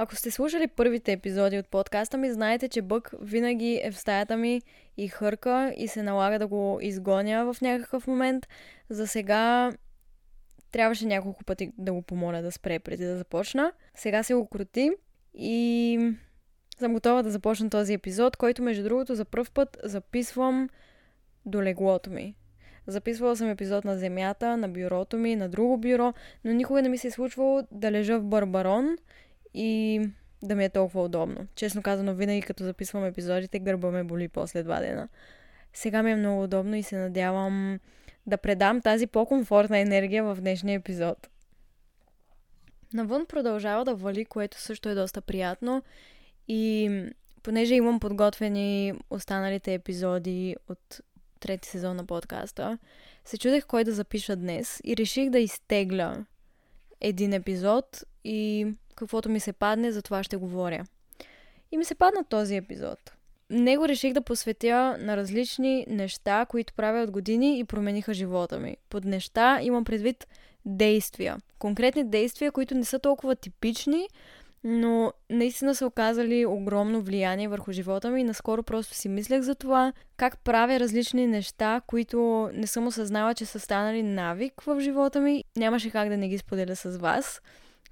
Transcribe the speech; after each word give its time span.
Ако 0.00 0.16
сте 0.16 0.30
слушали 0.30 0.66
първите 0.66 1.12
епизоди 1.12 1.58
от 1.58 1.68
подкаста 1.68 2.18
ми, 2.18 2.32
знаете, 2.32 2.68
че 2.68 2.82
Бък 2.82 3.14
винаги 3.20 3.80
е 3.84 3.90
в 3.90 3.98
стаята 3.98 4.36
ми 4.36 4.62
и 4.96 5.08
хърка 5.08 5.74
и 5.76 5.88
се 5.88 6.02
налага 6.02 6.38
да 6.38 6.46
го 6.46 6.78
изгоня 6.82 7.52
в 7.52 7.60
някакъв 7.60 8.06
момент. 8.06 8.48
За 8.90 9.06
сега 9.06 9.72
трябваше 10.72 11.06
няколко 11.06 11.44
пъти 11.44 11.72
да 11.78 11.92
го 11.92 12.02
помоля 12.02 12.42
да 12.42 12.52
спре 12.52 12.78
преди 12.78 13.04
да 13.04 13.16
започна. 13.16 13.72
Сега 13.94 14.22
се 14.22 14.34
го 14.34 14.46
крути 14.46 14.90
и 15.34 15.98
съм 16.78 16.92
готова 16.92 17.22
да 17.22 17.30
започна 17.30 17.70
този 17.70 17.92
епизод, 17.92 18.36
който 18.36 18.62
между 18.62 18.82
другото 18.82 19.14
за 19.14 19.24
първ 19.24 19.50
път 19.54 19.76
записвам 19.84 20.68
до 21.46 21.62
леглото 21.62 22.10
ми. 22.10 22.34
Записвала 22.86 23.36
съм 23.36 23.50
епизод 23.50 23.84
на 23.84 23.98
земята, 23.98 24.56
на 24.56 24.68
бюрото 24.68 25.16
ми, 25.16 25.36
на 25.36 25.48
друго 25.48 25.78
бюро, 25.78 26.14
но 26.44 26.52
никога 26.52 26.82
не 26.82 26.88
ми 26.88 26.98
се 26.98 27.08
е 27.08 27.10
случвало 27.10 27.62
да 27.70 27.92
лежа 27.92 28.18
в 28.18 28.24
барбарон 28.24 28.96
и 29.54 30.00
да 30.42 30.54
ми 30.54 30.64
е 30.64 30.68
толкова 30.68 31.02
удобно. 31.04 31.46
Честно 31.54 31.82
казано, 31.82 32.14
винаги 32.14 32.42
като 32.42 32.64
записвам 32.64 33.04
епизодите, 33.04 33.58
гърба 33.58 33.90
ме 33.90 34.04
боли 34.04 34.28
после 34.28 34.62
два 34.62 34.80
дена. 34.80 35.08
Сега 35.72 36.02
ми 36.02 36.10
е 36.10 36.16
много 36.16 36.42
удобно 36.42 36.76
и 36.76 36.82
се 36.82 36.96
надявам 36.96 37.78
да 38.26 38.38
предам 38.38 38.80
тази 38.80 39.06
по-комфортна 39.06 39.78
енергия 39.78 40.24
в 40.24 40.40
днешния 40.40 40.76
епизод. 40.76 41.28
Навън 42.92 43.26
продължава 43.26 43.84
да 43.84 43.94
вали, 43.94 44.24
което 44.24 44.60
също 44.60 44.88
е 44.88 44.94
доста 44.94 45.20
приятно 45.20 45.82
и 46.48 46.90
понеже 47.42 47.74
имам 47.74 48.00
подготвени 48.00 48.94
останалите 49.10 49.74
епизоди 49.74 50.56
от 50.68 51.00
трети 51.40 51.68
сезон 51.68 51.96
на 51.96 52.06
подкаста, 52.06 52.78
се 53.24 53.38
чудех 53.38 53.66
кой 53.66 53.84
да 53.84 53.92
запиша 53.92 54.36
днес 54.36 54.80
и 54.84 54.96
реших 54.96 55.30
да 55.30 55.38
изтегля 55.38 56.24
един 57.00 57.32
епизод 57.32 58.04
и 58.24 58.66
каквото 58.98 59.28
ми 59.28 59.40
се 59.40 59.52
падне, 59.52 59.92
за 59.92 60.02
това 60.02 60.22
ще 60.22 60.36
говоря. 60.36 60.84
И 61.72 61.76
ми 61.76 61.84
се 61.84 61.94
падна 61.94 62.24
този 62.24 62.56
епизод. 62.56 62.98
Него 63.50 63.88
реших 63.88 64.12
да 64.12 64.20
посветя 64.20 64.96
на 65.00 65.16
различни 65.16 65.86
неща, 65.88 66.46
които 66.48 66.72
правя 66.72 67.02
от 67.02 67.10
години 67.10 67.58
и 67.58 67.64
промениха 67.64 68.14
живота 68.14 68.58
ми. 68.58 68.76
Под 68.90 69.04
неща 69.04 69.58
имам 69.62 69.84
предвид 69.84 70.26
действия. 70.64 71.36
Конкретни 71.58 72.04
действия, 72.04 72.52
които 72.52 72.74
не 72.74 72.84
са 72.84 72.98
толкова 72.98 73.36
типични, 73.36 74.08
но 74.64 75.12
наистина 75.30 75.74
са 75.74 75.86
оказали 75.86 76.46
огромно 76.46 77.00
влияние 77.00 77.48
върху 77.48 77.72
живота 77.72 78.10
ми 78.10 78.24
наскоро 78.24 78.62
просто 78.62 78.94
си 78.94 79.08
мислех 79.08 79.40
за 79.40 79.54
това, 79.54 79.92
как 80.16 80.38
правя 80.38 80.80
различни 80.80 81.26
неща, 81.26 81.80
които 81.86 82.50
не 82.54 82.66
съм 82.66 82.86
осъзнала, 82.86 83.34
че 83.34 83.44
са 83.44 83.60
станали 83.60 84.02
навик 84.02 84.60
в 84.60 84.80
живота 84.80 85.20
ми. 85.20 85.44
Нямаше 85.56 85.90
как 85.90 86.08
да 86.08 86.16
не 86.16 86.28
ги 86.28 86.38
споделя 86.38 86.76
с 86.76 86.98
вас. 86.98 87.40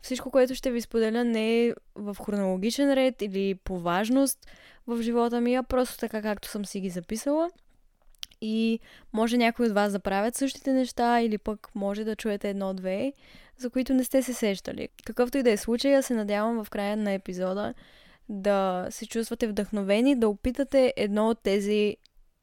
Всичко, 0.03 0.31
което 0.31 0.55
ще 0.55 0.71
ви 0.71 0.81
споделя 0.81 1.25
не 1.25 1.67
е 1.67 1.75
в 1.95 2.17
хронологичен 2.25 2.95
ред 2.95 3.23
или 3.23 3.55
по 3.55 3.79
важност 3.79 4.47
в 4.87 5.03
живота 5.03 5.41
ми, 5.41 5.55
а 5.55 5.63
просто 5.63 5.99
така 5.99 6.23
както 6.23 6.49
съм 6.49 6.65
си 6.65 6.81
ги 6.81 6.91
записала. 6.91 7.51
И 8.41 8.81
може 9.13 9.37
някой 9.37 9.67
от 9.67 9.73
вас 9.73 9.93
да 9.93 10.01
правят 10.01 10.35
същите 10.35 10.73
неща 10.73 11.21
или 11.21 11.39
пък 11.39 11.69
може 11.75 12.05
да 12.05 12.17
чуете 12.17 12.51
едно-две, 12.51 13.13
за 13.59 13.71
които 13.71 13.95
не 13.95 14.05
сте 14.05 14.23
се 14.23 14.35
сещали. 14.35 14.89
Какъвто 15.05 15.39
и 15.39 15.43
да 15.43 15.51
е 15.51 15.57
случая, 15.57 16.03
се 16.03 16.15
надявам 16.15 16.65
в 16.65 16.71
края 16.71 16.97
на 16.97 17.13
епизода 17.13 17.75
да 18.29 18.87
се 18.91 19.07
чувствате 19.07 19.49
вдъхновени, 19.49 20.19
да 20.19 20.29
опитате 20.29 20.93
едно 20.97 21.29
от 21.29 21.43
тези 21.43 21.97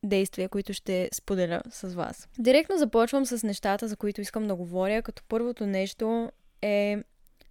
действия, 0.03 0.49
които 0.49 0.73
ще 0.73 1.09
споделя 1.13 1.61
с 1.71 1.93
вас. 1.93 2.27
Директно 2.39 2.77
започвам 2.77 3.25
с 3.25 3.43
нещата, 3.43 3.87
за 3.87 3.97
които 3.97 4.21
искам 4.21 4.47
да 4.47 4.55
говоря, 4.55 5.01
като 5.01 5.23
първото 5.27 5.65
нещо 5.65 6.31
е 6.61 7.03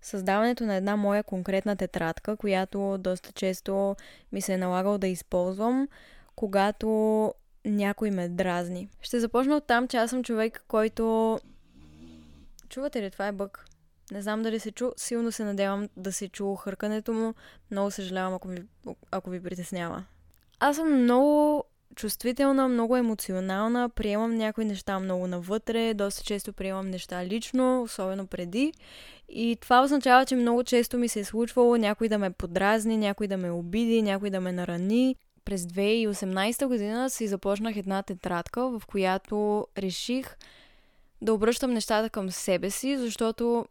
създаването 0.03 0.64
на 0.64 0.75
една 0.75 0.97
моя 0.97 1.22
конкретна 1.22 1.77
тетрадка, 1.77 2.36
която 2.36 2.98
доста 2.98 3.33
често 3.33 3.97
ми 4.33 4.41
се 4.41 4.53
е 4.53 4.58
налагало 4.58 4.98
да 4.98 5.06
използвам, 5.06 5.89
когато 6.36 7.34
някой 7.64 8.11
ме 8.11 8.28
дразни. 8.28 8.89
Ще 9.00 9.20
започна 9.20 9.56
от 9.56 9.67
там, 9.67 9.89
че 9.89 9.97
аз 9.97 10.11
съм 10.11 10.24
човек, 10.24 10.64
който... 10.68 11.39
Чувате 12.68 13.02
ли? 13.02 13.11
Това 13.11 13.27
е 13.27 13.33
бък. 13.33 13.64
Не 14.13 14.23
знам 14.23 14.42
дали 14.42 14.61
се 14.61 14.73
чу. 14.73 14.90
Силно 14.96 15.33
се 15.33 15.45
надявам 15.45 15.89
да 15.96 16.13
се 16.13 16.29
чу 16.29 16.55
хъркането 16.55 17.13
му. 17.13 17.34
Много 17.70 17.90
съжалявам, 17.90 18.34
ако 18.34 18.48
ви, 18.48 18.63
ако 19.11 19.30
ви 19.30 19.42
притеснява. 19.42 20.05
Аз 20.61 20.77
съм 20.77 21.02
много 21.02 21.64
чувствителна, 21.95 22.69
много 22.69 22.96
емоционална, 22.96 23.89
приемам 23.89 24.34
някои 24.34 24.64
неща 24.64 24.98
много 24.98 25.27
навътре, 25.27 25.95
доста 25.95 26.24
често 26.24 26.52
приемам 26.52 26.90
неща 26.90 27.27
лично, 27.27 27.83
особено 27.83 28.27
преди. 28.27 28.73
И 29.35 29.57
това 29.61 29.83
означава, 29.83 30.27
че 30.27 30.37
много 30.37 30.65
често 30.65 30.98
ми 30.98 31.09
се 31.09 31.20
е 31.20 31.25
случвало 31.25 31.77
някой 31.77 32.09
да 32.09 32.19
ме 32.19 32.31
подразни, 32.31 32.97
някой 32.97 33.27
да 33.27 33.37
ме 33.37 33.51
обиди, 33.51 34.03
някой 34.03 34.31
да 34.31 34.41
ме 34.41 34.53
нарани. 34.53 35.17
През 35.45 35.63
2018 35.63 36.67
година 36.67 37.11
си 37.11 37.29
започнах 37.29 37.77
една 37.77 38.03
тетрадка, 38.03 38.79
в 38.79 38.83
която 38.87 39.67
реших 39.79 40.37
да 41.23 41.35
обръщам 41.35 41.70
нещата 41.70 42.11
към 42.11 42.31
себе 42.31 42.70
си, 42.70 42.98
защото 42.98 43.67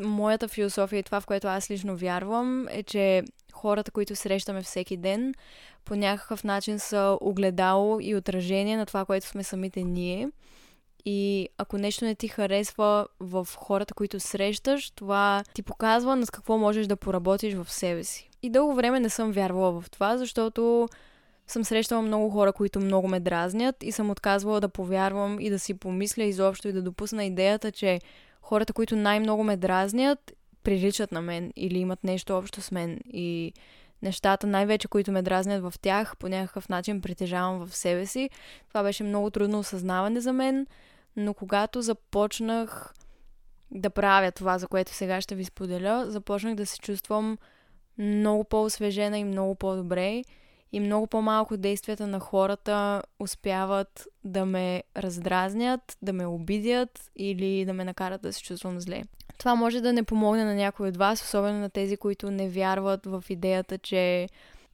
моята 0.00 0.48
философия 0.48 0.98
и 0.98 1.02
това, 1.02 1.20
в 1.20 1.26
което 1.26 1.46
аз 1.48 1.70
лично 1.70 1.96
вярвам, 1.96 2.68
е, 2.70 2.82
че 2.82 3.22
хората, 3.52 3.90
които 3.90 4.16
срещаме 4.16 4.62
всеки 4.62 4.96
ден, 4.96 5.34
по 5.84 5.94
някакъв 5.94 6.44
начин 6.44 6.78
са 6.78 7.18
огледало 7.20 7.98
и 8.00 8.14
отражение 8.14 8.76
на 8.76 8.86
това, 8.86 9.04
което 9.04 9.26
сме 9.26 9.44
самите 9.44 9.82
ние. 9.82 10.28
И 11.08 11.48
ако 11.58 11.78
нещо 11.78 12.04
не 12.04 12.14
ти 12.14 12.28
харесва 12.28 13.06
в 13.20 13.48
хората, 13.56 13.94
които 13.94 14.20
срещаш, 14.20 14.90
това 14.90 15.44
ти 15.54 15.62
показва 15.62 16.16
над 16.16 16.30
какво 16.30 16.58
можеш 16.58 16.86
да 16.86 16.96
поработиш 16.96 17.54
в 17.54 17.72
себе 17.72 18.04
си. 18.04 18.30
И 18.42 18.50
дълго 18.50 18.74
време 18.74 19.00
не 19.00 19.08
съм 19.08 19.32
вярвала 19.32 19.80
в 19.80 19.90
това, 19.90 20.18
защото 20.18 20.88
съм 21.46 21.64
срещала 21.64 22.02
много 22.02 22.30
хора, 22.30 22.52
които 22.52 22.80
много 22.80 23.08
ме 23.08 23.20
дразнят 23.20 23.82
и 23.82 23.92
съм 23.92 24.10
отказвала 24.10 24.60
да 24.60 24.68
повярвам 24.68 25.40
и 25.40 25.50
да 25.50 25.58
си 25.58 25.74
помисля 25.74 26.24
изобщо 26.24 26.68
и 26.68 26.72
да 26.72 26.82
допусна 26.82 27.24
идеята, 27.24 27.72
че 27.72 28.00
хората, 28.42 28.72
които 28.72 28.96
най-много 28.96 29.44
ме 29.44 29.56
дразнят, 29.56 30.32
приличат 30.62 31.12
на 31.12 31.22
мен 31.22 31.52
или 31.56 31.78
имат 31.78 32.04
нещо 32.04 32.38
общо 32.38 32.60
с 32.60 32.70
мен. 32.70 33.00
И 33.12 33.52
нещата, 34.02 34.46
най-вече 34.46 34.88
които 34.88 35.12
ме 35.12 35.22
дразнят 35.22 35.62
в 35.62 35.74
тях, 35.82 36.16
по 36.16 36.28
някакъв 36.28 36.68
начин 36.68 37.00
притежавам 37.00 37.66
в 37.66 37.76
себе 37.76 38.06
си. 38.06 38.30
Това 38.68 38.82
беше 38.82 39.04
много 39.04 39.30
трудно 39.30 39.58
осъзнаване 39.58 40.20
за 40.20 40.32
мен, 40.32 40.66
но 41.16 41.34
когато 41.34 41.82
започнах 41.82 42.94
да 43.70 43.90
правя 43.90 44.32
това, 44.32 44.58
за 44.58 44.68
което 44.68 44.92
сега 44.92 45.20
ще 45.20 45.34
ви 45.34 45.44
споделя, 45.44 46.04
започнах 46.08 46.54
да 46.54 46.66
се 46.66 46.78
чувствам 46.78 47.38
много 47.98 48.44
по-освежена 48.44 49.18
и 49.18 49.24
много 49.24 49.54
по-добре 49.54 50.22
и 50.72 50.80
много 50.80 51.06
по-малко 51.06 51.56
действията 51.56 52.06
на 52.06 52.20
хората 52.20 53.02
успяват 53.20 54.08
да 54.24 54.46
ме 54.46 54.82
раздразнят, 54.96 55.98
да 56.02 56.12
ме 56.12 56.26
обидят 56.26 57.10
или 57.16 57.64
да 57.64 57.72
ме 57.72 57.84
накарат 57.84 58.22
да 58.22 58.32
се 58.32 58.42
чувствам 58.42 58.80
зле. 58.80 59.02
Това 59.38 59.54
може 59.54 59.80
да 59.80 59.92
не 59.92 60.02
помогне 60.02 60.44
на 60.44 60.54
някой 60.54 60.88
от 60.88 60.96
вас, 60.96 61.22
особено 61.22 61.58
на 61.58 61.70
тези, 61.70 61.96
които 61.96 62.30
не 62.30 62.48
вярват 62.48 63.06
в 63.06 63.24
идеята, 63.28 63.78
че 63.78 64.28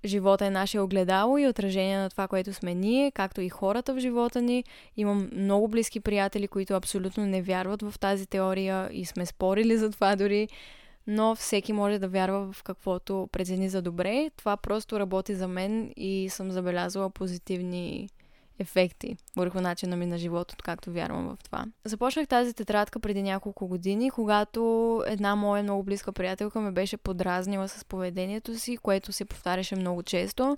живота 0.05 0.47
е 0.47 0.51
наше 0.51 0.81
огледало 0.81 1.39
и 1.39 1.49
отражение 1.49 1.99
на 1.99 2.11
това, 2.11 2.29
което 2.29 2.53
сме 2.53 2.75
ние, 2.75 3.11
както 3.11 3.41
и 3.41 3.49
хората 3.49 3.95
в 3.95 3.99
живота 3.99 4.43
ни. 4.43 4.65
Имам 4.97 5.31
много 5.33 5.69
близки 5.69 6.01
приятели, 6.01 6.49
които 6.49 6.75
абсолютно 6.75 7.27
не 7.27 7.43
вярват 7.43 7.83
в 7.83 7.99
тази 7.99 8.27
теория 8.27 8.89
и 8.93 9.05
сме 9.05 9.27
спорили 9.27 9.77
за 9.77 9.91
това 9.91 10.17
дори 10.17 10.49
но 11.07 11.35
всеки 11.35 11.73
може 11.73 11.99
да 11.99 12.09
вярва 12.09 12.53
в 12.53 12.63
каквото 12.63 13.29
прецени 13.33 13.69
за 13.69 13.83
добре. 13.83 14.31
Това 14.37 14.57
просто 14.57 15.01
работи 15.01 15.35
за 15.35 15.49
мен 15.49 15.93
и 15.97 16.29
съм 16.31 16.51
забелязала 16.51 17.11
позитивни 17.11 18.09
ефекти 18.59 19.17
върху 19.37 19.61
начина 19.61 19.97
ми 19.97 20.07
на 20.07 20.19
живота, 20.19 20.57
както 20.65 20.93
вярвам 20.93 21.29
в 21.29 21.45
това. 21.45 21.65
Започнах 21.85 22.29
тази 22.29 22.55
тетрадка 22.55 23.01
преди 23.01 23.23
няколко 23.23 23.69
години, 23.69 24.11
когато 24.11 25.03
една 25.07 25.37
моя 25.37 25.63
много 25.63 25.83
близка 25.83 26.13
приятелка 26.13 26.61
ме 26.61 26.71
беше 26.71 26.97
подразнила 26.97 27.69
с 27.69 27.85
поведението 27.85 28.59
си, 28.59 28.77
което 28.77 29.13
се 29.13 29.25
повтаряше 29.25 29.77
много 29.77 30.03
често. 30.03 30.57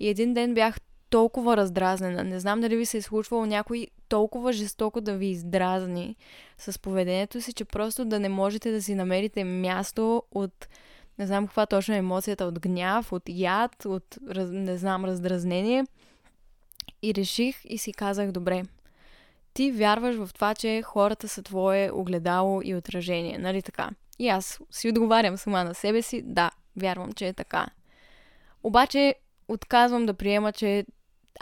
И 0.00 0.08
един 0.08 0.34
ден 0.34 0.54
бях 0.54 0.76
толкова 1.10 1.56
раздразнена. 1.56 2.24
Не 2.24 2.40
знам 2.40 2.60
дали 2.60 2.76
ви 2.76 2.86
се 2.86 2.96
е 2.96 3.02
случвало 3.02 3.46
някой 3.46 3.86
толкова 4.08 4.52
жестоко 4.52 5.00
да 5.00 5.16
ви 5.16 5.26
издразни 5.26 6.16
с 6.58 6.78
поведението 6.78 7.40
си, 7.40 7.52
че 7.52 7.64
просто 7.64 8.04
да 8.04 8.20
не 8.20 8.28
можете 8.28 8.70
да 8.70 8.82
си 8.82 8.94
намерите 8.94 9.44
място 9.44 10.22
от 10.30 10.68
не 11.18 11.26
знам 11.26 11.46
каква 11.46 11.66
точно 11.66 11.94
е 11.94 11.98
емоцията, 11.98 12.44
от 12.44 12.60
гняв, 12.60 13.12
от 13.12 13.22
яд, 13.28 13.84
от 13.84 14.18
не 14.50 14.78
знам, 14.78 15.04
раздразнение. 15.04 15.84
И 17.02 17.14
реших 17.14 17.56
и 17.64 17.78
си 17.78 17.92
казах, 17.92 18.32
добре, 18.32 18.62
ти 19.54 19.72
вярваш 19.72 20.16
в 20.16 20.30
това, 20.34 20.54
че 20.54 20.82
хората 20.82 21.28
са 21.28 21.42
твое 21.42 21.90
огледало 21.92 22.60
и 22.64 22.74
отражение, 22.74 23.38
нали 23.38 23.62
така? 23.62 23.90
И 24.18 24.28
аз 24.28 24.60
си 24.70 24.88
отговарям 24.88 25.36
сама 25.36 25.64
на 25.64 25.74
себе 25.74 26.02
си, 26.02 26.22
да, 26.24 26.50
вярвам, 26.76 27.12
че 27.12 27.28
е 27.28 27.32
така. 27.32 27.66
Обаче 28.62 29.14
отказвам 29.48 30.06
да 30.06 30.14
приема, 30.14 30.52
че 30.52 30.86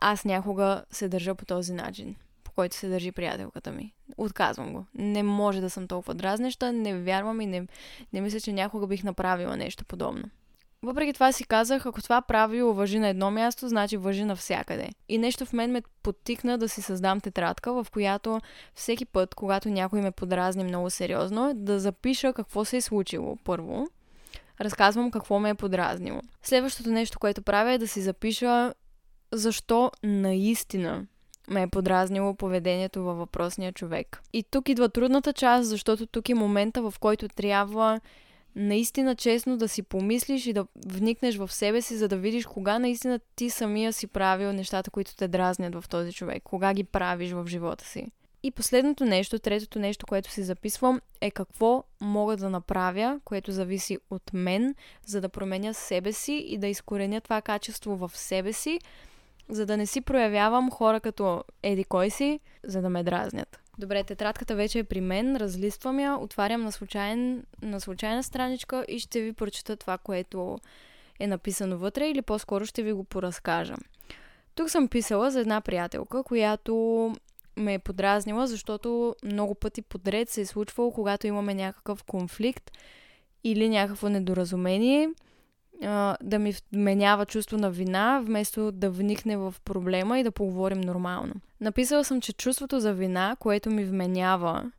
аз 0.01 0.25
някога 0.25 0.85
се 0.91 1.09
държа 1.09 1.35
по 1.35 1.45
този 1.45 1.73
начин, 1.73 2.17
по 2.45 2.53
който 2.53 2.77
се 2.77 2.89
държи 2.89 3.13
приятелката 3.13 3.73
ми. 3.73 3.95
Отказвам 4.17 4.73
го. 4.73 4.87
Не 4.95 5.23
може 5.23 5.61
да 5.61 5.71
съм 5.71 5.89
толкова 5.89 6.15
дразнеща, 6.15 6.73
не 6.73 6.99
вярвам 7.03 7.41
и 7.41 7.47
не, 7.47 7.67
не 8.13 8.21
мисля, 8.21 8.41
че 8.41 8.53
някога 8.53 8.87
бих 8.87 9.05
направила 9.05 9.57
нещо 9.57 9.85
подобно. 9.85 10.25
Въпреки 10.83 11.13
това 11.13 11.33
си 11.33 11.45
казах, 11.45 11.87
ако 11.87 12.03
това 12.03 12.23
правило 12.23 12.75
въжи 12.75 12.99
на 12.99 13.09
едно 13.09 13.31
място, 13.31 13.69
значи 13.69 13.97
въжи 13.97 14.25
навсякъде. 14.25 14.89
И 15.09 15.19
нещо 15.19 15.47
в 15.47 15.53
мен 15.53 15.73
ме 15.73 15.83
подтикна 16.03 16.59
да 16.59 16.69
си 16.69 16.83
създам 16.83 17.21
тетрадка, 17.21 17.73
в 17.73 17.87
която 17.93 18.41
всеки 18.75 19.05
път, 19.05 19.35
когато 19.35 19.69
някой 19.69 20.01
ме 20.01 20.11
подразни 20.11 20.65
много 20.65 20.91
сериозно, 20.91 21.53
да 21.55 21.81
запиша 21.81 22.33
какво 22.33 22.65
се 22.65 22.77
е 22.77 22.81
случило 22.81 23.37
първо. 23.45 23.87
Разказвам 24.61 25.11
какво 25.11 25.39
ме 25.39 25.51
е 25.51 25.55
подразнило. 25.55 26.21
Следващото 26.43 26.91
нещо, 26.91 27.19
което 27.19 27.43
правя 27.43 27.73
е 27.73 27.79
да 27.79 27.89
си 27.89 28.01
запиша 28.01 28.75
защо 29.33 29.91
наистина 30.03 31.07
ме 31.49 31.63
е 31.63 31.67
подразнило 31.67 32.35
поведението 32.35 33.03
във 33.05 33.19
въпросния 33.19 33.73
човек. 33.73 34.23
И 34.33 34.43
тук 34.43 34.69
идва 34.69 34.89
трудната 34.89 35.33
част, 35.33 35.69
защото 35.69 36.07
тук 36.07 36.29
е 36.29 36.35
момента, 36.35 36.83
в 36.83 36.95
който 37.01 37.29
трябва 37.29 38.01
наистина 38.57 39.17
честно 39.17 39.57
да 39.57 39.69
си 39.69 39.83
помислиш 39.83 40.47
и 40.47 40.53
да 40.53 40.67
вникнеш 40.87 41.37
в 41.37 41.53
себе 41.53 41.83
си, 41.83 41.97
за 41.97 42.09
да 42.09 42.17
видиш 42.17 42.47
кога 42.47 42.79
наистина 42.79 43.21
ти 43.37 43.51
самия 43.51 43.93
си 43.93 44.07
правил 44.07 44.53
нещата, 44.53 44.91
които 44.91 45.17
те 45.17 45.29
дразнят 45.29 45.75
в 45.75 45.89
този 45.89 46.13
човек, 46.13 46.43
кога 46.43 46.75
ги 46.75 46.85
правиш 46.85 47.31
в 47.31 47.47
живота 47.47 47.85
си. 47.85 48.07
И 48.43 48.51
последното 48.51 49.05
нещо, 49.05 49.39
третото 49.39 49.79
нещо, 49.79 50.07
което 50.07 50.31
си 50.31 50.43
записвам, 50.43 51.01
е 51.21 51.31
какво 51.31 51.85
мога 52.01 52.37
да 52.37 52.51
направя, 52.51 53.21
което 53.25 53.53
зависи 53.53 53.99
от 54.11 54.33
мен, 54.33 54.75
за 55.07 55.21
да 55.21 55.29
променя 55.29 55.73
себе 55.73 56.13
си 56.13 56.33
и 56.33 56.59
да 56.59 56.67
изкореня 56.67 57.21
това 57.21 57.43
качество 57.43 57.97
в 57.97 58.11
себе 58.15 58.53
си, 58.53 58.79
за 59.49 59.67
да 59.67 59.77
не 59.77 59.87
си 59.87 60.01
проявявам 60.01 60.71
хора 60.71 61.01
като 61.01 61.45
еди 61.63 61.85
кой 61.85 62.11
си, 62.11 62.41
за 62.65 62.83
да 62.83 62.91
ме 62.91 63.03
дразнят. 63.03 63.61
Добре, 63.81 64.05
тетрадката 64.05 64.55
вече 64.55 64.79
е 64.79 64.85
при 64.85 65.01
мен, 65.01 65.37
разлиствам 65.37 66.01
я, 66.01 66.17
отварям 66.17 66.63
на, 66.63 66.73
случайен, 66.73 67.45
на 67.63 67.81
случайна 67.81 68.23
страничка 68.23 68.85
и 68.89 68.99
ще 68.99 69.21
ви 69.21 69.33
прочета 69.33 69.77
това, 69.77 69.99
което 69.99 70.59
е 71.21 71.27
написано 71.27 71.79
вътре 71.79 72.09
или 72.09 72.23
по-скоро 72.23 72.67
ще 72.67 72.83
ви 72.83 72.93
го 72.93 73.05
поразкажа. 73.05 73.75
Тук 74.55 74.71
съм 74.71 74.89
писала 74.89 75.31
за 75.31 75.41
една 75.41 75.61
приятелка, 75.61 76.23
която 76.23 76.75
ме 77.57 77.75
е 77.75 77.79
подразнила, 77.79 78.47
защото 78.47 79.17
много 79.25 79.55
пъти 79.55 79.83
подред 79.83 80.29
се 80.29 80.41
е 80.41 80.47
случвало, 80.47 80.93
когато 80.93 81.27
имаме 81.27 81.55
някакъв 81.55 82.05
конфликт 82.05 82.71
или 83.45 83.69
някакво 83.69 84.09
недоразумение– 84.09 85.11
да 86.23 86.39
ми 86.39 86.55
вменява 86.73 87.27
чувство 87.27 87.57
на 87.57 87.71
вина, 87.71 88.21
вместо 88.25 88.73
да 88.73 88.91
вникне 88.91 89.37
в 89.37 89.55
проблема 89.65 90.19
и 90.19 90.23
да 90.23 90.31
поговорим 90.31 90.81
нормално. 90.81 91.35
Написала 91.61 92.05
съм, 92.05 92.21
че 92.21 92.33
чувството 92.33 92.81
за 92.81 92.93
вина, 92.93 93.37
което 93.39 93.71
ми 93.71 93.85
вменява, 93.85 94.73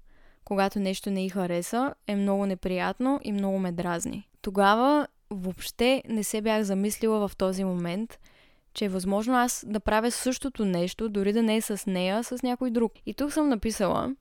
когато 0.43 0.79
нещо 0.79 1.09
не 1.09 1.25
й 1.25 1.29
хареса, 1.29 1.93
е 2.07 2.15
много 2.15 2.45
неприятно 2.45 3.19
и 3.23 3.31
много 3.31 3.59
ме 3.59 3.71
дразни. 3.71 4.27
Тогава 4.41 5.07
въобще 5.29 6.03
не 6.09 6.23
се 6.23 6.41
бях 6.41 6.63
замислила 6.63 7.27
в 7.27 7.35
този 7.35 7.63
момент, 7.63 8.19
че 8.73 8.85
е 8.85 8.89
възможно 8.89 9.35
аз 9.35 9.65
да 9.67 9.79
правя 9.79 10.11
същото 10.11 10.65
нещо, 10.65 11.09
дори 11.09 11.33
да 11.33 11.43
не 11.43 11.55
е 11.55 11.61
с 11.61 11.85
нея, 11.87 12.17
а 12.17 12.23
с 12.23 12.43
някой 12.43 12.71
друг. 12.71 12.93
И 13.05 13.13
тук 13.13 13.33
съм 13.33 13.49
написала, 13.49 14.15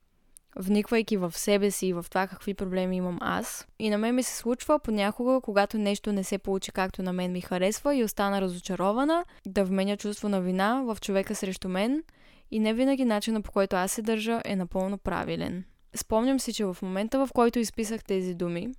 вниквайки 0.56 1.16
в 1.16 1.32
себе 1.38 1.70
си 1.70 1.86
и 1.86 1.92
в 1.92 2.06
това 2.08 2.26
какви 2.26 2.54
проблеми 2.54 2.96
имам 2.96 3.18
аз. 3.20 3.66
И 3.78 3.90
на 3.90 3.98
мен 3.98 4.14
ми 4.14 4.22
се 4.22 4.36
случва 4.36 4.78
понякога, 4.78 5.40
когато 5.40 5.78
нещо 5.78 6.12
не 6.12 6.24
се 6.24 6.38
получи 6.38 6.72
както 6.72 7.02
на 7.02 7.12
мен 7.12 7.32
ми 7.32 7.40
харесва 7.40 7.96
и 7.96 8.04
остана 8.04 8.40
разочарована, 8.40 9.24
да 9.46 9.64
вменя 9.64 9.96
чувство 9.96 10.28
на 10.28 10.40
вина 10.40 10.82
в 10.82 10.98
човека 11.00 11.34
срещу 11.34 11.68
мен 11.68 12.02
и 12.50 12.58
не 12.58 12.74
винаги 12.74 13.04
начина 13.04 13.42
по 13.42 13.52
който 13.52 13.76
аз 13.76 13.92
се 13.92 14.02
държа 14.02 14.40
е 14.44 14.56
напълно 14.56 14.98
правилен. 14.98 15.64
Спомням 15.94 16.40
си, 16.40 16.52
че 16.52 16.64
в 16.64 16.76
момента, 16.82 17.26
в 17.26 17.32
който 17.32 17.58
изписах 17.58 18.04
тези 18.04 18.34
думи 18.34 18.74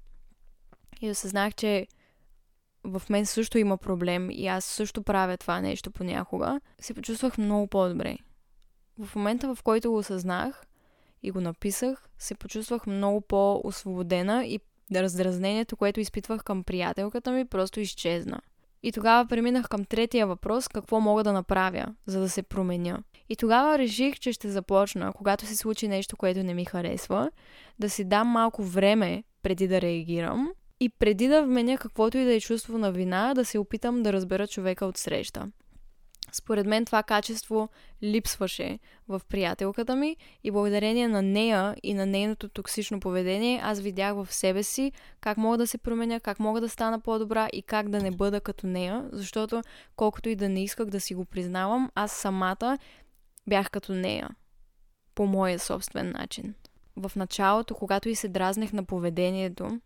и 1.01 1.09
осъзнах, 1.09 1.56
че 1.56 1.88
в 2.83 3.01
мен 3.09 3.25
също 3.25 3.57
има 3.57 3.77
проблем 3.77 4.29
и 4.31 4.47
аз 4.47 4.65
също 4.65 5.03
правя 5.03 5.38
това 5.38 5.62
нещо 5.62 5.91
понякога, 5.91 6.62
се 6.81 6.94
почувствах 6.94 7.38
много 7.38 7.68
по-добре. 7.68 8.18
В 9.00 9.15
момента, 9.15 9.56
в 9.56 9.63
който 9.63 9.91
го 9.91 9.97
осъзнах, 9.97 10.63
и 11.23 11.31
го 11.31 11.41
написах, 11.41 12.09
се 12.19 12.35
почувствах 12.35 12.88
много 12.88 13.21
по-освободена 13.21 14.45
и 14.45 14.59
раздразнението, 14.95 15.77
което 15.77 16.00
изпитвах 16.00 16.44
към 16.44 16.63
приятелката 16.63 17.31
ми, 17.31 17.45
просто 17.45 17.79
изчезна. 17.79 18.41
И 18.83 18.91
тогава 18.91 19.27
преминах 19.29 19.69
към 19.69 19.85
третия 19.85 20.27
въпрос 20.27 20.68
какво 20.68 21.00
мога 21.00 21.23
да 21.23 21.33
направя, 21.33 21.85
за 22.06 22.19
да 22.19 22.29
се 22.29 22.44
променя. 22.44 23.00
И 23.29 23.35
тогава 23.35 23.77
реших, 23.77 24.19
че 24.19 24.33
ще 24.33 24.50
започна, 24.50 25.13
когато 25.13 25.45
се 25.45 25.56
случи 25.56 25.88
нещо, 25.88 26.18
което 26.18 26.44
не 26.44 26.53
ми 26.53 26.65
харесва, 26.65 27.31
да 27.79 27.89
си 27.89 28.03
дам 28.03 28.27
малко 28.27 28.63
време 28.63 29.23
преди 29.44 29.68
да 29.68 29.81
реагирам 29.81 30.51
и 30.79 30.89
преди 30.89 31.27
да 31.27 31.44
вменя 31.44 31.77
каквото 31.77 32.18
и 32.18 32.25
да 32.25 32.33
е 32.33 32.39
чувство 32.39 32.77
на 32.77 32.91
вина, 32.91 33.33
да 33.33 33.45
се 33.45 33.59
опитам 33.59 34.03
да 34.03 34.13
разбера 34.13 34.47
човека 34.47 34.85
от 34.85 34.97
среща. 34.97 35.47
Според 36.31 36.66
мен 36.66 36.86
това 36.86 37.04
качество 37.04 37.69
липсваше 38.04 38.80
в 39.07 39.22
приятелката 39.30 39.95
ми 39.95 40.18
и 40.44 40.51
благодарение 40.51 41.07
на 41.07 41.22
нея 41.22 41.75
и 41.83 41.94
на 41.94 42.06
нейното 42.06 42.50
токсично 42.50 43.00
поведение 43.00 43.62
аз 43.63 43.80
видях 43.80 44.16
в 44.16 44.33
себе 44.33 44.63
си 44.63 44.92
как 45.22 45.38
мога 45.38 45.57
да 45.57 45.68
се 45.68 45.78
променя, 45.78 46.19
как 46.19 46.39
мога 46.39 46.62
да 46.62 46.69
стана 46.69 47.00
по-добра 47.00 47.50
и 47.54 47.62
как 47.62 47.89
да 47.89 48.00
не 48.01 48.12
бъда 48.12 48.42
като 48.42 48.68
нея, 48.68 49.10
защото 49.12 49.62
колкото 49.95 50.30
и 50.30 50.36
да 50.36 50.50
не 50.50 50.63
исках 50.63 50.86
да 50.86 51.00
си 51.00 51.16
го 51.16 51.25
признавам, 51.25 51.92
аз 51.95 52.12
самата 52.12 52.78
бях 53.48 53.69
като 53.69 53.94
нея 53.94 54.30
по 55.16 55.25
моя 55.25 55.60
собствен 55.60 56.12
начин. 56.12 56.54
В 56.95 57.12
началото, 57.16 57.75
когато 57.75 58.10
и 58.10 58.16
се 58.16 58.28
дразнех 58.28 58.74
на 58.74 58.83
поведението, 58.83 59.80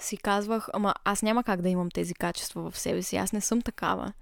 си 0.00 0.16
казвах, 0.16 0.68
ама 0.72 0.94
аз 1.04 1.22
няма 1.22 1.44
как 1.44 1.62
да 1.62 1.68
имам 1.68 1.90
тези 1.90 2.14
качества 2.14 2.70
в 2.70 2.78
себе 2.78 3.02
си, 3.02 3.16
аз 3.16 3.32
не 3.32 3.40
съм 3.40 3.62
такава. 3.62 4.12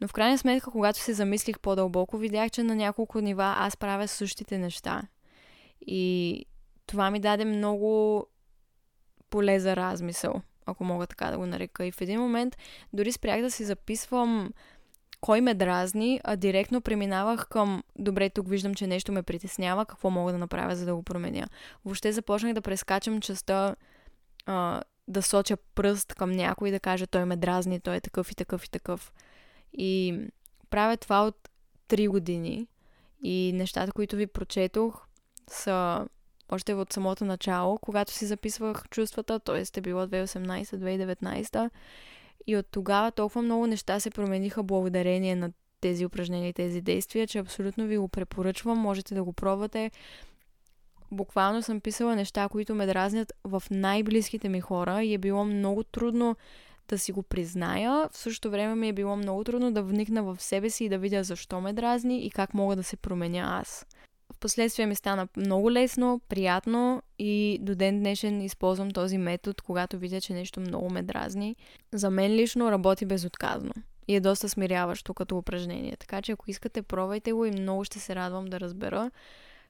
Но 0.00 0.08
в 0.08 0.12
крайна 0.12 0.38
сметка, 0.38 0.70
когато 0.70 0.98
се 0.98 1.12
замислих 1.12 1.60
по-дълбоко, 1.60 2.18
видях, 2.18 2.50
че 2.50 2.62
на 2.62 2.74
няколко 2.74 3.20
нива 3.20 3.54
аз 3.58 3.76
правя 3.76 4.08
същите 4.08 4.58
неща. 4.58 5.02
И 5.80 6.44
това 6.86 7.10
ми 7.10 7.20
даде 7.20 7.44
много 7.44 8.26
поле 9.30 9.60
за 9.60 9.76
размисъл, 9.76 10.42
ако 10.66 10.84
мога 10.84 11.06
така 11.06 11.30
да 11.30 11.38
го 11.38 11.46
нарека. 11.46 11.86
И 11.86 11.92
в 11.92 12.00
един 12.00 12.20
момент 12.20 12.56
дори 12.92 13.12
спрях 13.12 13.40
да 13.42 13.50
си 13.50 13.64
записвам 13.64 14.50
кой 15.20 15.40
ме 15.40 15.54
дразни, 15.54 16.20
а 16.24 16.36
директно 16.36 16.80
преминавах 16.80 17.48
към 17.48 17.82
добре, 17.98 18.30
тук 18.30 18.48
виждам, 18.48 18.74
че 18.74 18.86
нещо 18.86 19.12
ме 19.12 19.22
притеснява, 19.22 19.86
какво 19.86 20.10
мога 20.10 20.32
да 20.32 20.38
направя, 20.38 20.76
за 20.76 20.84
да 20.84 20.94
го 20.94 21.02
променя. 21.02 21.46
Въобще 21.84 22.12
започнах 22.12 22.54
да 22.54 22.62
прескачам 22.62 23.20
частта 23.20 23.76
да 25.08 25.22
соча 25.22 25.56
пръст 25.56 26.14
към 26.14 26.32
някой 26.32 26.68
и 26.68 26.72
да 26.72 26.80
кажа 26.80 27.06
той 27.06 27.24
ме 27.24 27.36
дразни, 27.36 27.80
той 27.80 27.96
е 27.96 28.00
такъв 28.00 28.32
и 28.32 28.34
такъв 28.34 28.64
и 28.64 28.70
такъв. 28.70 29.12
И 29.72 30.20
правя 30.70 30.96
това 30.96 31.26
от 31.26 31.48
3 31.88 32.08
години. 32.08 32.66
И 33.22 33.52
нещата, 33.54 33.92
които 33.92 34.16
ви 34.16 34.26
прочетох, 34.26 35.06
са 35.50 36.06
още 36.48 36.74
от 36.74 36.92
самото 36.92 37.24
начало, 37.24 37.78
когато 37.78 38.12
си 38.12 38.26
записвах 38.26 38.88
чувствата, 38.90 39.38
т.е. 39.38 39.78
е 39.78 39.80
било 39.80 40.06
2018-2019. 40.06 41.70
И 42.46 42.56
от 42.56 42.66
тогава 42.70 43.12
толкова 43.12 43.42
много 43.42 43.66
неща 43.66 44.00
се 44.00 44.10
промениха 44.10 44.62
благодарение 44.62 45.36
на 45.36 45.52
тези 45.80 46.06
упражнения 46.06 46.48
и 46.48 46.52
тези 46.52 46.80
действия, 46.80 47.26
че 47.26 47.38
абсолютно 47.38 47.86
ви 47.86 47.98
го 47.98 48.08
препоръчвам. 48.08 48.78
Можете 48.78 49.14
да 49.14 49.24
го 49.24 49.32
пробвате. 49.32 49.90
Буквално 51.16 51.62
съм 51.62 51.80
писала 51.80 52.16
неща, 52.16 52.48
които 52.48 52.74
ме 52.74 52.86
дразнят 52.86 53.32
в 53.44 53.62
най-близките 53.70 54.48
ми 54.48 54.60
хора 54.60 55.02
и 55.02 55.14
е 55.14 55.18
било 55.18 55.44
много 55.44 55.84
трудно 55.84 56.36
да 56.88 56.98
си 56.98 57.12
го 57.12 57.22
призная. 57.22 58.08
В 58.12 58.18
същото 58.18 58.50
време 58.50 58.74
ми 58.74 58.88
е 58.88 58.92
било 58.92 59.16
много 59.16 59.44
трудно 59.44 59.72
да 59.72 59.82
вникна 59.82 60.22
в 60.22 60.36
себе 60.40 60.70
си 60.70 60.84
и 60.84 60.88
да 60.88 60.98
видя 60.98 61.24
защо 61.24 61.60
ме 61.60 61.72
дразни 61.72 62.26
и 62.26 62.30
как 62.30 62.54
мога 62.54 62.76
да 62.76 62.82
се 62.82 62.96
променя 62.96 63.60
аз. 63.60 63.86
Впоследствие 64.34 64.86
ми 64.86 64.94
стана 64.94 65.28
много 65.36 65.72
лесно, 65.72 66.20
приятно 66.28 67.02
и 67.18 67.58
до 67.62 67.74
ден 67.74 67.98
днешен 67.98 68.42
използвам 68.42 68.90
този 68.90 69.18
метод, 69.18 69.62
когато 69.66 69.98
видя, 69.98 70.20
че 70.20 70.32
нещо 70.32 70.60
много 70.60 70.90
ме 70.90 71.02
дразни. 71.02 71.56
За 71.92 72.10
мен 72.10 72.32
лично 72.32 72.70
работи 72.70 73.06
безотказно 73.06 73.72
и 74.08 74.14
е 74.14 74.20
доста 74.20 74.48
смиряващо 74.48 75.14
като 75.14 75.38
упражнение. 75.38 75.96
Така 75.96 76.22
че 76.22 76.32
ако 76.32 76.50
искате, 76.50 76.82
пробвайте 76.82 77.32
го 77.32 77.44
и 77.44 77.50
много 77.50 77.84
ще 77.84 77.98
се 77.98 78.14
радвам 78.14 78.46
да 78.46 78.60
разбера 78.60 79.10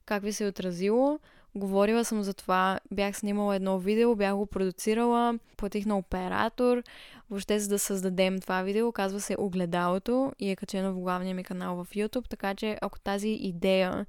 как 0.06 0.22
ви 0.22 0.32
се 0.32 0.44
е 0.44 0.48
отразило. 0.48 1.18
Говорила 1.56 2.04
съм 2.04 2.22
за 2.22 2.34
това, 2.34 2.80
бях 2.90 3.16
снимала 3.16 3.56
едно 3.56 3.78
видео, 3.78 4.16
бях 4.16 4.36
го 4.36 4.46
продуцирала, 4.46 5.38
платих 5.56 5.86
на 5.86 5.98
оператор, 5.98 6.82
въобще 7.30 7.58
за 7.58 7.68
да 7.68 7.78
създадем 7.78 8.40
това 8.40 8.62
видео, 8.62 8.92
казва 8.92 9.20
се 9.20 9.36
Огледалото 9.38 10.32
и 10.38 10.50
е 10.50 10.56
качено 10.56 10.92
в 10.92 11.00
главния 11.00 11.34
ми 11.34 11.44
канал 11.44 11.84
в 11.84 11.86
YouTube, 11.90 12.28
така 12.28 12.54
че 12.54 12.78
ако 12.82 13.00
тази 13.00 13.28
идея 13.28 14.06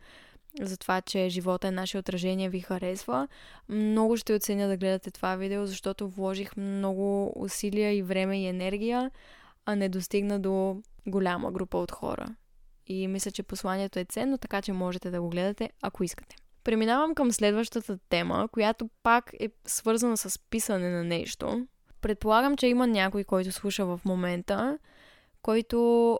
за 0.62 0.77
това, 0.77 1.01
че 1.01 1.30
живота 1.30 1.68
е 1.68 1.72
наше 1.72 1.98
отражение 1.98 2.50
ви 2.50 2.60
харесва, 2.60 3.27
много 3.70 4.18
ще 4.18 4.34
оценя 4.34 4.68
да 4.68 4.77
гледате 4.77 5.12
това 5.12 5.36
видео, 5.36 5.66
защото 5.66 6.10
вложих 6.10 6.58
много 6.58 7.34
усилия 7.36 7.94
и 7.94 8.01
време 8.01 8.42
и 8.42 8.48
енергия, 8.48 9.12
а 9.66 9.75
не 9.75 9.89
достигна 9.89 10.39
до 10.39 10.82
голяма 11.08 11.51
група 11.51 11.77
от 11.77 11.92
хора. 11.92 12.36
И 12.88 13.08
мисля, 13.08 13.32
че 13.32 13.44
посланието 13.44 14.00
е 14.00 14.06
ценно, 14.06 14.38
така 14.38 14.62
че 14.62 14.74
можете 14.74 15.10
да 15.12 15.22
го 15.22 15.30
гледате, 15.30 15.70
ако 15.82 16.04
искате. 16.04 16.36
Преминавам 16.68 17.16
към 17.16 17.32
следващата 17.32 17.98
тема, 18.10 18.50
която 18.52 18.90
пак 19.04 19.32
е 19.40 19.50
свързана 19.66 20.18
с 20.18 20.40
писане 20.40 20.90
на 20.90 21.04
нещо. 21.04 21.68
Предполагам, 22.02 22.58
че 22.58 22.68
има 22.68 22.88
някой, 22.88 23.24
който 23.24 23.52
слуша 23.52 23.86
в 23.86 24.02
момента, 24.06 24.78
който 25.42 26.20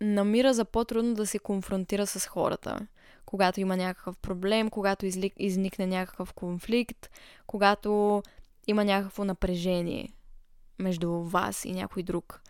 намира 0.00 0.54
за 0.54 0.64
по-трудно 0.64 1.14
да 1.14 1.26
се 1.26 1.38
конфронтира 1.38 2.06
с 2.06 2.26
хората. 2.26 2.86
Когато 3.26 3.60
има 3.60 3.76
някакъв 3.76 4.18
проблем, 4.18 4.70
когато 4.70 5.06
изли... 5.06 5.32
изникне 5.36 5.86
някакъв 5.86 6.32
конфликт, 6.32 7.10
когато 7.46 8.22
има 8.66 8.84
някакво 8.84 9.24
напрежение 9.24 10.08
между 10.78 11.12
вас 11.12 11.64
и 11.64 11.72
някой 11.72 12.02
друг. 12.02 12.40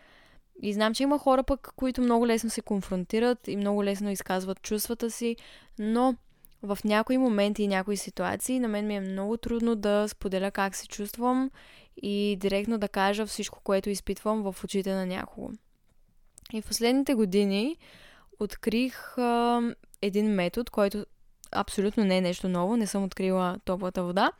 И 0.62 0.72
знам, 0.72 0.94
че 0.94 1.02
има 1.02 1.18
хора 1.18 1.42
пък, 1.42 1.72
които 1.76 2.00
много 2.00 2.26
лесно 2.26 2.50
се 2.50 2.60
конфронтират 2.60 3.48
и 3.48 3.56
много 3.56 3.84
лесно 3.84 4.10
изказват 4.10 4.62
чувствата 4.62 5.10
си, 5.10 5.36
но 5.78 6.14
в 6.62 6.78
някои 6.84 7.18
моменти 7.18 7.62
и 7.62 7.68
някои 7.68 7.96
ситуации 7.96 8.60
на 8.60 8.68
мен 8.68 8.86
ми 8.86 8.96
е 8.96 9.00
много 9.00 9.36
трудно 9.36 9.76
да 9.76 10.08
споделя 10.08 10.50
как 10.50 10.76
се 10.76 10.88
чувствам 10.88 11.50
и 12.02 12.36
директно 12.40 12.78
да 12.78 12.88
кажа 12.88 13.26
всичко, 13.26 13.60
което 13.64 13.90
изпитвам 13.90 14.42
в 14.42 14.64
очите 14.64 14.94
на 14.94 15.06
някого. 15.06 15.50
И 16.52 16.62
в 16.62 16.66
последните 16.66 17.14
години 17.14 17.76
открих 18.40 19.18
а, 19.18 19.62
един 20.02 20.34
метод, 20.34 20.70
който 20.70 21.06
абсолютно 21.52 22.04
не 22.04 22.16
е 22.16 22.20
нещо 22.20 22.48
ново, 22.48 22.76
не 22.76 22.86
съм 22.86 23.04
открила 23.04 23.58
топлата 23.64 24.02
вода, 24.02 24.32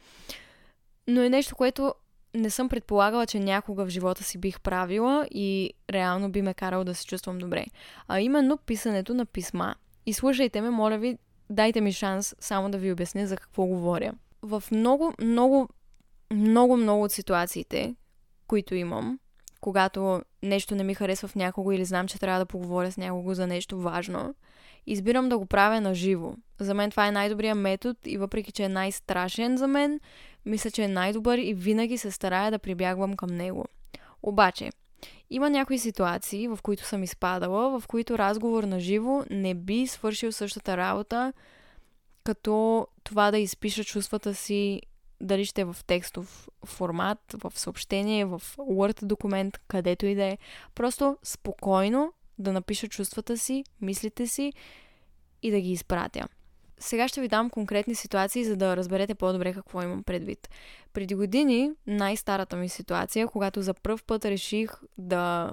но 1.07 1.23
е 1.23 1.29
нещо, 1.29 1.57
което 1.57 1.95
не 2.35 2.51
съм 2.51 2.69
предполагала, 2.69 3.27
че 3.27 3.41
някога 3.41 3.85
в 3.85 3.89
живота 3.89 4.25
си 4.25 4.39
бих 4.39 4.61
правила 4.61 5.29
и 5.31 5.73
реално 5.91 6.33
би 6.33 6.43
ме 6.43 6.55
карало 6.55 6.85
да 6.85 6.95
се 6.95 7.07
чувствам 7.07 7.39
добре. 7.39 7.67
А 8.09 8.21
именно 8.21 8.57
писането 8.57 9.15
на 9.15 9.27
писма. 9.27 9.75
И 10.07 10.13
слушайте 10.13 10.61
ме, 10.61 10.71
моля 10.71 10.99
ви, 10.99 11.19
дайте 11.51 11.81
ми 11.81 11.93
шанс 11.93 12.35
само 12.41 12.71
да 12.71 12.79
ви 12.79 12.93
обясня 12.93 13.27
за 13.27 13.37
какво 13.37 13.65
говоря. 13.67 14.13
В 14.43 14.63
много, 14.73 15.13
много, 15.21 15.69
много, 16.33 16.77
много 16.77 17.03
от 17.03 17.13
ситуациите, 17.13 17.95
които 18.47 18.75
имам, 18.75 19.19
когато 19.61 20.23
нещо 20.43 20.75
не 20.75 20.85
ми 20.85 20.95
харесва 20.95 21.29
в 21.29 21.35
някого 21.35 21.73
или 21.73 21.85
знам, 21.85 22.09
че 22.09 22.19
трябва 22.19 22.39
да 22.39 22.47
поговоря 22.47 22.93
с 22.93 22.97
някого 22.97 23.35
за 23.35 23.47
нещо 23.47 23.79
важно, 23.79 24.35
избирам 24.87 25.29
да 25.29 25.39
го 25.39 25.47
правя 25.47 25.81
на 25.81 25.95
живо. 25.95 26.35
За 26.59 26.75
мен 26.75 26.91
това 26.91 27.07
е 27.07 27.13
най-добрият 27.13 27.59
метод 27.59 27.95
и 28.05 28.19
въпреки, 28.19 28.53
че 28.53 28.65
е 28.65 28.69
най-страшен 28.69 29.57
за 29.57 29.67
мен, 29.67 30.01
мисля, 30.47 30.71
че 30.71 30.83
е 30.83 30.89
най-добър 30.89 31.39
и 31.39 31.55
винаги 31.55 31.99
се 31.99 32.11
старая 32.11 32.51
да 32.51 32.59
прибягвам 32.59 33.15
към 33.17 33.31
него. 33.31 33.65
Обаче, 34.23 34.71
има 35.31 35.51
някои 35.51 35.79
ситуации, 35.79 36.49
в 36.49 36.59
които 36.63 36.85
съм 36.85 37.03
изпадала, 37.03 37.81
в 37.81 37.87
които 37.87 38.19
разговор 38.19 38.65
на 38.65 38.81
живо 38.81 39.25
не 39.31 39.55
би 39.55 39.87
свършил 39.87 40.33
същата 40.33 40.77
работа, 40.77 41.33
като 42.25 42.87
това 43.05 43.31
да 43.31 43.39
изпиша 43.39 43.85
чувствата 43.85 44.35
си, 44.35 44.83
дали 45.21 45.45
ще 45.45 45.61
е 45.61 45.65
в 45.65 45.77
текстов 45.87 46.49
формат, 46.65 47.19
в 47.45 47.53
съобщение, 47.55 48.25
в 48.25 48.43
Word 48.57 49.05
документ, 49.05 49.59
където 49.69 50.07
и 50.07 50.15
да 50.15 50.25
е. 50.25 50.39
Просто 50.75 51.17
спокойно 51.23 52.13
да 52.39 52.53
напиша 52.53 52.89
чувствата 52.89 53.39
си, 53.39 53.65
мислите 53.81 54.27
си 54.27 54.53
и 55.43 55.51
да 55.51 55.61
ги 55.61 55.73
изпратя. 55.73 56.29
Сега 56.81 57.09
ще 57.09 57.21
ви 57.21 57.29
дам 57.29 57.51
конкретни 57.51 57.95
ситуации, 57.95 58.45
за 58.45 58.57
да 58.57 58.77
разберете 58.77 59.15
по-добре 59.15 59.55
какво 59.55 59.83
имам 59.83 60.03
предвид. 60.03 60.49
Преди 60.93 61.15
години, 61.15 61.71
най-старата 61.87 62.57
ми 62.57 62.69
ситуация, 62.69 63.29
когато 63.29 63.63
за 63.63 63.75
първ 63.75 63.99
път 64.07 64.25
реших 64.25 64.71
да 64.99 65.53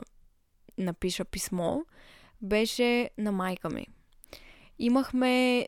напиша 0.77 1.25
писмо, 1.25 1.79
беше 2.41 3.09
на 3.17 3.31
майка 3.31 3.69
ми. 3.69 3.87
Имахме 4.79 5.67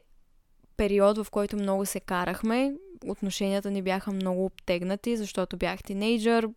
период, 0.78 1.18
в 1.18 1.32
който 1.32 1.56
много 1.56 1.86
се 1.86 2.00
карахме. 2.00 2.76
Отношенията 3.08 3.72
ни 3.72 3.82
бяха 3.82 4.12
много 4.12 4.46
обтегнати, 4.46 5.18
защото 5.18 5.58
бях 5.58 5.84
тинейджър, 5.84 6.50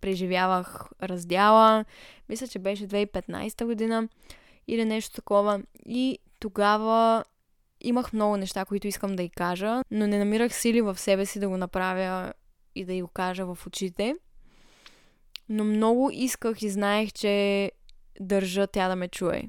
преживявах 0.00 0.88
раздяла. 1.02 1.84
Мисля, 2.28 2.48
че 2.48 2.58
беше 2.58 2.88
2015 2.88 3.64
година 3.64 4.08
или 4.68 4.84
нещо 4.84 5.14
такова. 5.14 5.62
И 5.86 6.18
тогава 6.40 7.24
имах 7.80 8.12
много 8.12 8.36
неща, 8.36 8.64
които 8.64 8.86
искам 8.86 9.16
да 9.16 9.22
й 9.22 9.28
кажа, 9.28 9.82
но 9.90 10.06
не 10.06 10.18
намирах 10.18 10.54
сили 10.54 10.80
в 10.80 10.98
себе 10.98 11.26
си 11.26 11.40
да 11.40 11.48
го 11.48 11.56
направя 11.56 12.32
и 12.74 12.84
да 12.84 12.92
й 12.92 13.02
го 13.02 13.08
кажа 13.08 13.46
в 13.46 13.66
очите. 13.66 14.16
Но 15.48 15.64
много 15.64 16.10
исках 16.12 16.62
и 16.62 16.70
знаех, 16.70 17.12
че 17.12 17.72
държа 18.20 18.66
тя 18.66 18.88
да 18.88 18.96
ме 18.96 19.08
чуе. 19.08 19.42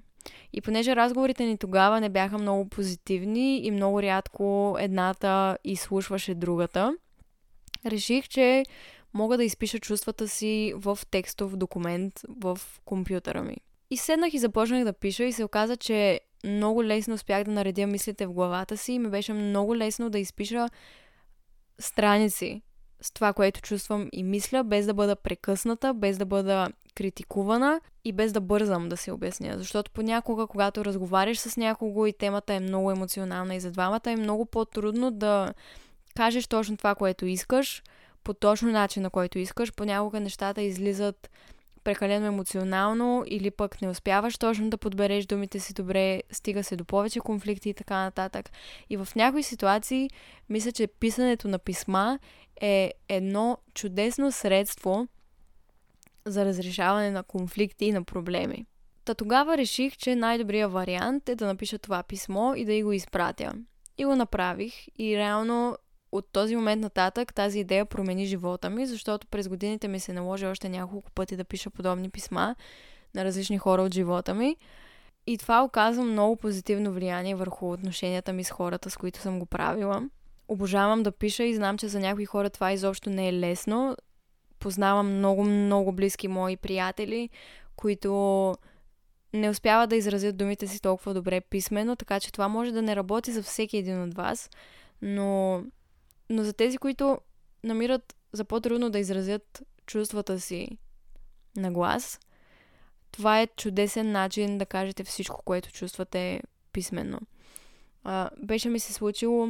И 0.54 0.62
понеже 0.62 0.96
разговорите 0.96 1.46
ни 1.46 1.58
тогава 1.58 2.02
не 2.02 2.10
бяха 2.10 2.38
много 2.38 2.70
позитивни 2.70 3.66
и 3.66 3.72
много 3.72 4.02
рядко 4.02 4.76
едната 4.80 5.58
изслушваше 5.64 6.36
другата, 6.36 6.98
реших, 7.86 8.28
че 8.28 8.64
мога 9.14 9.38
да 9.38 9.44
изпиша 9.44 9.80
чувствата 9.80 10.28
си 10.28 10.74
в 10.76 11.00
текстов 11.12 11.56
документ 11.56 12.22
в 12.30 12.60
компютъра 12.86 13.44
ми. 13.44 13.58
И 13.90 13.98
седнах 13.98 14.34
и 14.34 14.40
започнах 14.40 14.84
да 14.84 14.94
пиша 14.94 15.24
и 15.24 15.32
се 15.32 15.44
оказа, 15.44 15.78
че 15.78 16.20
много 16.44 16.84
лесно 16.84 17.14
успях 17.14 17.44
да 17.44 17.52
наредя 17.52 17.88
мислите 17.88 18.26
в 18.26 18.34
главата 18.34 18.78
си 18.78 18.94
и 18.94 19.00
ми 19.00 19.10
беше 19.10 19.34
много 19.34 19.76
лесно 19.76 20.10
да 20.10 20.20
изпиша 20.20 20.70
страници 21.80 22.62
с 23.02 23.12
това, 23.12 23.34
което 23.34 23.62
чувствам 23.62 24.10
и 24.12 24.24
мисля, 24.24 24.64
без 24.64 24.86
да 24.86 24.94
бъда 24.94 25.16
прекъсната, 25.16 25.94
без 25.94 26.18
да 26.18 26.26
бъда 26.26 26.70
критикувана 26.96 27.82
и 28.06 28.12
без 28.12 28.32
да 28.32 28.42
бързам 28.42 28.90
да 28.90 28.98
се 28.98 29.12
обясня. 29.12 29.54
Защото 29.58 29.92
понякога, 29.92 30.48
когато 30.48 30.86
разговаряш 30.86 31.40
с 31.40 31.58
някого 31.58 32.06
и 32.06 32.14
темата 32.14 32.54
е 32.54 32.60
много 32.60 32.92
емоционална 32.92 33.56
и 33.56 33.60
за 33.60 33.72
двамата 33.72 34.02
е 34.12 34.16
много 34.16 34.46
по-трудно 34.46 35.12
да 35.12 35.54
кажеш 36.16 36.48
точно 36.48 36.78
това, 36.78 36.96
което 36.96 37.26
искаш, 37.26 37.84
по 38.24 38.34
точно 38.34 38.72
начин, 38.72 39.04
на 39.04 39.10
който 39.10 39.40
искаш. 39.40 39.74
Понякога 39.74 40.20
нещата 40.20 40.62
излизат 40.62 41.30
прекалено 41.84 42.26
емоционално 42.26 43.24
или 43.28 43.52
пък 43.52 43.82
не 43.82 43.90
успяваш 43.90 44.38
точно 44.38 44.70
да 44.70 44.78
подбереш 44.78 45.26
думите 45.26 45.60
си 45.60 45.74
добре, 45.74 46.22
стига 46.32 46.64
се 46.64 46.76
до 46.76 46.86
повече 46.86 47.20
конфликти 47.20 47.70
и 47.70 47.74
така 47.74 47.96
нататък. 47.96 48.50
И 48.90 48.98
в 48.98 49.08
някои 49.16 49.44
ситуации 49.44 50.10
мисля, 50.50 50.72
че 50.72 50.88
писането 50.88 51.48
на 51.48 51.60
писма 51.60 52.20
е 52.62 52.94
едно 53.10 53.58
чудесно 53.74 54.32
средство 54.32 55.08
за 56.26 56.46
разрешаване 56.46 57.12
на 57.12 57.24
конфликти 57.24 57.86
и 57.86 57.92
на 57.92 58.04
проблеми. 58.04 58.66
Та 59.06 59.14
тогава 59.14 59.58
реших, 59.58 59.98
че 59.98 60.16
най-добрият 60.16 60.72
вариант 60.72 61.30
е 61.30 61.36
да 61.36 61.46
напиша 61.46 61.80
това 61.80 62.04
писмо 62.04 62.54
и 62.56 62.66
да 62.66 62.74
и 62.74 62.84
го 62.84 62.92
изпратя. 62.92 63.54
И 63.98 64.06
го 64.06 64.16
направих 64.16 64.74
и 65.00 65.18
реално 65.18 65.78
от 66.12 66.32
този 66.32 66.56
момент 66.56 66.82
нататък 66.82 67.34
тази 67.34 67.60
идея 67.60 67.86
промени 67.86 68.26
живота 68.26 68.70
ми, 68.70 68.86
защото 68.86 69.28
през 69.28 69.48
годините 69.48 69.88
ми 69.88 70.00
се 70.00 70.14
наложи 70.14 70.46
още 70.46 70.70
няколко 70.70 71.12
пъти 71.12 71.36
да 71.36 71.44
пиша 71.44 71.70
подобни 71.70 72.10
писма 72.10 72.56
на 73.16 73.26
различни 73.26 73.58
хора 73.58 73.82
от 73.82 73.94
живота 73.94 74.34
ми. 74.34 74.56
И 75.28 75.38
това 75.38 75.64
оказва 75.64 76.04
много 76.04 76.36
позитивно 76.36 76.92
влияние 76.92 77.36
върху 77.36 77.72
отношенията 77.72 78.34
ми 78.34 78.44
с 78.44 78.52
хората, 78.52 78.90
с 78.90 78.98
които 78.98 79.20
съм 79.20 79.40
го 79.40 79.46
правила. 79.46 80.10
Обожавам 80.48 81.04
да 81.04 81.12
пиша 81.12 81.44
и 81.44 81.56
знам, 81.56 81.78
че 81.78 81.88
за 81.88 82.00
някои 82.00 82.26
хора 82.26 82.50
това 82.50 82.72
изобщо 82.72 83.10
не 83.10 83.28
е 83.28 83.34
лесно. 83.34 83.96
Познавам 84.60 85.18
много, 85.18 85.44
много 85.44 85.92
близки 85.92 86.28
мои 86.28 86.58
приятели, 86.58 87.30
които 87.76 88.56
не 89.34 89.50
успяват 89.50 89.90
да 89.90 89.96
изразят 89.96 90.38
думите 90.38 90.68
си 90.68 90.82
толкова 90.82 91.14
добре 91.14 91.42
писменно, 91.42 91.96
така 91.96 92.20
че 92.20 92.32
това 92.32 92.48
може 92.48 92.72
да 92.72 92.82
не 92.82 92.96
работи 92.96 93.32
за 93.32 93.44
всеки 93.44 93.78
един 93.78 94.04
от 94.04 94.14
вас, 94.14 94.50
но 95.02 95.64
но 96.32 96.44
за 96.44 96.54
тези, 96.54 96.78
които 96.78 97.18
намират 97.64 98.16
за 98.34 98.46
по-трудно 98.46 98.90
да 98.90 99.00
изразят 99.00 99.64
чувствата 99.86 100.40
си 100.40 100.78
на 101.58 101.72
глас, 101.72 102.20
това 103.12 103.42
е 103.42 103.48
чудесен 103.48 104.12
начин 104.12 104.58
да 104.58 104.66
кажете 104.66 105.04
всичко, 105.04 105.42
което 105.46 105.72
чувствате 105.72 106.42
писменно. 106.74 107.20
А, 108.04 108.30
беше 108.44 108.70
ми 108.70 108.80
се 108.80 108.94
случило 108.94 109.50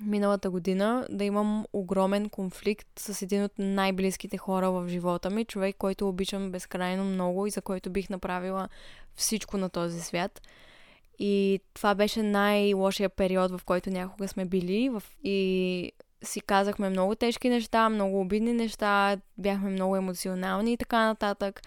миналата 0.00 0.50
година 0.50 1.06
да 1.10 1.24
имам 1.24 1.66
огромен 1.72 2.28
конфликт 2.28 2.88
с 2.98 3.22
един 3.22 3.44
от 3.44 3.52
най-близките 3.58 4.36
хора 4.36 4.70
в 4.70 4.88
живота 4.88 5.30
ми, 5.30 5.44
човек, 5.44 5.76
който 5.78 6.08
обичам 6.08 6.50
безкрайно 6.52 7.04
много 7.04 7.46
и 7.46 7.50
за 7.50 7.62
който 7.62 7.90
бих 7.90 8.10
направила 8.10 8.68
всичко 9.14 9.56
на 9.56 9.70
този 9.70 10.00
свят. 10.00 10.42
И 11.18 11.60
това 11.74 11.94
беше 11.94 12.22
най-лошия 12.22 13.08
период, 13.08 13.50
в 13.50 13.64
който 13.64 13.90
някога 13.90 14.28
сме 14.28 14.44
били. 14.44 14.88
В... 14.88 15.02
И 15.24 15.92
си 16.24 16.40
казахме 16.40 16.90
много 16.90 17.14
тежки 17.14 17.48
неща, 17.48 17.88
много 17.88 18.20
обидни 18.20 18.52
неща, 18.52 19.16
бяхме 19.38 19.70
много 19.70 19.96
емоционални 19.96 20.72
и 20.72 20.76
така 20.76 21.06
нататък. 21.06 21.62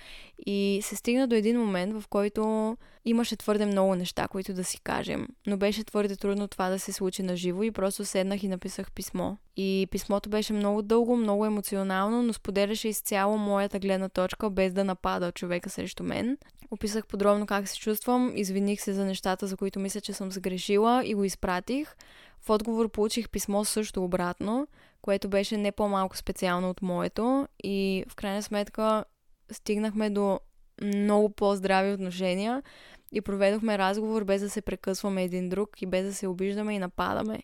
И 0.45 0.79
се 0.83 0.95
стигна 0.95 1.27
до 1.27 1.35
един 1.35 1.59
момент, 1.59 2.01
в 2.01 2.07
който 2.07 2.77
имаше 3.05 3.35
твърде 3.35 3.65
много 3.65 3.95
неща, 3.95 4.27
които 4.27 4.53
да 4.53 4.63
си 4.63 4.79
кажем. 4.83 5.27
Но 5.47 5.57
беше 5.57 5.83
твърде 5.83 6.15
трудно 6.15 6.47
това 6.47 6.69
да 6.69 6.79
се 6.79 6.93
случи 6.93 7.23
на 7.23 7.37
живо 7.37 7.63
и 7.63 7.71
просто 7.71 8.05
седнах 8.05 8.43
и 8.43 8.47
написах 8.47 8.91
писмо. 8.91 9.35
И 9.57 9.87
писмото 9.91 10.29
беше 10.29 10.53
много 10.53 10.81
дълго, 10.81 11.15
много 11.15 11.45
емоционално, 11.45 12.23
но 12.23 12.33
споделяше 12.33 12.87
изцяло 12.87 13.37
моята 13.37 13.79
гледна 13.79 14.09
точка, 14.09 14.49
без 14.49 14.73
да 14.73 14.83
напада 14.83 15.31
човека 15.31 15.69
срещу 15.69 16.03
мен. 16.03 16.37
Описах 16.71 17.07
подробно 17.07 17.45
как 17.45 17.67
се 17.67 17.77
чувствам, 17.77 18.31
извиних 18.35 18.81
се 18.81 18.93
за 18.93 19.05
нещата, 19.05 19.47
за 19.47 19.57
които 19.57 19.79
мисля, 19.79 20.01
че 20.01 20.13
съм 20.13 20.31
сгрешила 20.31 21.05
и 21.05 21.15
го 21.15 21.23
изпратих. 21.23 21.95
В 22.41 22.49
отговор 22.49 22.89
получих 22.89 23.29
писмо 23.29 23.65
също 23.65 24.03
обратно, 24.03 24.67
което 25.01 25.29
беше 25.29 25.57
не 25.57 25.71
по-малко 25.71 26.17
специално 26.17 26.69
от 26.69 26.81
моето 26.81 27.47
и 27.63 28.05
в 28.09 28.15
крайна 28.15 28.43
сметка 28.43 29.05
стигнахме 29.51 30.09
до 30.09 30.39
много 30.81 31.29
по-здрави 31.29 31.93
отношения 31.93 32.63
и 33.11 33.21
проведохме 33.21 33.77
разговор 33.77 34.23
без 34.23 34.41
да 34.41 34.49
се 34.49 34.61
прекъсваме 34.61 35.23
един 35.23 35.49
друг 35.49 35.81
и 35.81 35.85
без 35.85 36.05
да 36.05 36.13
се 36.13 36.27
обиждаме 36.27 36.75
и 36.75 36.79
нападаме. 36.79 37.43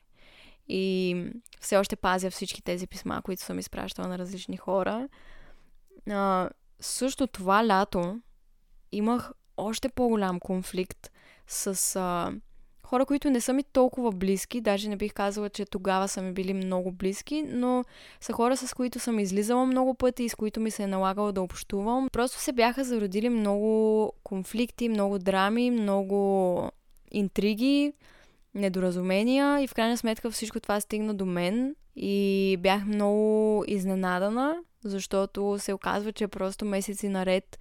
И 0.68 1.16
все 1.62 1.78
още 1.78 1.96
пазя 1.96 2.32
всички 2.32 2.62
тези 2.62 2.88
писма, 2.88 3.22
които 3.22 3.42
съм 3.42 3.60
изпращала 3.60 4.08
на 4.08 4.18
различни 4.18 4.58
хора. 4.58 5.10
А, 6.10 6.50
също 6.80 7.28
това 7.28 7.68
лято 7.68 8.22
имах 8.92 9.32
още 9.58 9.90
по-голям 9.90 10.40
конфликт 10.40 11.12
с 11.48 11.96
а, 11.96 12.34
хора, 12.86 13.06
които 13.06 13.30
не 13.30 13.42
са 13.42 13.54
ми 13.54 13.64
толкова 13.64 14.12
близки, 14.12 14.62
даже 14.62 14.90
не 14.90 14.96
бих 14.96 15.14
казала, 15.14 15.50
че 15.50 15.66
тогава 15.66 16.08
са 16.08 16.22
ми 16.22 16.34
били 16.34 16.54
много 16.54 16.92
близки, 16.92 17.44
но 17.48 17.84
са 18.22 18.34
хора, 18.34 18.58
с 18.58 18.74
които 18.74 19.00
съм 19.00 19.20
излизала 19.20 19.66
много 19.66 19.94
пъти 19.94 20.24
и 20.24 20.30
с 20.30 20.36
които 20.36 20.60
ми 20.60 20.72
се 20.72 20.84
е 20.84 20.88
налагало 20.88 21.32
да 21.32 21.42
общувам. 21.42 22.10
Просто 22.12 22.40
се 22.40 22.52
бяха 22.52 22.84
зародили 22.84 23.30
много 23.30 24.14
конфликти, 24.24 24.90
много 24.90 25.20
драми, 25.20 25.72
много 25.72 26.72
интриги, 27.12 27.94
недоразумения 28.56 29.62
и 29.62 29.68
в 29.68 29.74
крайна 29.74 29.98
сметка 29.98 30.32
всичко 30.32 30.60
това 30.60 30.80
стигна 30.80 31.14
до 31.14 31.26
мен 31.26 31.76
и 31.96 32.58
бях 32.60 32.86
много 32.86 33.64
изненадана, 33.68 34.56
защото 34.84 35.56
се 35.60 35.74
оказва, 35.74 36.12
че 36.12 36.28
просто 36.28 36.66
месеци 36.66 37.10
наред 37.10 37.60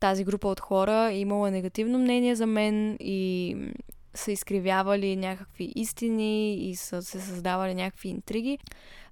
тази 0.00 0.24
група 0.24 0.48
от 0.48 0.60
хора 0.60 1.12
имала 1.12 1.50
негативно 1.50 1.98
мнение 1.98 2.36
за 2.36 2.46
мен 2.46 2.96
и 3.00 3.56
са 4.14 4.32
изкривявали 4.32 5.16
някакви 5.16 5.72
истини 5.76 6.54
и 6.54 6.76
са 6.76 7.02
се 7.02 7.20
създавали 7.20 7.74
някакви 7.74 8.08
интриги. 8.08 8.58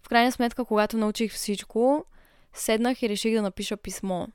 В 0.03 0.09
крайна 0.09 0.33
сметка, 0.33 0.65
когато 0.65 0.97
научих 0.97 1.33
всичко, 1.33 2.05
седнах 2.53 3.03
и 3.03 3.09
реших 3.09 3.35
да 3.35 3.43
напиша 3.43 3.77
писмо 3.77 4.27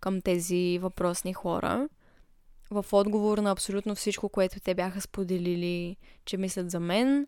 към 0.00 0.20
тези 0.20 0.78
въпросни 0.82 1.32
хора 1.32 1.88
в 2.70 2.86
отговор 2.92 3.38
на 3.38 3.50
абсолютно 3.50 3.94
всичко, 3.94 4.28
което 4.28 4.60
те 4.60 4.74
бяха 4.74 5.00
споделили, 5.00 5.96
че 6.24 6.36
мислят 6.36 6.70
за 6.70 6.80
мен 6.80 7.26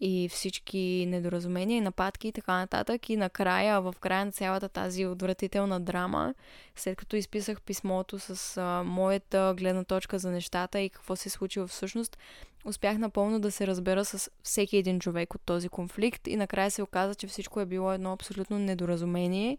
и 0.00 0.28
всички 0.28 1.06
недоразумения 1.08 1.76
и 1.76 1.80
нападки 1.80 2.28
и 2.28 2.32
така 2.32 2.52
нататък. 2.52 3.08
И 3.08 3.16
накрая, 3.16 3.80
в 3.80 3.94
края 4.00 4.24
на 4.24 4.32
цялата 4.32 4.68
тази 4.68 5.06
отвратителна 5.06 5.80
драма, 5.80 6.34
след 6.76 6.96
като 6.96 7.16
изписах 7.16 7.62
писмото 7.62 8.18
с 8.18 8.56
а, 8.56 8.82
моята 8.82 9.54
гледна 9.56 9.84
точка 9.84 10.18
за 10.18 10.30
нещата 10.30 10.80
и 10.80 10.90
какво 10.90 11.16
се 11.16 11.30
случи 11.30 11.60
всъщност, 11.68 12.18
успях 12.64 12.98
напълно 12.98 13.40
да 13.40 13.50
се 13.50 13.66
разбера 13.66 14.04
с 14.04 14.30
всеки 14.42 14.76
един 14.76 15.00
човек 15.00 15.34
от 15.34 15.42
този 15.44 15.68
конфликт 15.68 16.26
и 16.26 16.36
накрая 16.36 16.70
се 16.70 16.82
оказа, 16.82 17.14
че 17.14 17.26
всичко 17.26 17.60
е 17.60 17.66
било 17.66 17.92
едно 17.92 18.12
абсолютно 18.12 18.58
недоразумение, 18.58 19.58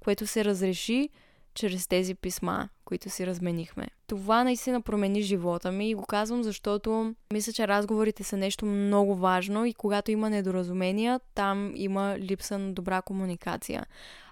което 0.00 0.26
се 0.26 0.44
разреши 0.44 1.08
чрез 1.56 1.86
тези 1.86 2.14
писма, 2.14 2.68
които 2.84 3.10
си 3.10 3.26
разменихме. 3.26 3.86
Това 4.06 4.44
наистина 4.44 4.80
промени 4.80 5.22
живота 5.22 5.72
ми 5.72 5.90
и 5.90 5.94
го 5.94 6.06
казвам, 6.06 6.42
защото 6.42 7.14
мисля, 7.32 7.52
че 7.52 7.68
разговорите 7.68 8.24
са 8.24 8.36
нещо 8.36 8.66
много 8.66 9.16
важно 9.16 9.64
и 9.64 9.74
когато 9.74 10.10
има 10.10 10.30
недоразумения, 10.30 11.20
там 11.34 11.72
има 11.74 12.16
липса 12.18 12.58
на 12.58 12.72
добра 12.72 13.02
комуникация. 13.02 13.86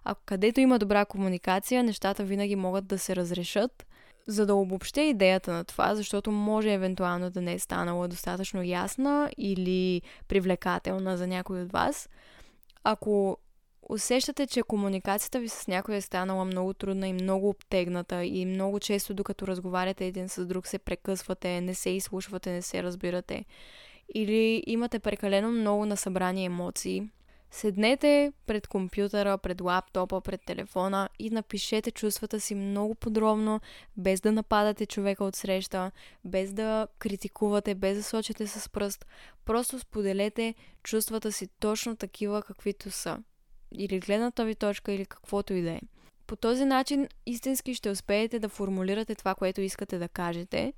А 0.04 0.14
където 0.26 0.61
има 0.61 0.78
добра 0.78 1.04
комуникация, 1.04 1.85
нещата 1.85 2.25
винаги 2.25 2.57
могат 2.57 2.87
да 2.87 2.99
се 2.99 3.16
разрешат. 3.16 3.87
За 4.26 4.47
да 4.47 4.54
обобщя 4.54 5.00
идеята 5.00 5.52
на 5.52 5.64
това, 5.64 5.95
защото 5.95 6.31
може 6.31 6.73
евентуално 6.73 7.31
да 7.31 7.40
не 7.40 7.52
е 7.52 7.59
станала 7.59 8.09
достатъчно 8.09 8.62
ясна 8.62 9.31
или 9.38 10.02
привлекателна 10.28 11.16
за 11.16 11.26
някой 11.26 11.62
от 11.62 11.73
вас, 11.73 12.09
ако 12.85 13.38
усещате, 13.88 14.47
че 14.47 14.62
комуникацията 14.62 15.41
ви 15.41 15.49
с 15.49 15.67
някой 15.67 15.97
е 15.97 16.00
станала 16.00 16.45
много 16.45 16.75
трудна 16.75 17.09
и 17.09 17.12
много 17.12 17.49
обтегната 17.49 18.25
и 18.25 18.47
много 18.47 18.81
често 18.81 19.14
докато 19.14 19.47
разговаряте 19.47 20.07
един 20.07 20.29
с 20.29 20.47
друг 20.47 20.67
се 20.67 20.79
прекъсвате, 20.79 21.61
не 21.61 21.75
се 21.75 21.90
изслушвате, 21.90 22.53
не 22.53 22.62
се 22.62 22.83
разбирате. 22.83 23.44
Или 24.14 24.64
имате 24.66 24.99
прекалено 24.99 25.53
много 25.53 25.87
на 25.87 25.97
събрани 25.97 26.44
емоции, 26.44 27.09
седнете 27.51 28.33
пред 28.47 28.66
компютъра, 28.66 29.38
пред 29.38 29.61
лаптопа, 29.61 30.20
пред 30.20 30.40
телефона 30.47 31.09
и 31.18 31.31
напишете 31.31 31.90
чувствата 31.90 32.40
си 32.40 32.55
много 32.55 32.94
подробно, 32.94 33.61
без 33.97 34.20
да 34.20 34.33
нападате 34.33 34.87
човека 34.87 35.25
от 35.25 35.37
среща, 35.37 35.90
без 36.25 36.53
да 36.53 36.88
критикувате, 36.99 37.75
без 37.75 37.97
да 37.97 38.03
сочите 38.03 38.47
с 38.47 38.68
пръст. 38.68 39.07
Просто 39.44 39.79
споделете 39.79 40.55
чувствата 40.83 41.33
си 41.33 41.49
точно 41.61 41.97
такива, 41.97 42.42
каквито 42.42 42.90
са 42.90 43.18
или 43.79 44.01
гледната 44.01 44.45
ви 44.45 44.55
точка, 44.55 44.93
или 44.93 45.07
каквото 45.07 45.55
и 45.55 45.63
да 45.63 45.71
е. 45.71 45.81
По 46.27 46.37
този 46.37 46.65
начин 46.65 47.09
истински 47.27 47.75
ще 47.75 47.91
успеете 47.91 48.39
да 48.39 48.49
формулирате 48.49 49.15
това, 49.15 49.35
което 49.35 49.61
искате 49.61 49.99
да 49.99 50.09
кажете. 50.09 50.73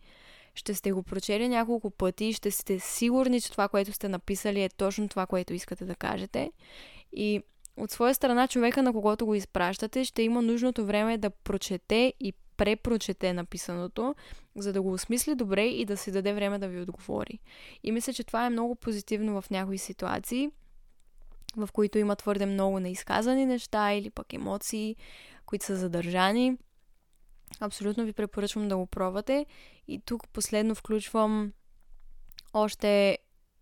Ще 0.55 0.75
сте 0.75 0.93
го 0.93 1.03
прочели 1.03 1.49
няколко 1.49 1.91
пъти 1.91 2.25
и 2.25 2.33
ще 2.33 2.51
сте 2.51 2.79
сигурни, 2.79 3.41
че 3.41 3.53
това, 3.53 3.69
което 3.69 3.93
сте 3.93 4.09
написали 4.09 4.63
е 4.63 4.69
точно 4.69 5.09
това, 5.09 5.27
което 5.27 5.55
искате 5.55 5.85
да 5.85 5.95
кажете. 5.95 6.53
И 7.13 7.43
от 7.77 7.91
своя 7.91 8.15
страна 8.15 8.49
човека, 8.49 8.83
на 8.83 8.93
когото 8.93 9.27
го 9.27 9.35
изпращате, 9.35 10.05
ще 10.05 10.23
има 10.23 10.43
нужното 10.43 10.87
време 10.87 11.19
да 11.19 11.31
прочете 11.31 12.13
и 12.21 12.33
препрочете 12.57 13.33
написаното, 13.33 14.15
за 14.57 14.73
да 14.73 14.83
го 14.83 14.93
осмисли 14.93 15.35
добре 15.35 15.67
и 15.67 15.85
да 15.85 15.97
си 15.97 16.13
даде 16.13 16.33
време 16.33 16.59
да 16.59 16.69
ви 16.69 16.81
отговори. 16.81 17.39
И 17.83 17.93
мисля, 17.93 18.13
че 18.13 18.25
това 18.25 18.47
е 18.47 18.51
много 18.51 18.75
позитивно 18.75 19.43
в 19.43 19.51
някои 19.51 19.79
ситуации– 19.79 20.51
в 21.57 21.69
които 21.73 21.99
има 21.99 22.17
твърде 22.17 22.47
много 22.47 22.81
неизказани 22.81 23.47
неща 23.47 23.93
или 23.93 24.11
пък 24.11 24.33
емоции, 24.33 24.97
които 25.47 25.65
са 25.65 25.77
задържани. 25.77 26.57
Абсолютно 27.61 28.05
ви 28.05 28.13
препоръчвам 28.13 28.69
да 28.69 28.77
го 28.77 28.87
пробвате. 28.87 29.47
И 29.89 30.01
тук 30.01 30.29
последно 30.29 30.75
включвам 30.75 31.53
още 32.53 33.19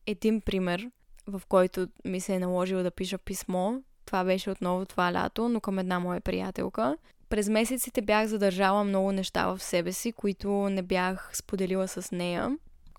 един 0.07 0.41
пример, 0.41 0.91
в 1.27 1.43
който 1.49 1.89
ми 2.05 2.21
се 2.21 2.35
е 2.35 2.39
наложило 2.39 2.83
да 2.83 2.91
пиша 2.91 3.19
писмо. 3.19 3.81
Това 4.05 4.25
беше 4.25 4.51
отново 4.51 4.87
това 4.87 5.13
лято, 5.13 5.49
но 5.49 5.61
към 5.61 5.79
една 5.79 5.99
моя 5.99 6.21
приятелка. 6.21 6.97
През 7.29 7.49
месеците 7.49 8.03
бях 8.03 8.27
задържала 8.27 8.85
много 8.85 9.13
неща 9.13 9.47
в 9.47 9.63
себе 9.63 9.93
си, 9.93 10.13
които 10.13 10.51
не 10.51 10.83
бях 10.83 11.31
споделила 11.37 11.89
с 11.89 12.13
нея, 12.13 12.59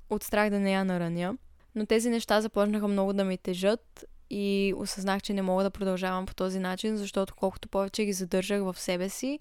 от 0.10 0.24
страх 0.24 0.50
да 0.50 0.60
не 0.60 0.72
я 0.72 0.86
нараня. 0.86 1.38
Но 1.76 1.86
тези 1.86 2.10
неща 2.10 2.42
започнаха 2.42 2.88
много 2.88 3.14
да 3.14 3.24
ми 3.26 3.38
тежат 3.38 4.06
и 4.30 4.74
осъзнах, 4.78 5.22
че 5.22 5.34
не 5.34 5.42
мога 5.42 5.64
да 5.64 5.72
продължавам 5.72 6.26
по 6.26 6.36
този 6.36 6.60
начин, 6.60 6.98
защото 6.98 7.36
колкото 7.36 7.70
повече 7.70 8.06
ги 8.06 8.14
задържах 8.14 8.62
в 8.62 8.80
себе 8.80 9.10
си, 9.10 9.40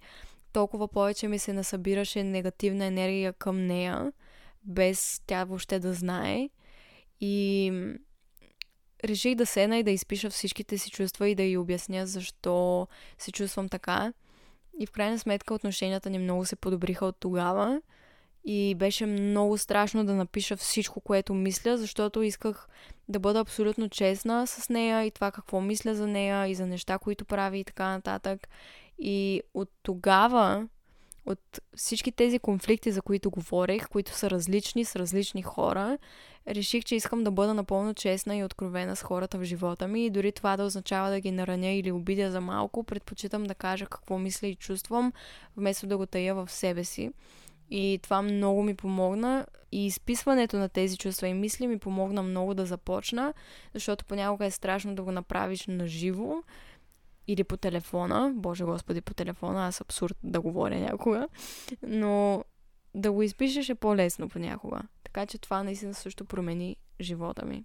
толкова 0.52 0.88
повече 0.88 1.28
ми 1.28 1.38
се 1.38 1.52
насъбираше 1.52 2.24
негативна 2.24 2.84
енергия 2.84 3.32
към 3.32 3.66
нея, 3.66 4.12
без 4.64 5.22
тя 5.26 5.44
въобще 5.44 5.78
да 5.78 5.92
знае. 5.92 6.48
И 7.20 7.72
реших 9.04 9.34
да 9.34 9.46
седна 9.46 9.78
и 9.78 9.82
да 9.82 9.90
изпиша 9.90 10.30
всичките 10.30 10.78
си 10.78 10.90
чувства 10.90 11.28
и 11.28 11.34
да 11.34 11.42
й 11.42 11.56
обясня 11.56 12.06
защо 12.06 12.88
се 13.18 13.32
чувствам 13.32 13.68
така. 13.68 14.12
И 14.80 14.86
в 14.86 14.90
крайна 14.90 15.18
сметка 15.18 15.54
отношенията 15.54 16.10
ни 16.10 16.18
много 16.18 16.44
се 16.44 16.56
подобриха 16.56 17.06
от 17.06 17.16
тогава. 17.20 17.82
И 18.44 18.74
беше 18.74 19.06
много 19.06 19.58
страшно 19.58 20.04
да 20.04 20.14
напиша 20.14 20.56
всичко, 20.56 21.00
което 21.00 21.34
мисля, 21.34 21.78
защото 21.78 22.22
исках 22.22 22.68
да 23.08 23.18
бъда 23.18 23.40
абсолютно 23.40 23.88
честна 23.88 24.46
с 24.46 24.68
нея 24.68 25.04
и 25.04 25.10
това 25.10 25.30
какво 25.30 25.60
мисля 25.60 25.94
за 25.94 26.06
нея 26.06 26.46
и 26.46 26.54
за 26.54 26.66
неща, 26.66 26.98
които 26.98 27.24
прави 27.24 27.58
и 27.58 27.64
така 27.64 27.88
нататък. 27.88 28.48
И 28.98 29.42
от 29.54 29.70
тогава, 29.82 30.68
от 31.26 31.60
всички 31.76 32.12
тези 32.12 32.38
конфликти, 32.38 32.92
за 32.92 33.02
които 33.02 33.30
говорех, 33.30 33.88
които 33.88 34.12
са 34.12 34.30
различни 34.30 34.84
с 34.84 34.96
различни 34.96 35.42
хора, 35.42 35.98
реших, 36.48 36.84
че 36.84 36.94
искам 36.94 37.24
да 37.24 37.30
бъда 37.30 37.54
напълно 37.54 37.94
честна 37.94 38.36
и 38.36 38.44
откровена 38.44 38.96
с 38.96 39.02
хората 39.02 39.38
в 39.38 39.44
живота 39.44 39.88
ми 39.88 40.06
и 40.06 40.10
дори 40.10 40.32
това 40.32 40.56
да 40.56 40.64
означава 40.64 41.10
да 41.10 41.20
ги 41.20 41.30
нараня 41.30 41.70
или 41.70 41.92
обидя 41.92 42.30
за 42.30 42.40
малко, 42.40 42.84
предпочитам 42.84 43.44
да 43.44 43.54
кажа 43.54 43.86
какво 43.86 44.18
мисля 44.18 44.46
и 44.46 44.54
чувствам, 44.54 45.12
вместо 45.56 45.86
да 45.86 45.96
го 45.96 46.06
тая 46.06 46.34
в 46.34 46.50
себе 46.50 46.84
си. 46.84 47.10
И 47.70 48.00
това 48.02 48.22
много 48.22 48.62
ми 48.62 48.74
помогна. 48.74 49.46
И 49.72 49.86
изписването 49.86 50.56
на 50.56 50.68
тези 50.68 50.96
чувства 50.96 51.28
и 51.28 51.34
мисли 51.34 51.66
ми 51.66 51.78
помогна 51.78 52.22
много 52.22 52.54
да 52.54 52.66
започна, 52.66 53.34
защото 53.74 54.04
понякога 54.04 54.46
е 54.46 54.50
страшно 54.50 54.94
да 54.94 55.02
го 55.02 55.12
направиш 55.12 55.66
на 55.66 55.86
живо 55.86 56.42
или 57.28 57.44
по 57.44 57.56
телефона. 57.56 58.32
Боже 58.34 58.64
Господи, 58.64 59.00
по 59.00 59.14
телефона, 59.14 59.66
аз 59.66 59.80
абсурд 59.80 60.16
да 60.22 60.40
говоря 60.40 60.80
някога. 60.80 61.28
Но 61.82 62.44
да 62.94 63.12
го 63.12 63.22
изпишеш 63.22 63.68
е 63.68 63.74
по-лесно 63.74 64.28
понякога. 64.28 64.82
Така 65.04 65.26
че 65.26 65.38
това 65.38 65.62
наистина 65.62 65.94
също 65.94 66.24
промени 66.24 66.76
живота 67.00 67.46
ми. 67.46 67.64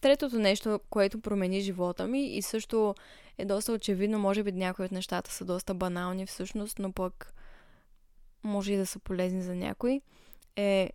Третото 0.00 0.38
нещо, 0.38 0.80
което 0.90 1.20
промени 1.20 1.60
живота 1.60 2.06
ми 2.06 2.26
и 2.26 2.42
също 2.42 2.94
е 3.38 3.44
доста 3.44 3.72
очевидно, 3.72 4.18
може 4.18 4.42
би 4.42 4.52
някои 4.52 4.84
от 4.84 4.92
нещата 4.92 5.30
са 5.30 5.44
доста 5.44 5.74
банални 5.74 6.26
всъщност, 6.26 6.78
но 6.78 6.92
пък 6.92 7.34
може 8.42 8.72
и 8.72 8.76
да 8.76 8.86
са 8.86 8.98
полезни 8.98 9.42
за 9.42 9.54
някой, 9.54 10.00
е 10.56 10.90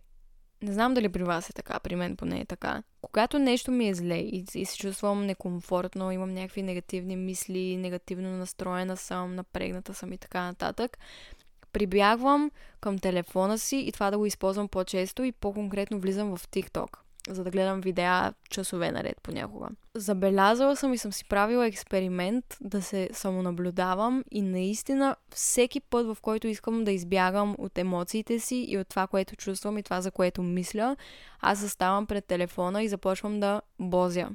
не 0.62 0.72
знам 0.72 0.94
дали 0.94 1.08
при 1.08 1.22
вас 1.22 1.50
е 1.50 1.52
така, 1.52 1.80
при 1.80 1.96
мен 1.96 2.16
поне 2.16 2.40
е 2.40 2.44
така. 2.44 2.82
Когато 3.02 3.38
нещо 3.38 3.70
ми 3.70 3.88
е 3.88 3.94
зле 3.94 4.16
и, 4.16 4.44
и 4.54 4.64
се 4.64 4.78
чувствам 4.78 5.26
некомфортно, 5.26 6.12
имам 6.12 6.34
някакви 6.34 6.62
негативни 6.62 7.16
мисли, 7.16 7.76
негативно 7.76 8.30
настроена 8.30 8.96
съм, 8.96 9.34
напрегната 9.34 9.94
съм 9.94 10.12
и 10.12 10.18
така 10.18 10.42
нататък, 10.42 10.98
прибягвам 11.72 12.50
към 12.80 12.98
телефона 12.98 13.58
си 13.58 13.76
и 13.76 13.92
това 13.92 14.10
да 14.10 14.18
го 14.18 14.26
използвам 14.26 14.68
по-често 14.68 15.24
и 15.24 15.32
по-конкретно 15.32 16.00
влизам 16.00 16.36
в 16.36 16.48
TikTok 16.48 17.05
за 17.28 17.44
да 17.44 17.50
гледам 17.50 17.80
видеа 17.80 18.34
часове 18.50 18.92
наред 18.92 19.20
понякога. 19.22 19.68
Забелязала 19.94 20.76
съм 20.76 20.94
и 20.94 20.98
съм 20.98 21.12
си 21.12 21.24
правила 21.24 21.66
експеримент 21.66 22.44
да 22.60 22.82
се 22.82 23.08
самонаблюдавам 23.12 24.24
и 24.30 24.42
наистина 24.42 25.16
всеки 25.34 25.80
път, 25.80 26.06
в 26.06 26.16
който 26.22 26.48
искам 26.48 26.84
да 26.84 26.92
избягам 26.92 27.54
от 27.58 27.78
емоциите 27.78 28.38
си 28.38 28.64
и 28.68 28.78
от 28.78 28.88
това, 28.88 29.06
което 29.06 29.36
чувствам 29.36 29.78
и 29.78 29.82
това, 29.82 30.00
за 30.00 30.10
което 30.10 30.42
мисля, 30.42 30.96
аз 31.40 31.58
заставам 31.58 32.06
пред 32.06 32.24
телефона 32.24 32.82
и 32.82 32.88
започвам 32.88 33.40
да 33.40 33.62
бозя. 33.78 34.28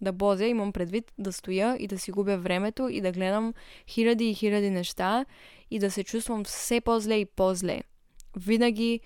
Да 0.00 0.12
бозя, 0.12 0.46
имам 0.46 0.72
предвид 0.72 1.12
да 1.18 1.32
стоя 1.32 1.76
и 1.78 1.86
да 1.86 1.98
си 1.98 2.10
губя 2.10 2.36
времето 2.36 2.88
и 2.88 3.00
да 3.00 3.12
гледам 3.12 3.54
хиляди 3.88 4.30
и 4.30 4.34
хиляди 4.34 4.70
неща 4.70 5.24
и 5.70 5.78
да 5.78 5.90
се 5.90 6.04
чувствам 6.04 6.44
все 6.44 6.80
по-зле 6.80 7.14
и 7.14 7.24
по-зле. 7.24 7.80
Винаги 8.36 9.00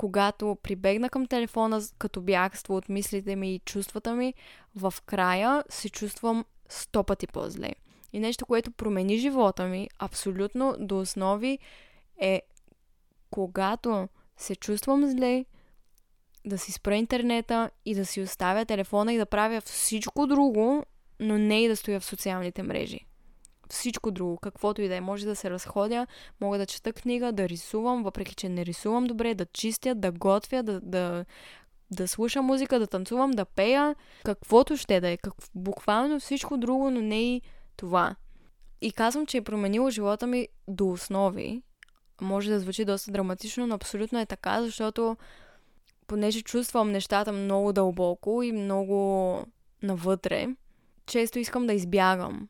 когато 0.00 0.56
прибегна 0.62 1.10
към 1.10 1.26
телефона 1.26 1.82
като 1.98 2.20
бягство 2.20 2.76
от 2.76 2.88
мислите 2.88 3.36
ми 3.36 3.54
и 3.54 3.58
чувствата 3.58 4.14
ми, 4.14 4.34
в 4.76 4.94
края 5.06 5.64
се 5.68 5.88
чувствам 5.88 6.44
сто 6.68 7.04
пъти 7.04 7.26
по-зле. 7.26 7.70
И 8.12 8.20
нещо, 8.20 8.46
което 8.46 8.70
промени 8.70 9.18
живота 9.18 9.66
ми 9.66 9.88
абсолютно 9.98 10.76
до 10.78 10.98
основи 10.98 11.58
е 12.20 12.42
когато 13.30 14.08
се 14.36 14.56
чувствам 14.56 15.10
зле, 15.10 15.44
да 16.44 16.58
си 16.58 16.72
спра 16.72 16.96
интернета 16.96 17.70
и 17.84 17.94
да 17.94 18.06
си 18.06 18.20
оставя 18.20 18.64
телефона 18.64 19.12
и 19.12 19.18
да 19.18 19.26
правя 19.26 19.60
всичко 19.60 20.26
друго, 20.26 20.84
но 21.20 21.38
не 21.38 21.62
и 21.64 21.68
да 21.68 21.76
стоя 21.76 22.00
в 22.00 22.04
социалните 22.04 22.62
мрежи 22.62 23.09
всичко 23.72 24.10
друго, 24.10 24.36
каквото 24.36 24.82
и 24.82 24.88
да 24.88 24.96
е. 24.96 25.00
Може 25.00 25.26
да 25.26 25.36
се 25.36 25.50
разходя, 25.50 26.06
мога 26.40 26.58
да 26.58 26.66
чета 26.66 26.92
книга, 26.92 27.32
да 27.32 27.48
рисувам, 27.48 28.02
въпреки 28.02 28.34
че 28.34 28.48
не 28.48 28.66
рисувам 28.66 29.04
добре, 29.04 29.34
да 29.34 29.46
чистя, 29.46 29.94
да 29.94 30.12
готвя, 30.12 30.62
да, 30.62 30.80
да, 30.80 31.24
да 31.90 32.08
слушам 32.08 32.44
музика, 32.44 32.78
да 32.78 32.86
танцувам, 32.86 33.30
да 33.30 33.44
пея, 33.44 33.94
каквото 34.24 34.76
ще 34.76 35.00
да 35.00 35.08
е. 35.08 35.16
Как, 35.16 35.34
буквално 35.54 36.20
всичко 36.20 36.56
друго, 36.56 36.90
но 36.90 37.00
не 37.00 37.22
и 37.22 37.42
това. 37.76 38.16
И 38.80 38.92
казвам, 38.92 39.26
че 39.26 39.36
е 39.36 39.42
променило 39.42 39.90
живота 39.90 40.26
ми 40.26 40.48
до 40.68 40.88
основи. 40.88 41.62
Може 42.20 42.50
да 42.50 42.60
звучи 42.60 42.84
доста 42.84 43.10
драматично, 43.10 43.66
но 43.66 43.74
абсолютно 43.74 44.20
е 44.20 44.26
така, 44.26 44.62
защото 44.62 45.16
понеже 46.06 46.42
чувствам 46.42 46.92
нещата 46.92 47.32
много 47.32 47.72
дълбоко 47.72 48.42
и 48.42 48.52
много 48.52 49.38
навътре, 49.82 50.48
често 51.06 51.38
искам 51.38 51.66
да 51.66 51.72
избягам 51.72 52.48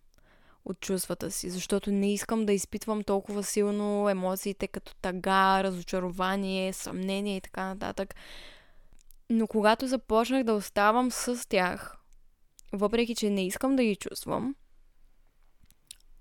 от 0.64 0.80
чувствата 0.80 1.30
си, 1.30 1.50
защото 1.50 1.90
не 1.90 2.12
искам 2.12 2.46
да 2.46 2.52
изпитвам 2.52 3.02
толкова 3.02 3.42
силно 3.42 4.08
емоциите 4.08 4.68
като 4.68 4.94
тъга, 4.94 5.64
разочарование, 5.64 6.72
съмнение 6.72 7.36
и 7.36 7.40
така 7.40 7.66
нататък. 7.66 8.14
Но 9.30 9.46
когато 9.46 9.86
започнах 9.86 10.44
да 10.44 10.52
оставам 10.52 11.10
с 11.10 11.48
тях, 11.48 11.96
въпреки 12.72 13.14
че 13.14 13.30
не 13.30 13.46
искам 13.46 13.76
да 13.76 13.82
ги 13.82 13.96
чувствам, 13.96 14.54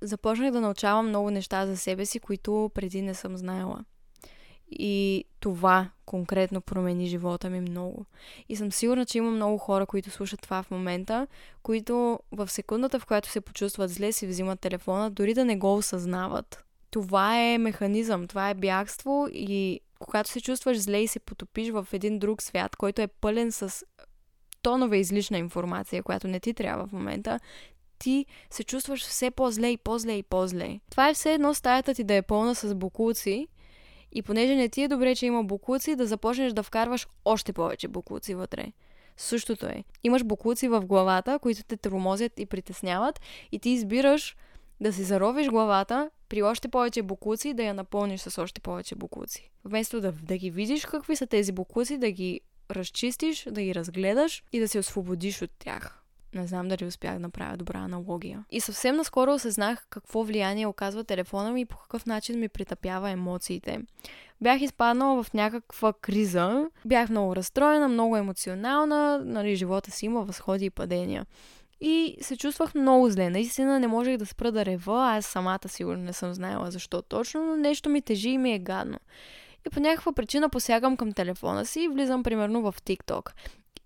започнах 0.01 0.51
да 0.51 0.61
научавам 0.61 1.07
много 1.07 1.31
неща 1.31 1.65
за 1.65 1.77
себе 1.77 2.05
си, 2.05 2.19
които 2.19 2.71
преди 2.73 3.01
не 3.01 3.13
съм 3.13 3.37
знаела. 3.37 3.85
И 4.71 5.25
това 5.39 5.89
конкретно 6.05 6.61
промени 6.61 7.07
живота 7.07 7.49
ми 7.49 7.61
много. 7.61 8.05
И 8.49 8.55
съм 8.55 8.71
сигурна, 8.71 9.05
че 9.05 9.17
има 9.17 9.31
много 9.31 9.57
хора, 9.57 9.85
които 9.85 10.11
слушат 10.11 10.41
това 10.41 10.63
в 10.63 10.71
момента, 10.71 11.27
които 11.63 12.19
в 12.31 12.47
секундата, 12.47 12.99
в 12.99 13.05
която 13.05 13.29
се 13.29 13.41
почувстват 13.41 13.89
зле, 13.89 14.11
си 14.11 14.27
взимат 14.27 14.59
телефона, 14.59 15.09
дори 15.09 15.33
да 15.33 15.45
не 15.45 15.57
го 15.57 15.75
осъзнават. 15.75 16.63
Това 16.91 17.39
е 17.39 17.57
механизъм, 17.57 18.27
това 18.27 18.49
е 18.49 18.53
бягство 18.53 19.27
и 19.33 19.79
когато 19.99 20.29
се 20.29 20.41
чувстваш 20.41 20.77
зле 20.77 20.97
и 20.97 21.07
се 21.07 21.19
потопиш 21.19 21.69
в 21.69 21.87
един 21.93 22.19
друг 22.19 22.41
свят, 22.41 22.75
който 22.75 23.01
е 23.01 23.07
пълен 23.07 23.51
с 23.51 23.85
тонове 24.61 24.97
излишна 24.97 25.37
информация, 25.37 26.03
която 26.03 26.27
не 26.27 26.39
ти 26.39 26.53
трябва 26.53 26.87
в 26.87 26.91
момента, 26.91 27.39
ти 27.99 28.25
се 28.49 28.63
чувстваш 28.63 29.01
все 29.01 29.31
по-зле 29.31 29.67
и 29.67 29.77
по-зле 29.77 30.13
и 30.13 30.23
по-зле. 30.23 30.79
Това 30.91 31.09
е 31.09 31.13
все 31.13 31.33
едно 31.33 31.53
стаята 31.53 31.93
ти 31.93 32.03
да 32.03 32.13
е 32.13 32.21
пълна 32.21 32.55
с 32.55 32.75
букулци 32.75 33.47
и 34.11 34.21
понеже 34.21 34.55
не 34.55 34.69
ти 34.69 34.81
е 34.81 34.87
добре, 34.87 35.15
че 35.15 35.25
има 35.25 35.43
букуци, 35.43 35.95
да 35.95 36.05
започнеш 36.05 36.53
да 36.53 36.63
вкарваш 36.63 37.07
още 37.25 37.53
повече 37.53 37.87
букуци 37.87 38.35
вътре. 38.35 38.71
Същото 39.17 39.65
е. 39.65 39.83
Имаш 40.03 40.23
букуци 40.23 40.67
в 40.67 40.85
главата, 40.85 41.39
които 41.39 41.63
те 41.63 41.77
тормозят 41.77 42.39
и 42.39 42.45
притесняват 42.45 43.21
и 43.51 43.59
ти 43.59 43.69
избираш 43.69 44.35
да 44.81 44.93
си 44.93 45.03
заровиш 45.03 45.47
главата 45.47 46.09
при 46.29 46.43
още 46.43 46.67
повече 46.67 47.01
букуци 47.01 47.53
да 47.53 47.63
я 47.63 47.73
напълниш 47.73 48.21
с 48.21 48.41
още 48.41 48.61
повече 48.61 48.95
букуци. 48.95 49.51
Вместо 49.65 50.01
да, 50.01 50.11
да 50.11 50.37
ги 50.37 50.51
видиш 50.51 50.85
какви 50.85 51.15
са 51.15 51.27
тези 51.27 51.51
букуци, 51.51 51.97
да 51.97 52.11
ги 52.11 52.41
разчистиш, 52.71 53.47
да 53.51 53.61
ги 53.61 53.75
разгледаш 53.75 54.43
и 54.53 54.59
да 54.59 54.67
се 54.67 54.79
освободиш 54.79 55.41
от 55.41 55.51
тях. 55.59 55.98
Не 56.33 56.47
знам 56.47 56.67
дали 56.67 56.85
успях 56.85 57.13
да 57.13 57.19
направя 57.19 57.57
добра 57.57 57.79
аналогия. 57.79 58.45
И 58.51 58.61
съвсем 58.61 58.95
наскоро 58.95 59.33
осъзнах 59.33 59.87
какво 59.89 60.23
влияние 60.23 60.67
оказва 60.67 61.03
телефона 61.03 61.51
ми 61.51 61.61
и 61.61 61.65
по 61.65 61.77
какъв 61.77 62.05
начин 62.05 62.39
ми 62.39 62.49
притъпява 62.49 63.09
емоциите. 63.09 63.79
Бях 64.41 64.61
изпаднала 64.61 65.23
в 65.23 65.33
някаква 65.33 65.93
криза, 65.93 66.69
бях 66.85 67.09
много 67.09 67.35
разстроена, 67.35 67.87
много 67.87 68.17
емоционална, 68.17 69.21
нали, 69.25 69.55
живота 69.55 69.91
си 69.91 70.05
има 70.05 70.21
възходи 70.21 70.65
и 70.65 70.69
падения. 70.69 71.25
И 71.81 72.17
се 72.21 72.37
чувствах 72.37 72.75
много 72.75 73.09
зле. 73.09 73.29
Наистина 73.29 73.79
не 73.79 73.87
можех 73.87 74.17
да 74.17 74.25
спра 74.25 74.51
да 74.51 74.65
рева, 74.65 75.17
аз 75.17 75.25
самата 75.25 75.67
сигурно 75.67 76.03
не 76.03 76.13
съм 76.13 76.33
знаела 76.33 76.71
защо 76.71 77.01
точно, 77.01 77.45
но 77.45 77.55
нещо 77.55 77.89
ми 77.89 78.01
тежи 78.01 78.29
и 78.29 78.37
ми 78.37 78.53
е 78.53 78.59
гадно. 78.59 78.97
И 79.67 79.69
по 79.69 79.79
някаква 79.79 80.13
причина 80.13 80.49
посягам 80.49 80.97
към 80.97 81.13
телефона 81.13 81.65
си 81.65 81.81
и 81.81 81.87
влизам 81.87 82.23
примерно 82.23 82.61
в 82.61 82.75
TikTok. 82.81 83.31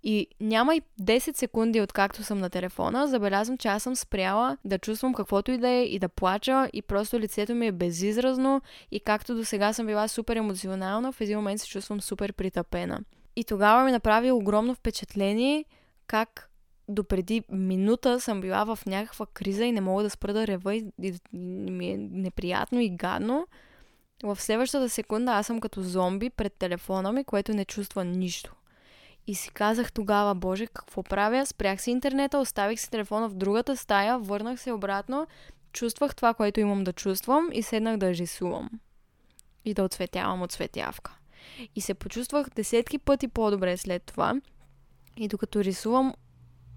И 0.03 0.27
няма 0.39 0.75
и 0.75 0.81
10 1.01 1.37
секунди 1.37 1.81
откакто 1.81 2.23
съм 2.23 2.39
на 2.39 2.49
телефона, 2.49 3.07
забелязвам, 3.07 3.57
че 3.57 3.67
аз 3.67 3.83
съм 3.83 3.95
спряла 3.95 4.57
да 4.65 4.79
чувствам 4.79 5.13
каквото 5.13 5.51
и 5.51 5.57
да 5.57 5.69
е 5.69 5.83
и 5.83 5.99
да 5.99 6.09
плача 6.09 6.69
и 6.73 6.81
просто 6.81 7.19
лицето 7.19 7.55
ми 7.55 7.67
е 7.67 7.71
безизразно 7.71 8.61
и 8.91 8.99
както 8.99 9.35
до 9.35 9.45
сега 9.45 9.73
съм 9.73 9.85
била 9.85 10.07
супер 10.07 10.35
емоционална, 10.35 11.11
в 11.11 11.21
един 11.21 11.37
момент 11.37 11.61
се 11.61 11.67
чувствам 11.67 12.01
супер 12.01 12.33
притъпена. 12.33 12.99
И 13.35 13.43
тогава 13.43 13.85
ми 13.85 13.91
направи 13.91 14.31
огромно 14.31 14.75
впечатление 14.75 15.65
как 16.07 16.49
допреди 16.87 17.43
минута 17.49 18.19
съм 18.19 18.41
била 18.41 18.63
в 18.63 18.79
някаква 18.85 19.25
криза 19.25 19.65
и 19.65 19.71
не 19.71 19.81
мога 19.81 20.03
да 20.03 20.09
спра 20.09 20.33
да 20.33 20.47
рева 20.47 20.75
и, 20.75 20.85
и, 21.01 21.13
и 21.33 21.71
ми 21.71 21.91
е 21.91 21.97
неприятно 21.97 22.79
и 22.79 22.89
гадно. 22.89 23.47
В 24.23 24.41
следващата 24.41 24.89
секунда 24.89 25.31
аз 25.31 25.47
съм 25.47 25.59
като 25.59 25.81
зомби 25.81 26.29
пред 26.29 26.53
телефона 26.53 27.11
ми, 27.11 27.23
което 27.23 27.53
не 27.53 27.65
чувства 27.65 28.05
нищо. 28.05 28.55
И 29.27 29.35
си 29.35 29.49
казах 29.49 29.91
тогава, 29.91 30.35
боже, 30.35 30.67
какво 30.67 31.03
правя? 31.03 31.45
Спрях 31.45 31.81
си 31.81 31.91
интернета, 31.91 32.39
оставих 32.39 32.79
си 32.79 32.91
телефона 32.91 33.29
в 33.29 33.35
другата 33.35 33.77
стая, 33.77 34.19
върнах 34.19 34.59
се 34.59 34.71
обратно, 34.71 35.27
чувствах 35.73 36.15
това, 36.15 36.33
което 36.33 36.59
имам 36.59 36.83
да 36.83 36.93
чувствам 36.93 37.49
и 37.53 37.63
седнах 37.63 37.97
да 37.97 38.13
рисувам. 38.13 38.69
И 39.65 39.73
да 39.73 39.83
отсветявам 39.83 40.41
от 40.41 40.51
светявка. 40.51 41.15
И 41.75 41.81
се 41.81 41.93
почувствах 41.93 42.49
десетки 42.49 42.97
пъти 42.97 43.27
по-добре 43.27 43.77
след 43.77 44.03
това. 44.03 44.33
И 45.17 45.27
докато 45.27 45.63
рисувам, 45.63 46.13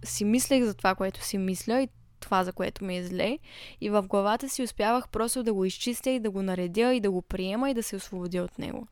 си 0.04 0.24
мислех 0.24 0.64
за 0.64 0.74
това, 0.74 0.94
което 0.94 1.24
си 1.24 1.38
мисля 1.38 1.80
и 1.80 1.88
това, 2.20 2.44
за 2.44 2.52
което 2.52 2.84
ми 2.84 2.96
е 2.96 3.04
зле. 3.04 3.38
И 3.80 3.90
в 3.90 4.02
главата 4.02 4.48
си 4.48 4.62
успявах 4.62 5.08
просто 5.08 5.42
да 5.42 5.54
го 5.54 5.64
изчистя 5.64 6.10
и 6.10 6.20
да 6.20 6.30
го 6.30 6.42
наредя 6.42 6.94
и 6.94 7.00
да 7.00 7.10
го 7.10 7.22
приема 7.22 7.70
и 7.70 7.74
да 7.74 7.82
се 7.82 7.96
освободя 7.96 8.42
от 8.42 8.58
него. 8.58 8.86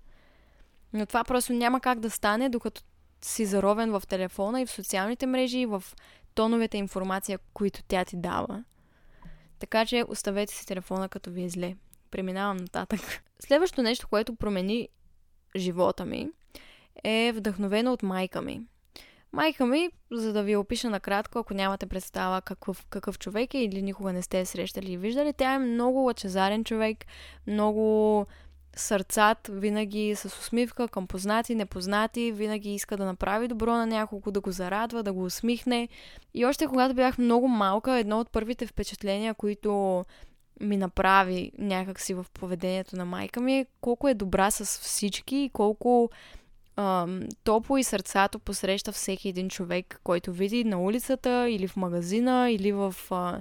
Но 0.93 1.07
това 1.07 1.25
просто 1.25 1.53
няма 1.53 1.81
как 1.81 2.01
да 2.01 2.11
стане, 2.11 2.49
докато 2.49 2.83
си 3.25 3.47
заровен 3.47 3.91
в 3.91 4.03
телефона 4.09 4.61
и 4.61 4.67
в 4.67 4.71
социалните 4.71 5.27
мрежи 5.27 5.59
и 5.59 5.67
в 5.67 5.85
тоновете 6.35 6.77
информация, 6.77 7.39
които 7.55 7.83
тя 7.89 8.05
ти 8.05 8.17
дава. 8.17 8.65
Така 9.59 9.87
че 9.87 10.05
оставете 10.09 10.55
си 10.55 10.67
телефона 10.67 11.09
като 11.09 11.31
ви 11.31 11.45
е 11.45 11.49
зле. 11.49 11.77
Преминавам 12.11 12.57
нататък. 12.57 13.01
Следващото 13.39 13.83
нещо, 13.83 14.09
което 14.09 14.35
промени 14.35 14.89
живота 15.57 16.05
ми, 16.05 16.29
е 17.05 17.33
вдъхновено 17.37 17.93
от 17.93 18.03
майка 18.03 18.43
ми. 18.43 18.61
Майка 19.33 19.67
ми, 19.67 19.91
за 20.13 20.33
да 20.33 20.43
ви 20.43 20.57
опиша 20.57 20.91
накратко, 20.91 21.39
ако 21.39 21.55
нямате 21.55 21.87
представа 21.87 22.43
какъв, 22.43 22.87
какъв 22.91 23.19
човек 23.19 23.55
е 23.55 23.59
или 23.59 23.83
никога 23.83 24.13
не 24.13 24.23
сте 24.23 24.47
срещали 24.47 24.93
и 24.93 24.97
виждали, 24.97 25.33
тя 25.33 25.55
е 25.55 25.59
много 25.59 25.99
лъчезарен 25.99 26.65
човек, 26.65 27.05
много 27.47 28.27
сърцат, 28.77 29.51
винаги 29.53 30.15
с 30.17 30.25
усмивка 30.25 30.89
към 30.89 31.07
познати, 31.07 31.55
непознати, 31.55 32.33
винаги 32.33 32.75
иска 32.75 32.97
да 32.97 33.05
направи 33.05 33.49
добро 33.49 33.73
на 33.73 33.87
няколко, 33.87 34.31
да 34.31 34.41
го 34.41 34.51
зарадва, 34.51 35.03
да 35.03 35.13
го 35.13 35.25
усмихне. 35.25 35.89
И 36.35 36.47
още 36.47 36.67
когато 36.67 36.95
бях 36.95 37.19
много 37.19 37.49
малка, 37.49 37.99
едно 37.99 38.21
от 38.21 38.31
първите 38.31 38.67
впечатления, 38.67 39.35
които 39.35 40.05
ми 40.61 40.77
направи 40.77 41.53
някакси 41.59 42.15
в 42.15 42.27
поведението 42.33 42.97
на 42.97 43.05
майка 43.05 43.41
ми 43.41 43.59
е 43.59 43.67
колко 43.81 44.09
е 44.09 44.15
добра 44.15 44.51
с 44.51 44.65
всички 44.81 45.37
и 45.37 45.51
колко 45.53 46.11
ам, 46.77 47.23
топло 47.45 47.77
и 47.77 47.85
сърцато 47.85 48.39
посреща 48.39 48.93
всеки 48.93 49.29
един 49.29 49.49
човек, 49.49 50.01
който 50.05 50.33
види 50.33 50.65
на 50.65 50.81
улицата 50.81 51.51
или 51.51 51.69
в 51.69 51.77
магазина 51.77 52.51
или 52.51 52.73
в 52.73 52.95
а, 53.11 53.41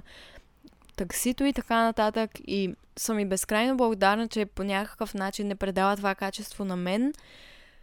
таксито 0.96 1.44
и 1.44 1.52
така 1.52 1.82
нататък. 1.82 2.30
И 2.46 2.74
съм 2.98 3.18
и 3.18 3.26
безкрайно 3.26 3.76
благодарна, 3.76 4.28
че 4.28 4.46
по 4.46 4.62
някакъв 4.64 5.14
начин 5.14 5.46
не 5.46 5.54
предава 5.54 5.96
това 5.96 6.14
качество 6.14 6.64
на 6.64 6.76
мен. 6.76 7.12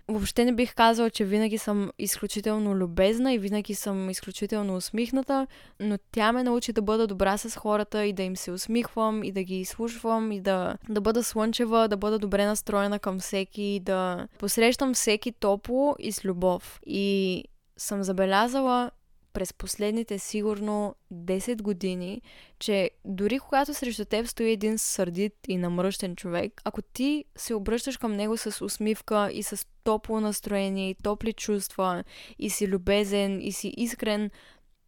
Въобще 0.07 0.45
не 0.45 0.51
бих 0.51 0.75
казала, 0.75 1.09
че 1.09 1.25
винаги 1.25 1.57
съм 1.57 1.91
изключително 1.99 2.75
любезна 2.75 3.33
и 3.33 3.39
винаги 3.39 3.75
съм 3.75 4.09
изключително 4.09 4.75
усмихната, 4.75 5.47
но 5.79 5.97
тя 6.11 6.31
ме 6.31 6.43
научи 6.43 6.73
да 6.73 6.81
бъда 6.81 7.07
добра 7.07 7.37
с 7.37 7.55
хората 7.55 8.05
и 8.05 8.13
да 8.13 8.23
им 8.23 8.35
се 8.35 8.51
усмихвам 8.51 9.23
и 9.23 9.31
да 9.31 9.43
ги 9.43 9.59
изслушвам 9.59 10.31
и 10.31 10.41
да, 10.41 10.77
да 10.89 11.01
бъда 11.01 11.23
слънчева, 11.23 11.87
да 11.87 11.97
бъда 11.97 12.19
добре 12.19 12.45
настроена 12.45 12.99
към 12.99 13.19
всеки, 13.19 13.79
да 13.83 14.27
посрещам 14.39 14.93
всеки 14.93 15.31
топло 15.31 15.95
и 15.99 16.11
с 16.11 16.25
любов. 16.25 16.79
И 16.85 17.43
съм 17.77 18.03
забелязала, 18.03 18.91
през 19.33 19.53
последните 19.53 20.19
сигурно 20.19 20.95
10 21.13 21.61
години, 21.61 22.21
че 22.59 22.91
дори 23.05 23.39
когато 23.39 23.73
срещу 23.73 24.05
теб 24.05 24.27
стои 24.27 24.51
един 24.51 24.77
сърдит 24.77 25.33
и 25.47 25.57
намръщен 25.57 26.15
човек, 26.15 26.61
ако 26.65 26.81
ти 26.81 27.25
се 27.35 27.53
обръщаш 27.53 27.97
към 27.97 28.15
него 28.15 28.37
с 28.37 28.65
усмивка 28.65 29.29
и 29.33 29.43
с 29.43 29.67
топло 29.83 30.19
настроение 30.19 30.89
и 30.89 30.95
топли 30.95 31.33
чувства 31.33 32.03
и 32.39 32.49
си 32.49 32.67
любезен 32.67 33.41
и 33.41 33.51
си 33.51 33.73
искрен, 33.77 34.31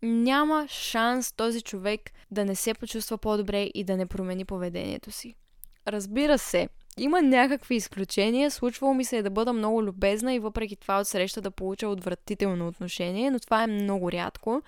няма 0.02 0.68
шанс 0.70 1.34
този 1.34 1.62
човек 1.62 2.12
да 2.32 2.46
не 2.46 2.56
се 2.56 2.74
почувства 2.74 3.18
по-добре 3.18 3.70
и 3.74 3.84
да 3.84 3.98
не 3.98 4.06
промени 4.06 4.46
поведението 4.46 5.12
си. 5.12 5.36
Разбира 5.88 6.38
се, 6.38 6.70
има 6.98 7.22
някакви 7.22 7.76
изключения. 7.76 8.52
Случвало 8.52 8.94
ми 8.94 9.06
се 9.06 9.18
е 9.18 9.24
да 9.24 9.30
бъда 9.30 9.54
много 9.54 9.84
любезна 9.84 10.34
и 10.34 10.40
въпреки 10.40 10.76
това 10.76 11.00
от 11.00 11.08
среща 11.08 11.42
да 11.42 11.52
получа 11.52 11.88
отвратително 11.88 12.68
отношение, 12.68 13.32
но 13.32 13.40
това 13.40 13.64
е 13.64 13.68
много 13.68 14.12
рядко. 14.12 14.62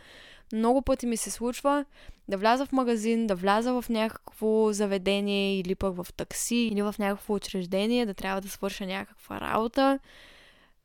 Много 0.54 0.82
пъти 0.82 1.06
ми 1.06 1.18
се 1.18 1.32
случва 1.32 1.86
да 2.28 2.38
вляза 2.38 2.66
в 2.66 2.72
магазин, 2.72 3.28
да 3.28 3.36
вляза 3.36 3.82
в 3.82 3.90
някакво 3.90 4.74
заведение 4.74 5.60
или 5.60 5.76
пък 5.76 5.96
в 5.96 6.14
такси 6.14 6.56
или 6.56 6.82
в 6.82 6.96
някакво 7.00 7.34
учреждение, 7.34 8.06
да 8.06 8.14
трябва 8.14 8.42
да 8.42 8.50
свърша 8.50 8.86
някаква 8.86 9.42
работа. 9.42 10.00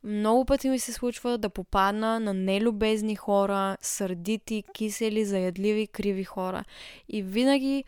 Много 0.04 0.44
пъти 0.44 0.68
ми 0.68 0.78
се 0.78 0.92
случва 0.92 1.38
да 1.38 1.50
попадна 1.50 2.20
на 2.20 2.34
нелюбезни 2.34 3.16
хора, 3.16 3.76
сърдити, 3.80 4.64
кисели, 4.74 5.24
заядливи, 5.24 5.86
криви 5.86 6.24
хора. 6.24 6.64
И 7.08 7.22
винаги, 7.22 7.84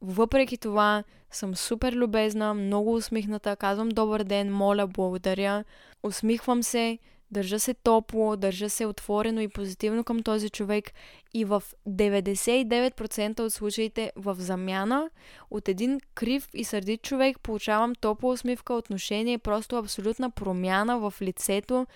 въпреки 0.00 0.56
това, 0.56 1.04
съм 1.30 1.56
супер 1.56 1.92
любезна, 1.92 2.54
много 2.54 2.94
усмихната, 2.94 3.56
казвам 3.56 3.88
добър 3.88 4.24
ден, 4.24 4.52
моля, 4.52 4.86
благодаря, 4.86 5.64
усмихвам 6.02 6.62
се, 6.62 6.98
държа 7.30 7.60
се 7.60 7.74
топло, 7.74 8.36
държа 8.36 8.70
се 8.70 8.86
отворено 8.86 9.40
и 9.40 9.48
позитивно 9.48 10.04
към 10.04 10.22
този 10.22 10.50
човек 10.50 10.92
и 11.34 11.44
в 11.44 11.62
99% 11.88 13.40
от 13.40 13.52
случаите 13.52 14.12
в 14.16 14.36
замяна 14.38 15.10
от 15.50 15.68
един 15.68 16.00
крив 16.14 16.48
и 16.54 16.64
сърдит 16.64 17.02
човек 17.02 17.40
получавам 17.40 17.94
топла 17.94 18.32
усмивка, 18.32 18.74
отношение, 18.74 19.38
просто 19.38 19.76
абсолютна 19.76 20.30
промяна 20.30 20.98
в 20.98 21.14
лицето 21.22 21.86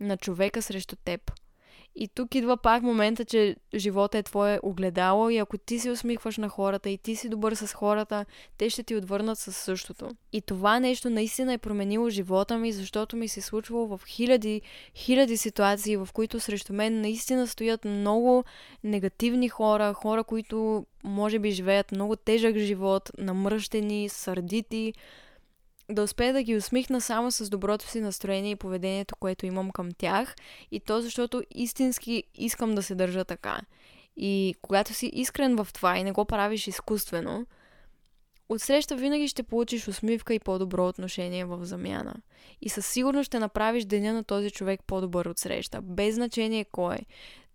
на 0.00 0.16
човека 0.16 0.62
срещу 0.62 0.96
теб. 0.96 1.43
И 1.96 2.08
тук 2.08 2.34
идва 2.34 2.56
пак 2.56 2.82
момента, 2.82 3.24
че 3.24 3.56
живота 3.74 4.18
е 4.18 4.22
твое 4.22 4.60
огледало 4.62 5.30
и 5.30 5.38
ако 5.38 5.58
ти 5.58 5.78
се 5.78 5.90
усмихваш 5.90 6.36
на 6.36 6.48
хората 6.48 6.90
и 6.90 6.98
ти 6.98 7.16
си 7.16 7.28
добър 7.28 7.54
с 7.54 7.74
хората, 7.74 8.24
те 8.58 8.70
ще 8.70 8.82
ти 8.82 8.96
отвърнат 8.96 9.38
със 9.38 9.56
същото. 9.56 10.08
И 10.32 10.40
това 10.40 10.80
нещо 10.80 11.10
наистина 11.10 11.52
е 11.52 11.58
променило 11.58 12.10
живота 12.10 12.58
ми, 12.58 12.72
защото 12.72 13.16
ми 13.16 13.28
се 13.28 13.40
е 13.40 13.42
случвало 13.42 13.86
в 13.86 14.00
хиляди, 14.06 14.62
хиляди 14.94 15.36
ситуации, 15.36 15.96
в 15.96 16.08
които 16.12 16.40
срещу 16.40 16.72
мен 16.72 17.00
наистина 17.00 17.46
стоят 17.46 17.84
много 17.84 18.44
негативни 18.84 19.48
хора, 19.48 19.94
хора, 19.94 20.24
които 20.24 20.86
може 21.04 21.38
би 21.38 21.50
живеят 21.50 21.92
много 21.92 22.16
тежък 22.16 22.58
живот, 22.58 23.10
намръщени, 23.18 24.08
сърдити, 24.08 24.94
да 25.90 26.02
успея 26.02 26.32
да 26.32 26.42
ги 26.42 26.56
усмихна 26.56 27.00
само 27.00 27.30
с 27.30 27.50
доброто 27.50 27.88
си 27.88 28.00
настроение 28.00 28.50
и 28.50 28.56
поведението, 28.56 29.16
което 29.16 29.46
имам 29.46 29.70
към 29.70 29.92
тях. 29.92 30.36
И 30.70 30.80
то 30.80 31.00
защото 31.00 31.42
истински 31.54 32.24
искам 32.34 32.74
да 32.74 32.82
се 32.82 32.94
държа 32.94 33.24
така. 33.24 33.60
И 34.16 34.54
когато 34.62 34.94
си 34.94 35.06
искрен 35.06 35.56
в 35.56 35.68
това 35.74 35.98
и 35.98 36.04
не 36.04 36.12
го 36.12 36.24
правиш 36.24 36.66
изкуствено, 36.66 37.46
отсреща 38.48 38.96
винаги 38.96 39.28
ще 39.28 39.42
получиш 39.42 39.88
усмивка 39.88 40.34
и 40.34 40.38
по-добро 40.38 40.88
отношение 40.88 41.44
в 41.44 41.64
замяна. 41.64 42.14
И 42.60 42.68
със 42.68 42.86
сигурност 42.86 43.26
ще 43.26 43.38
направиш 43.38 43.84
деня 43.84 44.12
на 44.12 44.24
този 44.24 44.50
човек 44.50 44.80
по-добър 44.86 45.26
от 45.26 45.38
среща, 45.38 45.80
без 45.82 46.14
значение 46.14 46.64
кой. 46.64 46.98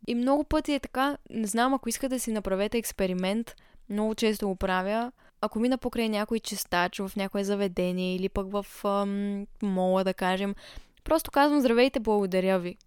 И 0.07 0.15
много 0.15 0.43
пъти 0.43 0.73
е 0.73 0.79
така, 0.79 1.17
не 1.29 1.47
знам, 1.47 1.73
ако 1.73 1.89
искате 1.89 2.15
да 2.15 2.19
си 2.19 2.31
направете 2.31 2.77
експеримент, 2.77 3.55
много 3.89 4.15
често 4.15 4.47
го 4.47 4.55
правя, 4.55 5.11
ако 5.41 5.60
мина 5.60 5.78
покрай 5.78 6.10
някой 6.10 6.39
чистач 6.39 6.99
в 6.99 7.12
някое 7.15 7.43
заведение 7.43 8.15
или 8.15 8.30
пък 8.30 8.52
в 8.52 8.65
ам, 8.84 9.47
мола, 9.62 10.04
да 10.04 10.13
кажем, 10.13 10.56
просто 11.04 11.32
казвам 11.32 11.60
здравейте, 11.60 11.99
благодаря 11.99 12.60
ви. 12.60 12.78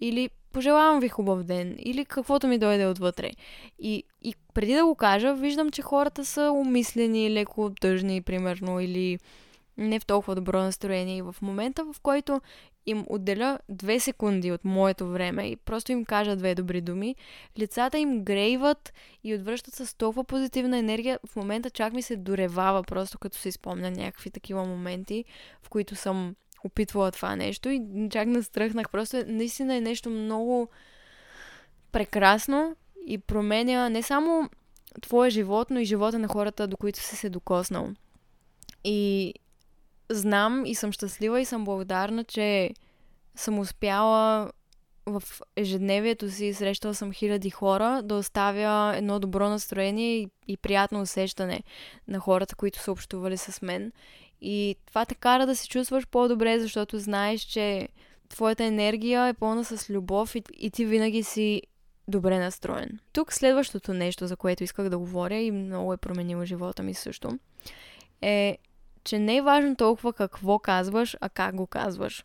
Или 0.00 0.30
пожелавам 0.52 1.00
ви 1.00 1.08
хубав 1.08 1.42
ден, 1.42 1.76
или 1.78 2.04
каквото 2.04 2.46
ми 2.46 2.58
дойде 2.58 2.86
отвътре. 2.86 3.30
И, 3.78 4.04
и 4.22 4.34
преди 4.54 4.74
да 4.74 4.84
го 4.84 4.94
кажа, 4.94 5.34
виждам, 5.34 5.70
че 5.70 5.82
хората 5.82 6.24
са 6.24 6.50
умислени, 6.52 7.34
леко 7.34 7.72
тъжни, 7.80 8.22
примерно, 8.22 8.80
или 8.80 9.18
не 9.76 10.00
в 10.00 10.06
толкова 10.06 10.34
добро 10.34 10.58
настроение. 10.58 11.16
И 11.16 11.22
в 11.22 11.36
момента, 11.42 11.84
в 11.84 12.00
който 12.02 12.40
им 12.90 13.04
отделя 13.08 13.58
две 13.68 14.00
секунди 14.00 14.52
от 14.52 14.64
моето 14.64 15.06
време 15.06 15.46
и 15.46 15.56
просто 15.56 15.92
им 15.92 16.04
кажа 16.04 16.36
две 16.36 16.54
добри 16.54 16.80
думи, 16.80 17.16
лицата 17.58 17.98
им 17.98 18.24
грейват 18.24 18.92
и 19.24 19.34
отвръщат 19.34 19.74
с 19.74 19.96
толкова 19.96 20.24
позитивна 20.24 20.78
енергия. 20.78 21.18
В 21.26 21.36
момента 21.36 21.70
чак 21.70 21.92
ми 21.92 22.02
се 22.02 22.16
доревава, 22.16 22.82
просто 22.82 23.18
като 23.18 23.38
се 23.38 23.48
изпомня 23.48 23.90
някакви 23.90 24.30
такива 24.30 24.64
моменти, 24.64 25.24
в 25.62 25.68
които 25.68 25.96
съм 25.96 26.34
опитвала 26.64 27.12
това 27.12 27.36
нещо 27.36 27.68
и 27.68 27.82
чак 28.10 28.28
настръхнах. 28.28 28.90
Просто 28.90 29.16
е, 29.16 29.24
наистина 29.24 29.76
е 29.76 29.80
нещо 29.80 30.10
много 30.10 30.68
прекрасно 31.92 32.76
и 33.06 33.18
променя 33.18 33.88
не 33.88 34.02
само 34.02 34.50
твоя 35.02 35.30
живот, 35.30 35.70
но 35.70 35.80
и 35.80 35.84
живота 35.84 36.18
на 36.18 36.28
хората, 36.28 36.68
до 36.68 36.76
които 36.76 36.98
си 36.98 37.16
се 37.16 37.30
докоснал. 37.30 37.88
И 38.84 39.34
знам 40.10 40.66
и 40.66 40.74
съм 40.74 40.92
щастлива 40.92 41.40
и 41.40 41.44
съм 41.44 41.64
благодарна, 41.64 42.24
че 42.24 42.70
съм 43.34 43.58
успяла 43.58 44.50
в 45.06 45.22
ежедневието 45.56 46.30
си, 46.30 46.54
срещала 46.54 46.94
съм 46.94 47.12
хиляди 47.12 47.50
хора, 47.50 48.02
да 48.04 48.14
оставя 48.14 48.96
едно 48.96 49.18
добро 49.18 49.48
настроение 49.48 50.16
и, 50.16 50.28
и 50.48 50.56
приятно 50.56 51.00
усещане 51.00 51.62
на 52.08 52.18
хората, 52.18 52.56
които 52.56 52.78
са 52.78 52.92
общували 52.92 53.36
с 53.36 53.62
мен. 53.62 53.92
И 54.40 54.76
това 54.86 55.04
те 55.04 55.14
кара 55.14 55.46
да 55.46 55.56
се 55.56 55.68
чувстваш 55.68 56.06
по-добре, 56.06 56.60
защото 56.60 56.98
знаеш, 56.98 57.40
че 57.40 57.88
твоята 58.28 58.64
енергия 58.64 59.26
е 59.26 59.34
пълна 59.34 59.64
с 59.64 59.90
любов 59.90 60.34
и, 60.34 60.42
и 60.58 60.70
ти 60.70 60.84
винаги 60.84 61.22
си 61.22 61.62
добре 62.08 62.38
настроен. 62.38 62.98
Тук 63.12 63.32
следващото 63.32 63.94
нещо, 63.94 64.26
за 64.26 64.36
което 64.36 64.64
исках 64.64 64.88
да 64.88 64.98
говоря 64.98 65.36
и 65.36 65.50
много 65.50 65.92
е 65.92 65.96
променило 65.96 66.44
живота 66.44 66.82
ми 66.82 66.94
също, 66.94 67.38
е 68.22 68.58
че 69.04 69.18
не 69.18 69.36
е 69.36 69.42
важно 69.42 69.76
толкова 69.76 70.12
какво 70.12 70.58
казваш, 70.58 71.16
а 71.20 71.28
как 71.28 71.54
го 71.54 71.66
казваш. 71.66 72.24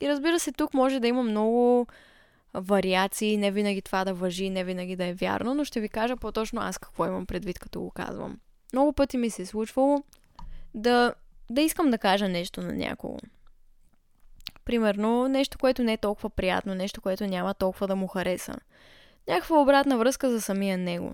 И 0.00 0.08
разбира 0.08 0.38
се, 0.38 0.52
тук 0.52 0.74
може 0.74 1.00
да 1.00 1.06
има 1.06 1.22
много 1.22 1.86
вариации, 2.54 3.36
не 3.36 3.50
винаги 3.50 3.82
това 3.82 4.04
да 4.04 4.14
въжи, 4.14 4.50
не 4.50 4.64
винаги 4.64 4.96
да 4.96 5.04
е 5.04 5.14
вярно, 5.14 5.54
но 5.54 5.64
ще 5.64 5.80
ви 5.80 5.88
кажа 5.88 6.16
по-точно 6.16 6.60
аз 6.60 6.78
какво 6.78 7.06
имам 7.06 7.26
предвид, 7.26 7.58
като 7.58 7.80
го 7.80 7.90
казвам. 7.90 8.38
Много 8.72 8.92
пъти 8.92 9.16
ми 9.16 9.30
се 9.30 9.42
е 9.42 9.46
случвало 9.46 10.02
да, 10.74 11.14
да 11.50 11.60
искам 11.60 11.90
да 11.90 11.98
кажа 11.98 12.28
нещо 12.28 12.62
на 12.62 12.72
някого. 12.72 13.18
Примерно, 14.64 15.28
нещо, 15.28 15.58
което 15.58 15.84
не 15.84 15.92
е 15.92 15.96
толкова 15.96 16.30
приятно, 16.30 16.74
нещо, 16.74 17.00
което 17.00 17.26
няма 17.26 17.54
толкова 17.54 17.86
да 17.86 17.96
му 17.96 18.06
хареса. 18.06 18.54
Някаква 19.28 19.60
обратна 19.60 19.98
връзка 19.98 20.30
за 20.30 20.40
самия 20.40 20.78
него. 20.78 21.12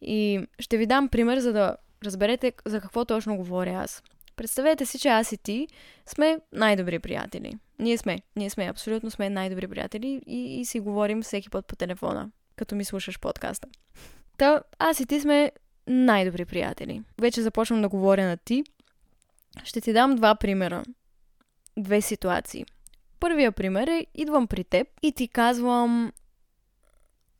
И 0.00 0.46
ще 0.58 0.76
ви 0.76 0.86
дам 0.86 1.08
пример, 1.08 1.38
за 1.38 1.52
да 1.52 1.76
разберете 2.04 2.52
за 2.64 2.80
какво 2.80 3.04
точно 3.04 3.36
говоря 3.36 3.72
аз. 3.72 4.02
Представете 4.38 4.86
си, 4.86 4.98
че 4.98 5.08
аз 5.08 5.32
и 5.32 5.36
ти 5.36 5.68
сме 6.06 6.40
най-добри 6.52 6.98
приятели. 6.98 7.58
Ние 7.78 7.98
сме. 7.98 8.18
Ние 8.36 8.50
сме. 8.50 8.66
Абсолютно 8.66 9.10
сме 9.10 9.30
най-добри 9.30 9.68
приятели 9.68 10.20
и, 10.26 10.60
и 10.60 10.64
си 10.64 10.80
говорим 10.80 11.22
всеки 11.22 11.50
път 11.50 11.66
по 11.66 11.76
телефона, 11.76 12.30
като 12.56 12.74
ми 12.74 12.84
слушаш 12.84 13.20
подкаста. 13.20 13.68
Та, 14.36 14.62
аз 14.78 15.00
и 15.00 15.06
ти 15.06 15.20
сме 15.20 15.52
най-добри 15.86 16.44
приятели. 16.44 17.02
Вече 17.20 17.42
започвам 17.42 17.82
да 17.82 17.88
говоря 17.88 18.26
на 18.26 18.36
ти. 18.36 18.64
Ще 19.64 19.80
ти 19.80 19.92
дам 19.92 20.16
два 20.16 20.34
примера. 20.34 20.82
Две 21.78 22.00
ситуации. 22.00 22.64
Първия 23.20 23.52
пример 23.52 23.86
е, 23.86 24.06
идвам 24.14 24.46
при 24.46 24.64
теб 24.64 24.88
и 25.02 25.12
ти 25.12 25.28
казвам, 25.28 26.12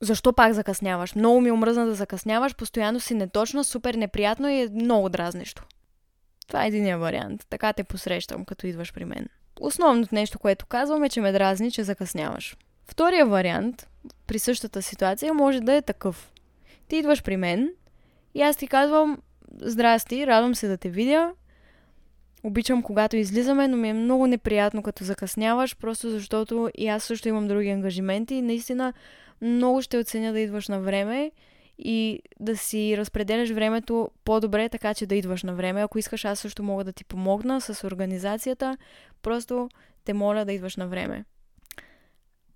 защо 0.01 0.33
пак 0.33 0.53
закъсняваш? 0.53 1.15
Много 1.15 1.41
ми 1.41 1.49
е 1.49 1.51
омръзна 1.51 1.85
да 1.85 1.95
закъсняваш, 1.95 2.55
постоянно 2.55 2.99
си 2.99 3.13
неточна, 3.13 3.63
супер 3.63 3.93
неприятно 3.93 4.49
и 4.49 4.61
е 4.61 4.69
много 4.69 5.09
дразнещо. 5.09 5.63
Това 6.49 6.63
е 6.63 6.67
единия 6.67 6.97
вариант. 6.97 7.45
Така 7.49 7.73
те 7.73 7.83
посрещам, 7.83 8.45
като 8.45 8.67
идваш 8.67 8.93
при 8.93 9.05
мен. 9.05 9.27
основното 9.59 10.15
нещо, 10.15 10.39
което 10.39 10.65
казвам 10.65 11.03
е, 11.03 11.09
че 11.09 11.21
ме 11.21 11.31
дразни, 11.31 11.71
че 11.71 11.83
закъсняваш. 11.83 12.57
Втория 12.87 13.25
вариант 13.25 13.87
при 14.27 14.39
същата 14.39 14.81
ситуация 14.81 15.33
може 15.33 15.59
да 15.59 15.73
е 15.73 15.81
такъв. 15.81 16.31
Ти 16.87 16.95
идваш 16.95 17.23
при 17.23 17.37
мен 17.37 17.69
и 18.35 18.41
аз 18.41 18.57
ти 18.57 18.67
казвам, 18.67 19.17
здрасти, 19.61 20.27
радвам 20.27 20.55
се 20.55 20.67
да 20.67 20.77
те 20.77 20.89
видя, 20.89 21.31
обичам 22.43 22.83
когато 22.83 23.15
излизаме, 23.15 23.67
но 23.67 23.77
ми 23.77 23.89
е 23.89 23.93
много 23.93 24.27
неприятно 24.27 24.83
като 24.83 25.03
закъсняваш, 25.03 25.77
просто 25.77 26.09
защото 26.09 26.69
и 26.77 26.87
аз 26.87 27.03
също 27.03 27.29
имам 27.29 27.47
други 27.47 27.69
ангажименти 27.69 28.35
и 28.35 28.41
наистина 28.41 28.93
много 29.41 29.81
ще 29.81 29.97
оценя 29.97 30.33
да 30.33 30.39
идваш 30.39 30.67
на 30.67 30.79
време 30.79 31.31
и 31.79 32.21
да 32.39 32.57
си 32.57 32.97
разпределяш 32.97 33.49
времето 33.49 34.11
по-добре, 34.23 34.69
така 34.69 34.93
че 34.93 35.05
да 35.05 35.15
идваш 35.15 35.43
на 35.43 35.53
време. 35.53 35.81
Ако 35.81 35.99
искаш, 35.99 36.25
аз 36.25 36.39
също 36.39 36.63
мога 36.63 36.83
да 36.83 36.93
ти 36.93 37.03
помогна 37.03 37.61
с 37.61 37.87
организацията. 37.87 38.77
Просто 39.21 39.69
те 40.05 40.13
моля 40.13 40.45
да 40.45 40.53
идваш 40.53 40.75
на 40.75 40.87
време. 40.87 41.25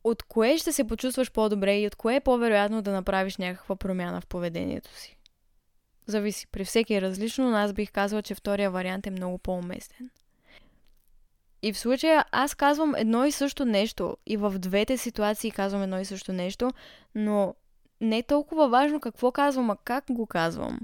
От 0.04 0.24
кое 0.24 0.58
ще 0.58 0.72
се 0.72 0.88
почувстваш 0.88 1.32
по-добре 1.32 1.80
и 1.80 1.88
от 1.88 1.96
кое 1.96 2.16
е 2.16 2.20
по-вероятно 2.20 2.82
да 2.82 2.92
направиш 2.92 3.38
някаква 3.38 3.76
промяна 3.76 4.22
в 4.22 4.28
поведението 4.28 4.90
си? 4.96 5.18
Зависи. 6.06 6.48
При 6.48 6.66
всеки 6.66 6.94
е 6.94 7.02
различно, 7.02 7.50
но 7.50 7.58
аз 7.58 7.74
бих 7.74 7.92
казала, 7.92 8.22
че 8.22 8.36
втория 8.36 8.72
вариант 8.72 9.08
е 9.08 9.12
много 9.12 9.38
по-уместен. 9.38 10.10
И 11.62 11.74
в 11.74 11.80
случая 11.80 12.26
аз 12.32 12.56
казвам 12.56 12.96
едно 12.96 13.26
и 13.26 13.32
също 13.32 13.66
нещо. 13.66 14.18
И 14.26 14.38
в 14.38 14.60
двете 14.60 14.98
ситуации 14.98 15.52
казвам 15.52 15.84
едно 15.84 16.00
и 16.00 16.06
също 16.06 16.34
нещо, 16.34 16.72
но 17.16 17.56
не 18.02 18.18
е 18.18 18.24
толкова 18.24 18.70
важно 18.70 19.00
какво 19.00 19.32
казвам, 19.32 19.70
а 19.70 19.76
как 19.76 20.04
го 20.10 20.26
казвам. 20.26 20.80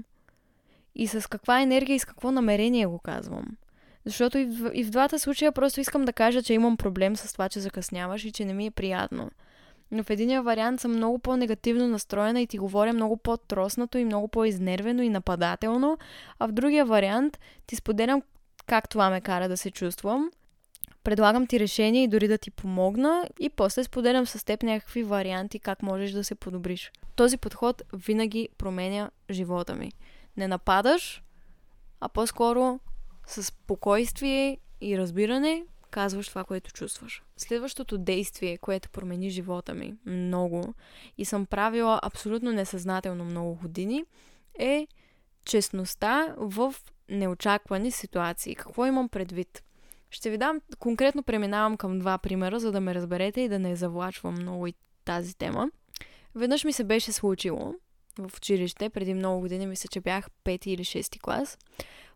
И 0.94 1.06
с 1.06 1.28
каква 1.28 1.60
енергия 1.60 1.94
и 1.94 1.98
с 1.98 2.04
какво 2.04 2.30
намерение 2.30 2.86
го 2.86 2.98
казвам. 2.98 3.44
Защото 4.04 4.38
и 4.38 4.44
в, 4.44 4.70
и 4.74 4.84
в 4.84 4.90
двата 4.90 5.18
случая 5.18 5.52
просто 5.52 5.80
искам 5.80 6.04
да 6.04 6.12
кажа, 6.12 6.42
че 6.42 6.54
имам 6.54 6.76
проблем 6.76 7.16
с 7.16 7.32
това, 7.32 7.48
че 7.48 7.60
закъсняваш 7.60 8.24
и 8.24 8.32
че 8.32 8.44
не 8.44 8.54
ми 8.54 8.66
е 8.66 8.70
приятно. 8.70 9.30
Но 9.90 10.02
в 10.02 10.10
единия 10.10 10.42
вариант 10.42 10.80
съм 10.80 10.92
много 10.92 11.18
по-негативно 11.18 11.88
настроена 11.88 12.40
и 12.40 12.46
ти 12.46 12.58
говоря 12.58 12.92
много 12.92 13.16
по-троснато 13.16 13.98
и 13.98 14.04
много 14.04 14.28
по-изнервено 14.28 15.02
и 15.02 15.08
нападателно, 15.08 15.98
а 16.38 16.48
в 16.48 16.52
другия 16.52 16.84
вариант 16.84 17.38
ти 17.66 17.76
споделям 17.76 18.22
как 18.66 18.88
това 18.88 19.10
ме 19.10 19.20
кара 19.20 19.48
да 19.48 19.56
се 19.56 19.70
чувствам. 19.70 20.30
Предлагам 21.04 21.46
ти 21.46 21.60
решение 21.60 22.02
и 22.02 22.08
дори 22.08 22.28
да 22.28 22.38
ти 22.38 22.50
помогна 22.50 23.28
и 23.40 23.50
после 23.50 23.84
споделям 23.84 24.26
с 24.26 24.44
теб 24.44 24.62
някакви 24.62 25.02
варианти 25.02 25.58
как 25.58 25.82
можеш 25.82 26.10
да 26.10 26.24
се 26.24 26.34
подобриш. 26.34 26.92
Този 27.16 27.36
подход 27.36 27.82
винаги 27.92 28.48
променя 28.58 29.10
живота 29.30 29.74
ми. 29.74 29.92
Не 30.36 30.48
нападаш, 30.48 31.22
а 32.00 32.08
по-скоро 32.08 32.80
с 33.26 33.42
спокойствие 33.42 34.58
и 34.80 34.98
разбиране 34.98 35.64
казваш 35.90 36.28
това, 36.28 36.44
което 36.44 36.72
чувстваш. 36.72 37.22
Следващото 37.36 37.98
действие, 37.98 38.58
което 38.58 38.90
промени 38.90 39.30
живота 39.30 39.74
ми 39.74 39.94
много 40.06 40.74
и 41.18 41.24
съм 41.24 41.46
правила 41.46 42.00
абсолютно 42.02 42.52
несъзнателно 42.52 43.24
много 43.24 43.54
години, 43.54 44.04
е 44.58 44.86
честността 45.44 46.34
в 46.36 46.74
неочаквани 47.08 47.90
ситуации. 47.90 48.54
Какво 48.54 48.86
имам 48.86 49.08
предвид? 49.08 49.62
Ще 50.10 50.30
ви 50.30 50.38
дам, 50.38 50.60
конкретно 50.78 51.22
преминавам 51.22 51.76
към 51.76 51.98
два 51.98 52.18
примера, 52.18 52.60
за 52.60 52.72
да 52.72 52.80
ме 52.80 52.94
разберете 52.94 53.40
и 53.40 53.48
да 53.48 53.58
не 53.58 53.76
завлачвам 53.76 54.34
много 54.34 54.66
и 54.66 54.74
тази 55.04 55.34
тема. 55.34 55.70
Веднъж 56.34 56.64
ми 56.64 56.72
се 56.72 56.84
беше 56.84 57.12
случило 57.12 57.74
в 58.18 58.36
училище, 58.36 58.90
преди 58.90 59.14
много 59.14 59.40
години, 59.40 59.66
мисля, 59.66 59.88
че 59.88 60.00
бях 60.00 60.30
5 60.44 60.66
или 60.66 60.84
6 60.84 61.20
клас. 61.20 61.58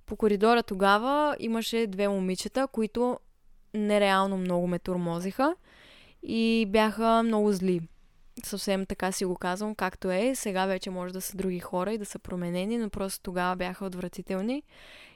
По 0.06 0.16
коридора 0.16 0.62
тогава 0.62 1.36
имаше 1.40 1.86
две 1.86 2.08
момичета, 2.08 2.66
които 2.66 3.18
нереално 3.74 4.36
много 4.36 4.66
ме 4.66 4.78
турмозиха 4.78 5.56
и 6.22 6.66
бяха 6.68 7.22
много 7.22 7.52
зли. 7.52 7.80
Съвсем 8.42 8.86
така 8.86 9.12
си 9.12 9.24
го 9.24 9.36
казвам, 9.36 9.74
както 9.74 10.10
е. 10.10 10.34
Сега 10.34 10.66
вече 10.66 10.90
може 10.90 11.12
да 11.12 11.20
са 11.20 11.36
други 11.36 11.60
хора 11.60 11.92
и 11.92 11.98
да 11.98 12.04
са 12.04 12.18
променени, 12.18 12.78
но 12.78 12.90
просто 12.90 13.22
тогава 13.22 13.56
бяха 13.56 13.84
отвратителни. 13.84 14.62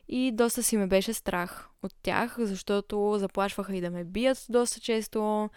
И 0.09 0.33
доста 0.33 0.63
си 0.63 0.77
ме 0.77 0.87
беше 0.87 1.13
страх 1.13 1.69
от 1.83 1.95
тях, 2.03 2.37
защото 2.39 3.19
заплашваха 3.19 3.77
и 3.77 3.81
да 3.81 3.91
ме 3.91 4.05
бият 4.05 4.47
доста 4.49 4.81
често 4.81 5.51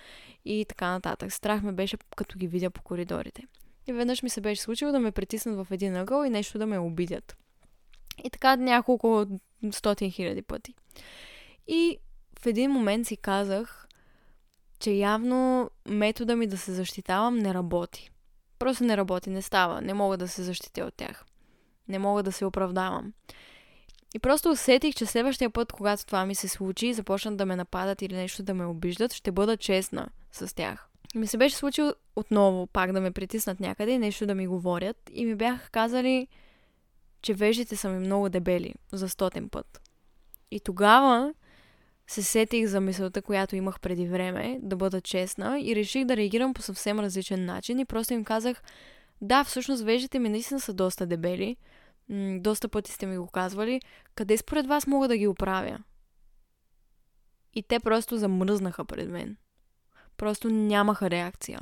и 0.45 0.65
така 0.69 0.91
нататък. 0.91 1.33
Страх 1.33 1.61
ме 1.61 1.71
беше 1.71 1.97
като 2.15 2.37
ги 2.37 2.47
видя 2.47 2.69
по 2.69 2.81
коридорите. 2.81 3.43
И 3.87 3.93
веднъж 3.93 4.23
ми 4.23 4.29
се 4.29 4.41
беше 4.41 4.61
случило 4.61 4.91
да 4.91 4.99
ме 4.99 5.11
притиснат 5.11 5.67
в 5.67 5.71
един 5.71 5.95
ъгъл 5.95 6.23
и 6.23 6.29
нещо 6.29 6.57
да 6.57 6.65
ме 6.65 6.79
обидят. 6.79 7.37
И 8.23 8.29
така 8.29 8.55
няколко 8.55 9.25
стотин 9.71 10.11
хиляди 10.11 10.41
пъти. 10.41 10.73
И 11.67 11.97
в 12.39 12.45
един 12.45 12.71
момент 12.71 13.07
си 13.07 13.17
казах, 13.17 13.87
че 14.81 14.91
явно 14.91 15.69
метода 15.87 16.35
ми 16.35 16.47
да 16.47 16.57
се 16.57 16.73
защитавам 16.73 17.37
не 17.37 17.53
работи. 17.53 18.11
Просто 18.59 18.83
не 18.83 18.97
работи, 18.97 19.29
не 19.29 19.41
става. 19.41 19.81
Не 19.81 19.93
мога 19.93 20.17
да 20.17 20.27
се 20.27 20.43
защитя 20.43 20.85
от 20.85 20.93
тях. 20.93 21.25
Не 21.87 21.99
мога 21.99 22.23
да 22.23 22.31
се 22.31 22.45
оправдавам. 22.45 23.13
И 24.15 24.19
просто 24.19 24.49
усетих, 24.49 24.95
че 24.95 25.05
следващия 25.05 25.49
път, 25.49 25.71
когато 25.71 26.05
това 26.05 26.25
ми 26.25 26.35
се 26.35 26.47
случи 26.47 26.87
и 26.87 26.93
започнат 26.93 27.37
да 27.37 27.45
ме 27.45 27.55
нападат 27.55 28.01
или 28.01 28.15
нещо 28.15 28.43
да 28.43 28.53
ме 28.53 28.65
обиждат, 28.65 29.13
ще 29.13 29.31
бъда 29.31 29.57
честна 29.57 30.07
с 30.31 30.55
тях. 30.55 30.87
И 31.15 31.17
ми 31.17 31.27
се 31.27 31.37
беше 31.37 31.55
случило 31.55 31.93
отново 32.15 32.67
пак 32.67 32.91
да 32.91 33.01
ме 33.01 33.11
притиснат 33.11 33.59
някъде 33.59 33.91
и 33.91 33.97
нещо 33.97 34.25
да 34.25 34.35
ми 34.35 34.47
говорят 34.47 34.97
и 35.13 35.25
ми 35.25 35.35
бяха 35.35 35.69
казали, 35.69 36.27
че 37.21 37.33
вежите 37.33 37.75
са 37.75 37.89
ми 37.89 37.99
много 37.99 38.29
дебели 38.29 38.73
за 38.91 39.09
стотен 39.09 39.49
път. 39.49 39.81
И 40.51 40.59
тогава 40.59 41.33
се 42.11 42.23
сетих 42.23 42.65
за 42.65 42.81
мисълта, 42.81 43.21
която 43.21 43.55
имах 43.55 43.79
преди 43.79 44.07
време, 44.07 44.59
да 44.61 44.75
бъда 44.75 45.01
честна 45.01 45.59
и 45.61 45.75
реших 45.75 46.05
да 46.05 46.17
реагирам 46.17 46.53
по 46.53 46.61
съвсем 46.61 46.99
различен 46.99 47.45
начин 47.45 47.79
и 47.79 47.85
просто 47.85 48.13
им 48.13 48.23
казах, 48.23 48.63
да, 49.21 49.43
всъщност 49.43 49.83
вежите 49.83 50.19
ми 50.19 50.29
наистина 50.29 50.59
са 50.59 50.73
доста 50.73 51.05
дебели, 51.05 51.57
м- 52.09 52.39
доста 52.39 52.69
пъти 52.69 52.91
сте 52.91 53.05
ми 53.05 53.17
го 53.17 53.27
казвали, 53.27 53.81
къде 54.15 54.37
според 54.37 54.67
вас 54.67 54.87
мога 54.87 55.07
да 55.07 55.17
ги 55.17 55.27
оправя? 55.27 55.77
И 57.53 57.63
те 57.63 57.79
просто 57.79 58.17
замръзнаха 58.17 58.85
пред 58.85 59.09
мен. 59.09 59.37
Просто 60.17 60.49
нямаха 60.49 61.09
реакция. 61.09 61.59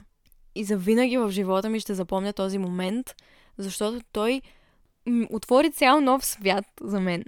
И 0.55 0.63
за 0.63 0.77
винаги 0.77 1.17
в 1.17 1.31
живота 1.31 1.69
ми 1.69 1.79
ще 1.79 1.93
запомня 1.93 2.33
този 2.33 2.57
момент, 2.57 3.15
защото 3.57 4.05
той 4.11 4.41
м- 5.05 5.27
отвори 5.29 5.71
цял 5.71 6.01
нов 6.01 6.25
свят 6.25 6.65
за 6.81 6.99
мен. 6.99 7.23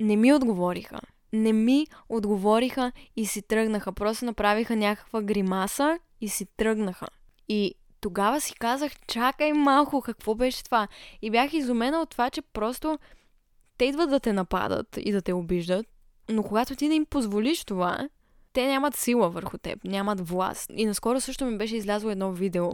Не 0.00 0.16
ми 0.16 0.32
отговориха 0.32 1.00
не 1.32 1.52
ми 1.52 1.86
отговориха 2.08 2.92
и 3.16 3.26
си 3.26 3.42
тръгнаха. 3.42 3.92
Просто 3.92 4.24
направиха 4.24 4.76
някаква 4.76 5.22
гримаса 5.22 5.98
и 6.20 6.28
си 6.28 6.46
тръгнаха. 6.56 7.06
И 7.48 7.74
тогава 8.00 8.40
си 8.40 8.54
казах, 8.54 8.92
чакай 9.06 9.52
малко, 9.52 10.00
какво 10.00 10.34
беше 10.34 10.64
това? 10.64 10.88
И 11.22 11.30
бях 11.30 11.52
изумена 11.52 12.00
от 12.00 12.10
това, 12.10 12.30
че 12.30 12.42
просто 12.42 12.98
те 13.78 13.84
идват 13.84 14.10
да 14.10 14.20
те 14.20 14.32
нападат 14.32 14.98
и 15.00 15.12
да 15.12 15.22
те 15.22 15.32
обиждат, 15.32 15.86
но 16.28 16.42
когато 16.42 16.76
ти 16.76 16.88
не 16.88 16.94
им 16.94 17.06
позволиш 17.06 17.64
това, 17.64 18.08
те 18.52 18.66
нямат 18.66 18.96
сила 18.96 19.30
върху 19.30 19.58
теб, 19.58 19.84
нямат 19.84 20.28
власт. 20.28 20.70
И 20.74 20.86
наскоро 20.86 21.20
също 21.20 21.44
ми 21.44 21.58
беше 21.58 21.76
излязло 21.76 22.10
едно 22.10 22.32
видео 22.32 22.70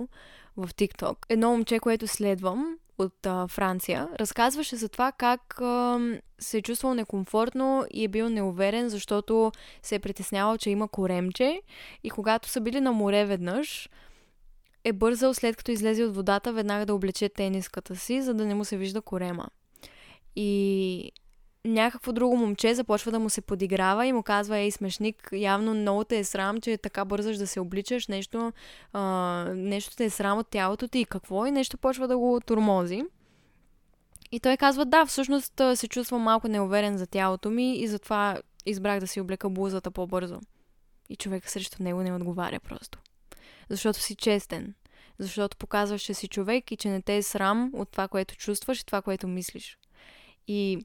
в 0.56 0.68
TikTok. 0.68 1.16
Едно 1.28 1.50
момче, 1.50 1.78
което 1.78 2.08
следвам, 2.08 2.76
от 3.02 3.26
а, 3.26 3.48
Франция, 3.48 4.08
разказваше 4.20 4.76
за 4.76 4.88
това 4.88 5.12
как 5.12 5.60
а, 5.60 6.00
се 6.38 6.58
е 6.58 6.62
чувствал 6.62 6.94
некомфортно 6.94 7.86
и 7.90 8.04
е 8.04 8.08
бил 8.08 8.28
неуверен, 8.28 8.88
защото 8.88 9.52
се 9.82 9.94
е 9.94 9.98
притеснявал, 9.98 10.58
че 10.58 10.70
има 10.70 10.88
коремче 10.88 11.62
и 12.04 12.10
когато 12.10 12.48
са 12.48 12.60
били 12.60 12.80
на 12.80 12.92
море 12.92 13.24
веднъж, 13.24 13.88
е 14.84 14.92
бързал 14.92 15.34
след 15.34 15.56
като 15.56 15.70
излезе 15.70 16.04
от 16.04 16.14
водата 16.14 16.52
веднага 16.52 16.86
да 16.86 16.94
облече 16.94 17.28
тениската 17.28 17.96
си, 17.96 18.22
за 18.22 18.34
да 18.34 18.44
не 18.44 18.54
му 18.54 18.64
се 18.64 18.76
вижда 18.76 19.02
корема. 19.02 19.48
И 20.36 21.12
някакво 21.64 22.12
друго 22.12 22.37
момче 22.37 22.75
започва 22.75 23.12
да 23.12 23.18
му 23.18 23.31
се 23.31 23.40
подиграва 23.40 24.07
и 24.07 24.12
му 24.12 24.22
казва, 24.22 24.59
ей, 24.59 24.70
смешник, 24.70 25.29
явно 25.33 25.75
много 25.75 26.05
те 26.05 26.18
е 26.18 26.25
срам, 26.25 26.61
че 26.61 26.77
така 26.77 27.05
бързаш 27.05 27.37
да 27.37 27.46
се 27.46 27.61
обличаш, 27.61 28.09
нещо, 28.09 28.53
а, 28.92 29.03
нещо 29.55 29.96
те 29.96 30.05
е 30.05 30.11
срам 30.11 30.38
от 30.38 30.48
тялото 30.48 30.88
ти 30.88 30.98
и 30.98 31.05
какво 31.05 31.47
и 31.47 31.51
нещо 31.51 31.78
почва 31.78 32.09
да 32.09 32.18
го 32.18 32.41
турмози. 32.47 33.05
И 34.32 34.41
той 34.41 34.57
казва, 34.57 34.84
да, 34.84 35.07
всъщност 35.07 35.61
се 35.74 35.89
чувствам 35.89 36.22
малко 36.22 36.49
неуверен 36.49 36.99
за 36.99 37.07
тялото 37.07 37.51
ми 37.51 37.76
и 37.76 37.89
затова 37.89 38.39
избрах 38.66 39.01
да 39.01 39.07
си 39.07 39.20
облека 39.20 39.51
блузата 39.51 39.91
по-бързо. 39.91 40.41
И 41.09 41.16
човек 41.16 41.51
срещу 41.51 41.82
него 41.82 42.03
не 42.03 42.14
отговаря 42.14 42.61
просто. 42.61 42.99
Защото 43.70 43.99
си 43.99 44.14
честен. 44.14 44.74
Защото 45.18 45.57
показваш, 45.57 46.03
че 46.03 46.14
си 46.14 46.28
човек 46.28 46.70
и 46.70 46.76
че 46.76 46.89
не 46.89 47.03
те 47.03 47.16
е 47.16 47.22
срам 47.22 47.70
от 47.74 47.91
това, 47.91 48.09
което 48.09 48.36
чувстваш 48.36 48.80
и 48.80 48.86
това, 48.86 49.03
което 49.03 49.28
мислиш. 49.28 49.78
И 50.49 50.78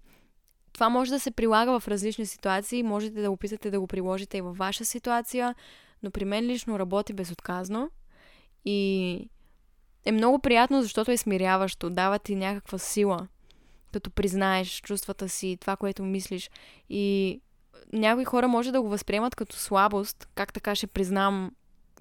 това 0.78 0.90
може 0.90 1.12
да 1.12 1.20
се 1.20 1.32
прилага 1.32 1.80
в 1.80 1.88
различни 1.88 2.26
ситуации, 2.26 2.84
можете 2.84 3.22
да 3.22 3.32
опитате 3.32 3.72
да 3.72 3.80
го 3.80 3.88
приложите 3.88 4.38
и 4.38 4.42
във 4.42 4.58
ваша 4.58 4.86
ситуация, 4.86 5.56
но 6.04 6.12
при 6.12 6.26
мен 6.26 6.46
лично 6.46 6.80
работи 6.80 7.14
безотказно 7.14 7.90
и 8.66 9.30
е 10.06 10.12
много 10.12 10.40
приятно, 10.40 10.82
защото 10.82 11.12
е 11.12 11.18
смиряващо, 11.18 11.90
дава 11.90 12.20
ти 12.20 12.36
някаква 12.36 12.78
сила, 12.78 13.28
като 13.94 14.12
признаеш 14.12 14.82
чувствата 14.82 15.30
си, 15.30 15.58
това, 15.62 15.76
което 15.76 16.04
мислиш. 16.04 16.50
И 16.90 17.42
някои 17.94 18.26
хора 18.26 18.48
може 18.48 18.72
да 18.72 18.82
го 18.82 18.90
възприемат 18.90 19.36
като 19.36 19.56
слабост, 19.56 20.28
как 20.36 20.54
така 20.54 20.76
ще 20.76 20.88
признам 20.88 21.52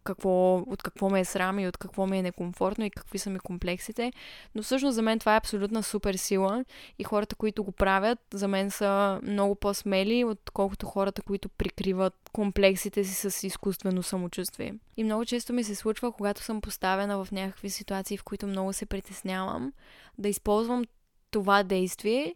какво, 0.06 0.56
от 0.56 0.82
какво 0.82 1.10
ме 1.10 1.20
е 1.20 1.24
срам 1.24 1.58
и 1.58 1.68
от 1.68 1.76
какво 1.76 2.06
ми 2.06 2.18
е 2.18 2.22
некомфортно 2.22 2.84
и 2.84 2.90
какви 2.90 3.18
са 3.18 3.30
ми 3.30 3.38
комплексите. 3.38 4.12
Но 4.54 4.62
всъщност 4.62 4.94
за 4.94 5.02
мен 5.02 5.18
това 5.18 5.34
е 5.34 5.38
абсолютна 5.38 5.82
супер 5.82 6.14
сила 6.14 6.64
и 6.98 7.04
хората, 7.04 7.36
които 7.36 7.64
го 7.64 7.72
правят, 7.72 8.18
за 8.34 8.48
мен 8.48 8.70
са 8.70 9.20
много 9.22 9.54
по-смели, 9.54 10.24
отколкото 10.24 10.86
хората, 10.86 11.22
които 11.22 11.48
прикриват 11.48 12.14
комплексите 12.32 13.04
си 13.04 13.30
с 13.30 13.46
изкуствено 13.46 14.02
самочувствие. 14.02 14.74
И 14.96 15.04
много 15.04 15.24
често 15.24 15.52
ми 15.52 15.64
се 15.64 15.74
случва, 15.74 16.12
когато 16.12 16.42
съм 16.42 16.60
поставена 16.60 17.24
в 17.24 17.32
някакви 17.32 17.70
ситуации, 17.70 18.16
в 18.16 18.24
които 18.24 18.46
много 18.46 18.72
се 18.72 18.86
притеснявам, 18.86 19.72
да 20.18 20.28
използвам 20.28 20.84
това 21.30 21.62
действие 21.62 22.34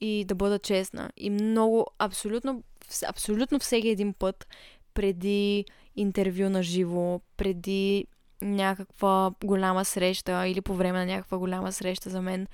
и 0.00 0.24
да 0.24 0.34
бъда 0.34 0.58
честна. 0.58 1.10
И 1.16 1.30
много, 1.30 1.86
абсолютно, 1.98 2.62
абсолютно 3.06 3.58
всеки 3.58 3.88
един 3.88 4.12
път 4.12 4.46
преди 4.94 5.64
интервю 5.96 6.48
на 6.48 6.62
живо, 6.62 7.20
преди 7.36 8.06
някаква 8.42 9.30
голяма 9.44 9.84
среща 9.84 10.48
или 10.48 10.60
по 10.60 10.74
време 10.74 10.98
на 10.98 11.06
някаква 11.06 11.38
голяма 11.38 11.72
среща 11.72 12.10
за 12.10 12.22
мен, 12.22 12.46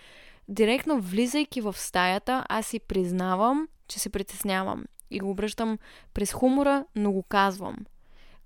директно 0.48 1.00
влизайки 1.00 1.60
в 1.60 1.72
стаята, 1.78 2.44
аз 2.48 2.66
си 2.66 2.80
признавам, 2.80 3.68
че 3.88 3.98
се 3.98 4.10
притеснявам. 4.10 4.84
И 5.10 5.18
го 5.18 5.30
обръщам 5.30 5.78
през 6.14 6.32
хумора, 6.32 6.84
но 6.96 7.12
го 7.12 7.22
казвам. 7.22 7.76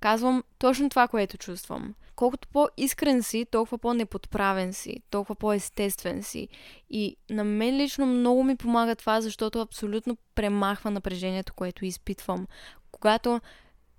Казвам 0.01 0.45
точно 0.59 0.91
това, 0.91 1.09
което 1.09 1.39
чувствам. 1.39 1.95
Колкото 2.17 2.49
по-искрен 2.49 3.23
си, 3.23 3.47
толкова 3.51 3.79
по-неподправен 3.79 4.73
си, 4.73 5.03
толкова 5.11 5.35
по-естествен 5.35 6.23
си. 6.23 6.49
И 6.91 7.17
на 7.31 7.45
мен 7.45 7.77
лично 7.77 8.07
много 8.07 8.45
ми 8.45 8.57
помага 8.57 8.97
това, 8.97 9.21
защото 9.21 9.61
абсолютно 9.61 10.17
премахва 10.35 10.91
напрежението, 10.91 11.55
което 11.55 11.85
изпитвам. 11.85 12.47
Когато 12.93 13.41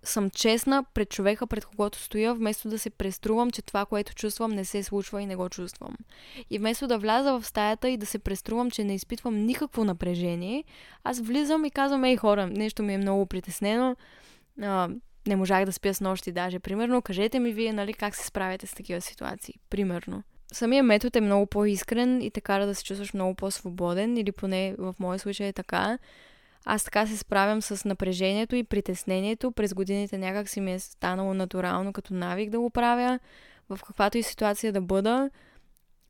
съм 0.10 0.30
честна 0.30 0.84
пред 0.94 1.10
човека, 1.10 1.48
пред 1.48 1.66
когото 1.66 1.98
стоя, 1.98 2.34
вместо 2.34 2.70
да 2.70 2.80
се 2.80 2.90
преструвам, 2.90 3.52
че 3.52 3.62
това, 3.62 3.86
което 3.86 4.16
чувствам, 4.16 4.52
не 4.52 4.66
се 4.66 4.84
случва 4.84 5.22
и 5.22 5.26
не 5.26 5.36
го 5.36 5.50
чувствам. 5.50 5.98
И 6.50 6.60
вместо 6.60 6.88
да 6.88 6.98
вляза 6.98 7.40
в 7.40 7.46
стаята 7.46 7.90
и 7.90 7.98
да 7.98 8.06
се 8.06 8.20
преструвам, 8.20 8.72
че 8.72 8.84
не 8.84 8.96
изпитвам 8.96 9.46
никакво 9.46 9.84
напрежение, 9.84 10.64
аз 11.04 11.20
влизам 11.20 11.66
и 11.66 11.72
казвам, 11.72 12.04
ей 12.04 12.18
хора, 12.18 12.48
нещо 12.48 12.84
ми 12.84 12.94
е 12.94 12.98
много 12.98 13.26
притеснено, 13.26 13.96
а, 14.62 14.90
не 15.28 15.36
можах 15.36 15.66
да 15.66 15.72
спя 15.72 15.94
с 15.94 16.02
нощи 16.02 16.32
даже, 16.32 16.60
примерно, 16.60 17.02
кажете 17.02 17.40
ми 17.40 17.54
вие, 17.54 17.74
нали, 17.74 17.94
как 17.94 18.16
се 18.16 18.28
справяте 18.28 18.68
с 18.68 18.74
такива 18.74 19.02
ситуации, 19.02 19.54
примерно. 19.70 20.24
Самия 20.54 20.84
метод 20.84 21.20
е 21.20 21.22
много 21.22 21.46
по-искрен 21.46 22.22
и 22.22 22.32
те 22.32 22.42
кара 22.42 22.66
да 22.66 22.76
се 22.76 22.84
чувстваш 22.84 23.14
много 23.14 23.36
по-свободен, 23.36 24.18
или 24.18 24.32
поне 24.32 24.76
в 24.78 24.96
моя 25.00 25.20
случай 25.20 25.48
е 25.48 25.54
така. 25.54 25.98
Аз 26.66 26.84
така 26.84 27.08
се 27.08 27.18
справям 27.18 27.62
с 27.62 27.86
напрежението 27.86 28.56
и 28.56 28.64
притеснението. 28.64 29.52
През 29.52 29.74
годините 29.74 30.18
някак 30.18 30.50
си 30.50 30.62
ми 30.62 30.74
е 30.74 30.80
станало 30.80 31.34
натурално 31.34 31.94
като 31.94 32.14
навик 32.14 32.50
да 32.50 32.60
го 32.60 32.70
правя. 32.70 33.20
В 33.70 33.80
каквато 33.88 34.18
и 34.18 34.24
ситуация 34.24 34.74
да 34.74 34.82
бъда, 34.82 35.30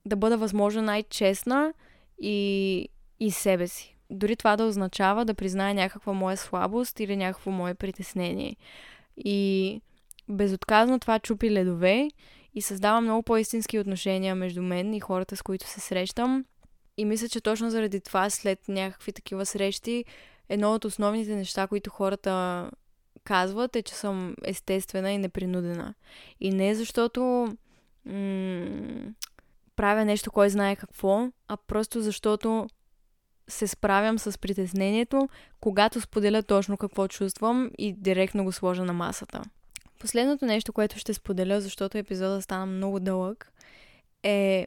да 0.06 0.16
бъда 0.16 0.38
възможно 0.38 0.82
най-честна 0.82 1.74
и, 2.22 2.90
и 3.20 3.32
себе 3.32 3.68
си. 3.68 3.98
Дори 4.10 4.36
това 4.36 4.56
да 4.56 4.66
означава 4.66 5.26
да 5.26 5.34
призная 5.34 5.74
някаква 5.74 6.14
моя 6.14 6.38
слабост 6.38 7.00
или 7.00 7.18
някакво 7.18 7.52
мое 7.52 7.74
притеснение. 7.74 8.56
И 9.18 9.82
безотказно 10.30 11.00
това 11.00 11.20
чупи 11.20 11.52
ледове 11.52 12.10
и 12.54 12.62
създава 12.62 13.02
много 13.02 13.24
по-истински 13.24 13.80
отношения 13.80 14.36
между 14.36 14.62
мен 14.62 14.94
и 14.94 15.00
хората, 15.00 15.36
с 15.36 15.42
които 15.42 15.68
се 15.68 15.80
срещам. 15.80 16.46
И 16.98 17.06
мисля, 17.06 17.30
че 17.30 17.42
точно 17.42 17.70
заради 17.70 18.02
това, 18.02 18.30
след 18.30 18.68
някакви 18.68 19.14
такива 19.14 19.46
срещи, 19.46 20.06
едно 20.50 20.74
от 20.74 20.86
основните 20.86 21.36
неща, 21.36 21.68
които 21.68 21.90
хората 21.90 22.70
казват 23.24 23.76
е, 23.76 23.82
че 23.82 23.94
съм 23.94 24.36
естествена 24.44 25.12
и 25.12 25.18
непринудена. 25.18 25.94
И 26.40 26.52
не 26.52 26.76
защото 26.76 27.48
м- 28.06 29.14
правя 29.76 30.06
нещо, 30.06 30.32
кой 30.32 30.50
знае 30.50 30.76
какво, 30.76 31.28
а 31.48 31.58
просто 31.58 32.02
защото 32.02 32.68
се 33.48 33.68
справям 33.68 34.20
с 34.20 34.38
притеснението, 34.38 35.30
когато 35.60 36.02
споделя 36.02 36.44
точно 36.44 36.78
какво 36.78 37.08
чувствам 37.08 37.72
и 37.78 37.94
директно 37.94 38.44
го 38.44 38.52
сложа 38.52 38.84
на 38.84 38.94
масата. 38.94 39.42
Последното 40.00 40.46
нещо, 40.46 40.74
което 40.74 41.00
ще 41.00 41.14
споделя, 41.14 41.62
защото 41.62 41.98
епизода 41.98 42.42
стана 42.42 42.66
много 42.66 43.00
дълъг, 43.00 43.52
е 44.24 44.66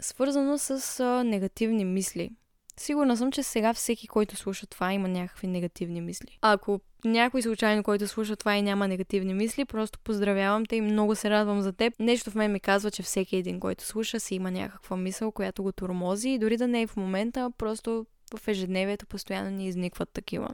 свързано 0.00 0.58
с 0.58 1.04
негативни 1.24 1.84
мисли. 1.84 2.30
Сигурна 2.78 3.16
съм, 3.16 3.32
че 3.32 3.42
сега 3.42 3.72
всеки, 3.72 4.08
който 4.08 4.36
слуша 4.36 4.66
това, 4.66 4.92
има 4.92 5.08
някакви 5.08 5.46
негативни 5.46 6.00
мисли. 6.00 6.38
Ако 6.42 6.80
някой 7.04 7.42
случайно, 7.42 7.82
който 7.82 8.08
слуша 8.08 8.36
това 8.36 8.56
и 8.56 8.62
няма 8.62 8.88
негативни 8.88 9.34
мисли, 9.34 9.64
просто 9.64 9.98
поздравявам 9.98 10.66
те 10.66 10.76
и 10.76 10.80
много 10.80 11.14
се 11.14 11.30
радвам 11.30 11.60
за 11.60 11.72
теб. 11.72 11.94
Нещо 11.98 12.30
в 12.30 12.34
мен 12.34 12.52
ми 12.52 12.60
казва, 12.60 12.90
че 12.90 13.02
всеки 13.02 13.36
един, 13.36 13.60
който 13.60 13.84
слуша, 13.84 14.20
си 14.20 14.34
има 14.34 14.50
някаква 14.50 14.96
мисъл, 14.96 15.32
която 15.32 15.62
го 15.62 15.72
тормози 15.72 16.28
и 16.28 16.38
дори 16.38 16.56
да 16.56 16.68
не 16.68 16.82
е 16.82 16.86
в 16.86 16.96
момента, 16.96 17.50
просто 17.58 18.06
в 18.36 18.48
ежедневието 18.48 19.06
постоянно 19.06 19.50
ни 19.50 19.66
изникват 19.66 20.10
такива. 20.12 20.48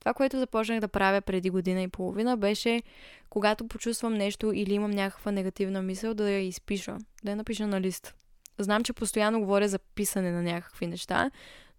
Това, 0.00 0.14
което 0.14 0.38
започнах 0.38 0.80
да 0.80 0.88
правя 0.88 1.20
преди 1.20 1.50
година 1.50 1.82
и 1.82 1.88
половина, 1.88 2.36
беше 2.36 2.82
когато 3.30 3.68
почувствам 3.68 4.14
нещо 4.14 4.52
или 4.52 4.74
имам 4.74 4.90
някаква 4.90 5.32
негативна 5.32 5.82
мисъл, 5.82 6.14
да 6.14 6.30
я 6.30 6.40
изпиша, 6.40 6.98
да 7.24 7.30
я 7.30 7.36
напиша 7.36 7.66
на 7.66 7.80
лист. 7.80 8.14
Знам, 8.58 8.84
че 8.84 8.92
постоянно 8.92 9.40
говоря 9.40 9.68
за 9.68 9.78
писане 9.78 10.30
на 10.30 10.42
някакви 10.42 10.86
неща, 10.86 11.30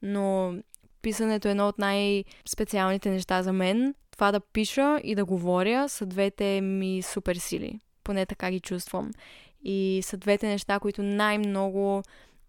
но 0.02 0.56
писането 1.02 1.48
е 1.48 1.52
едно 1.52 1.68
от 1.68 1.78
най-специалните 1.78 3.10
неща 3.10 3.44
за 3.44 3.54
мен. 3.54 3.96
Това 4.12 4.32
да 4.32 4.40
пиша 4.40 5.00
и 5.04 5.16
да 5.16 5.26
говоря 5.26 5.90
са 5.90 6.06
двете 6.06 6.62
ми 6.62 7.02
супер 7.02 7.36
сили. 7.36 7.80
Поне 8.04 8.26
така 8.26 8.52
ги 8.52 8.60
чувствам. 8.60 9.12
И 9.64 10.02
са 10.04 10.18
двете 10.18 10.48
неща, 10.48 10.80
които 10.80 11.04
най-много 11.04 12.04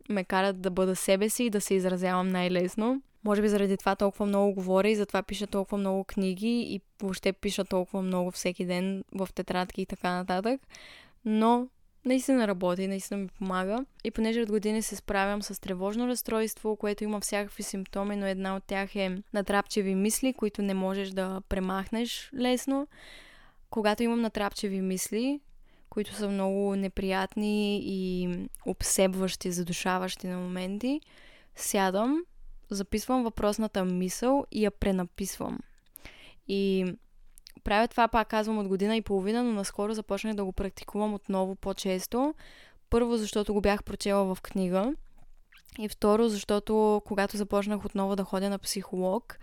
ме 0.09 0.24
карат 0.24 0.61
да 0.61 0.70
бъда 0.70 0.97
себе 0.97 1.29
си 1.29 1.45
и 1.45 1.51
да 1.51 1.61
се 1.61 1.74
изразявам 1.74 2.29
най-лесно. 2.29 3.03
Може 3.24 3.43
би 3.43 3.49
заради 3.49 3.76
това 3.76 3.97
толкова 3.97 4.26
много 4.26 4.55
говоря 4.55 4.89
и 4.89 4.97
затова 4.97 5.22
пиша 5.22 5.47
толкова 5.47 5.79
много 5.79 6.05
книги 6.05 6.61
и 6.61 6.81
въобще 7.03 7.33
пиша 7.33 7.64
толкова 7.64 8.03
много 8.03 8.31
всеки 8.31 8.64
ден 8.64 9.05
в 9.12 9.29
тетрадки 9.35 9.83
и 9.83 9.87
така 9.87 10.11
нататък. 10.11 10.61
Но 11.24 11.68
наистина 12.05 12.49
работи, 12.49 12.86
наистина 12.86 13.20
ми 13.20 13.28
помага. 13.28 13.84
И 14.05 14.11
понеже 14.11 14.42
от 14.42 14.51
години 14.51 14.82
се 14.82 14.96
справям 14.96 15.42
с 15.42 15.61
тревожно 15.61 16.09
разстройство, 16.09 16.76
което 16.76 17.05
има 17.05 17.20
всякакви 17.20 17.62
симптоми, 17.62 18.16
но 18.16 18.26
една 18.26 18.57
от 18.57 18.64
тях 18.64 18.96
е 18.96 19.22
натрапчеви 19.34 19.94
мисли, 19.94 20.32
които 20.32 20.62
не 20.62 20.74
можеш 20.74 21.11
да 21.11 21.40
премахнеш 21.49 22.30
лесно. 22.34 22.88
Когато 23.70 24.03
имам 24.03 24.20
натрапчеви 24.20 24.80
мисли, 24.80 25.40
които 25.90 26.14
са 26.14 26.28
много 26.28 26.76
неприятни 26.76 27.80
и 27.84 28.28
обсебващи, 28.66 29.53
задушаващи 29.53 30.26
на 30.26 30.38
моменти, 30.38 31.01
сядам, 31.57 32.22
записвам 32.70 33.22
въпросната 33.22 33.84
мисъл 33.84 34.46
и 34.53 34.64
я 34.64 34.70
пренаписвам. 34.70 35.59
И 36.49 36.86
правя 37.69 37.89
това, 37.89 38.09
пак 38.09 38.29
казвам, 38.29 38.59
от 38.59 38.69
година 38.69 38.97
и 38.97 39.03
половина, 39.03 39.45
но 39.45 39.53
наскоро 39.53 39.95
започнах 39.95 40.35
да 40.35 40.45
го 40.45 40.53
практикувам 40.53 41.14
отново 41.14 41.55
по-често. 41.55 42.35
Първо, 42.91 43.16
защото 43.16 43.55
го 43.55 43.61
бях 43.61 43.85
прочела 43.85 44.35
в 44.35 44.43
книга. 44.43 44.95
И 45.79 45.89
второ, 45.89 46.29
защото 46.29 47.03
когато 47.05 47.37
започнах 47.37 47.85
отново 47.85 48.16
да 48.16 48.25
ходя 48.25 48.51
на 48.51 48.59
психолог, 48.59 49.39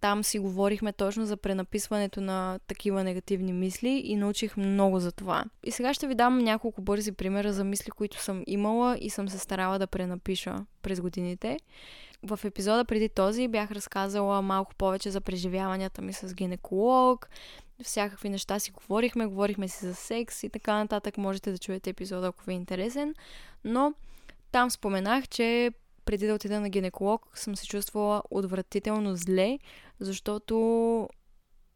там 0.00 0.24
си 0.24 0.38
говорихме 0.38 0.92
точно 0.92 1.26
за 1.26 1.36
пренаписването 1.36 2.20
на 2.20 2.58
такива 2.66 3.04
негативни 3.04 3.52
мисли 3.52 4.02
и 4.04 4.16
научих 4.16 4.56
много 4.56 5.00
за 5.00 5.12
това. 5.12 5.44
И 5.64 5.70
сега 5.70 5.94
ще 5.94 6.06
ви 6.06 6.14
дам 6.14 6.38
няколко 6.38 6.82
бързи 6.82 7.12
примера 7.12 7.52
за 7.52 7.64
мисли, 7.64 7.90
които 7.90 8.22
съм 8.22 8.44
имала 8.46 8.98
и 9.00 9.10
съм 9.10 9.28
се 9.28 9.38
старала 9.38 9.78
да 9.78 9.86
пренапиша 9.86 10.64
през 10.82 11.00
годините. 11.00 11.56
В 12.22 12.40
епизода 12.44 12.84
преди 12.84 13.08
този 13.08 13.48
бях 13.48 13.70
разказала 13.70 14.42
малко 14.42 14.74
повече 14.74 15.10
за 15.10 15.20
преживяванията 15.20 16.02
ми 16.02 16.12
с 16.12 16.34
гинеколог, 16.34 17.28
всякакви 17.82 18.28
неща 18.28 18.58
си 18.58 18.70
говорихме, 18.70 19.26
говорихме 19.26 19.68
си 19.68 19.86
за 19.86 19.94
секс 19.94 20.42
и 20.42 20.48
така 20.48 20.74
нататък. 20.74 21.18
Можете 21.18 21.52
да 21.52 21.58
чуете 21.58 21.90
епизода, 21.90 22.26
ако 22.26 22.44
ви 22.44 22.52
е 22.52 22.56
интересен. 22.56 23.14
Но 23.64 23.94
там 24.52 24.70
споменах, 24.70 25.28
че 25.28 25.70
преди 26.04 26.26
да 26.26 26.34
отида 26.34 26.60
на 26.60 26.68
гинеколог 26.68 27.30
съм 27.34 27.56
се 27.56 27.66
чувствала 27.66 28.22
отвратително 28.30 29.16
зле, 29.16 29.58
защото 30.00 31.08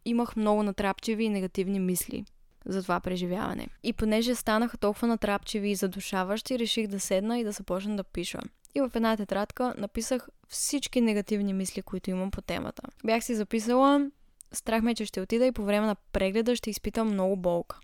имах 0.04 0.36
много 0.36 0.62
натрапчиви 0.62 1.24
и 1.24 1.28
негативни 1.28 1.80
мисли 1.80 2.24
за 2.66 2.82
това 2.82 3.00
преживяване. 3.00 3.66
И 3.82 3.92
понеже 3.92 4.34
станаха 4.34 4.78
толкова 4.78 5.08
натрапчиви 5.08 5.70
и 5.70 5.74
задушаващи, 5.74 6.58
реших 6.58 6.86
да 6.86 7.00
седна 7.00 7.38
и 7.38 7.44
да 7.44 7.52
започна 7.52 7.96
да 7.96 8.04
пиша. 8.04 8.40
И 8.74 8.80
в 8.80 8.90
една 8.94 9.16
тетрадка 9.16 9.74
написах 9.78 10.28
всички 10.48 11.00
негативни 11.00 11.52
мисли, 11.52 11.82
които 11.82 12.10
имам 12.10 12.30
по 12.30 12.42
темата. 12.42 12.82
Бях 13.04 13.24
си 13.24 13.34
записала 13.34 14.10
Страх 14.52 14.82
ме, 14.82 14.94
че 14.94 15.04
ще 15.04 15.20
отида 15.20 15.46
и 15.46 15.52
по 15.52 15.64
време 15.64 15.86
на 15.86 15.94
прегледа 15.94 16.56
ще 16.56 16.70
изпитам 16.70 17.08
много 17.08 17.36
болка. 17.36 17.78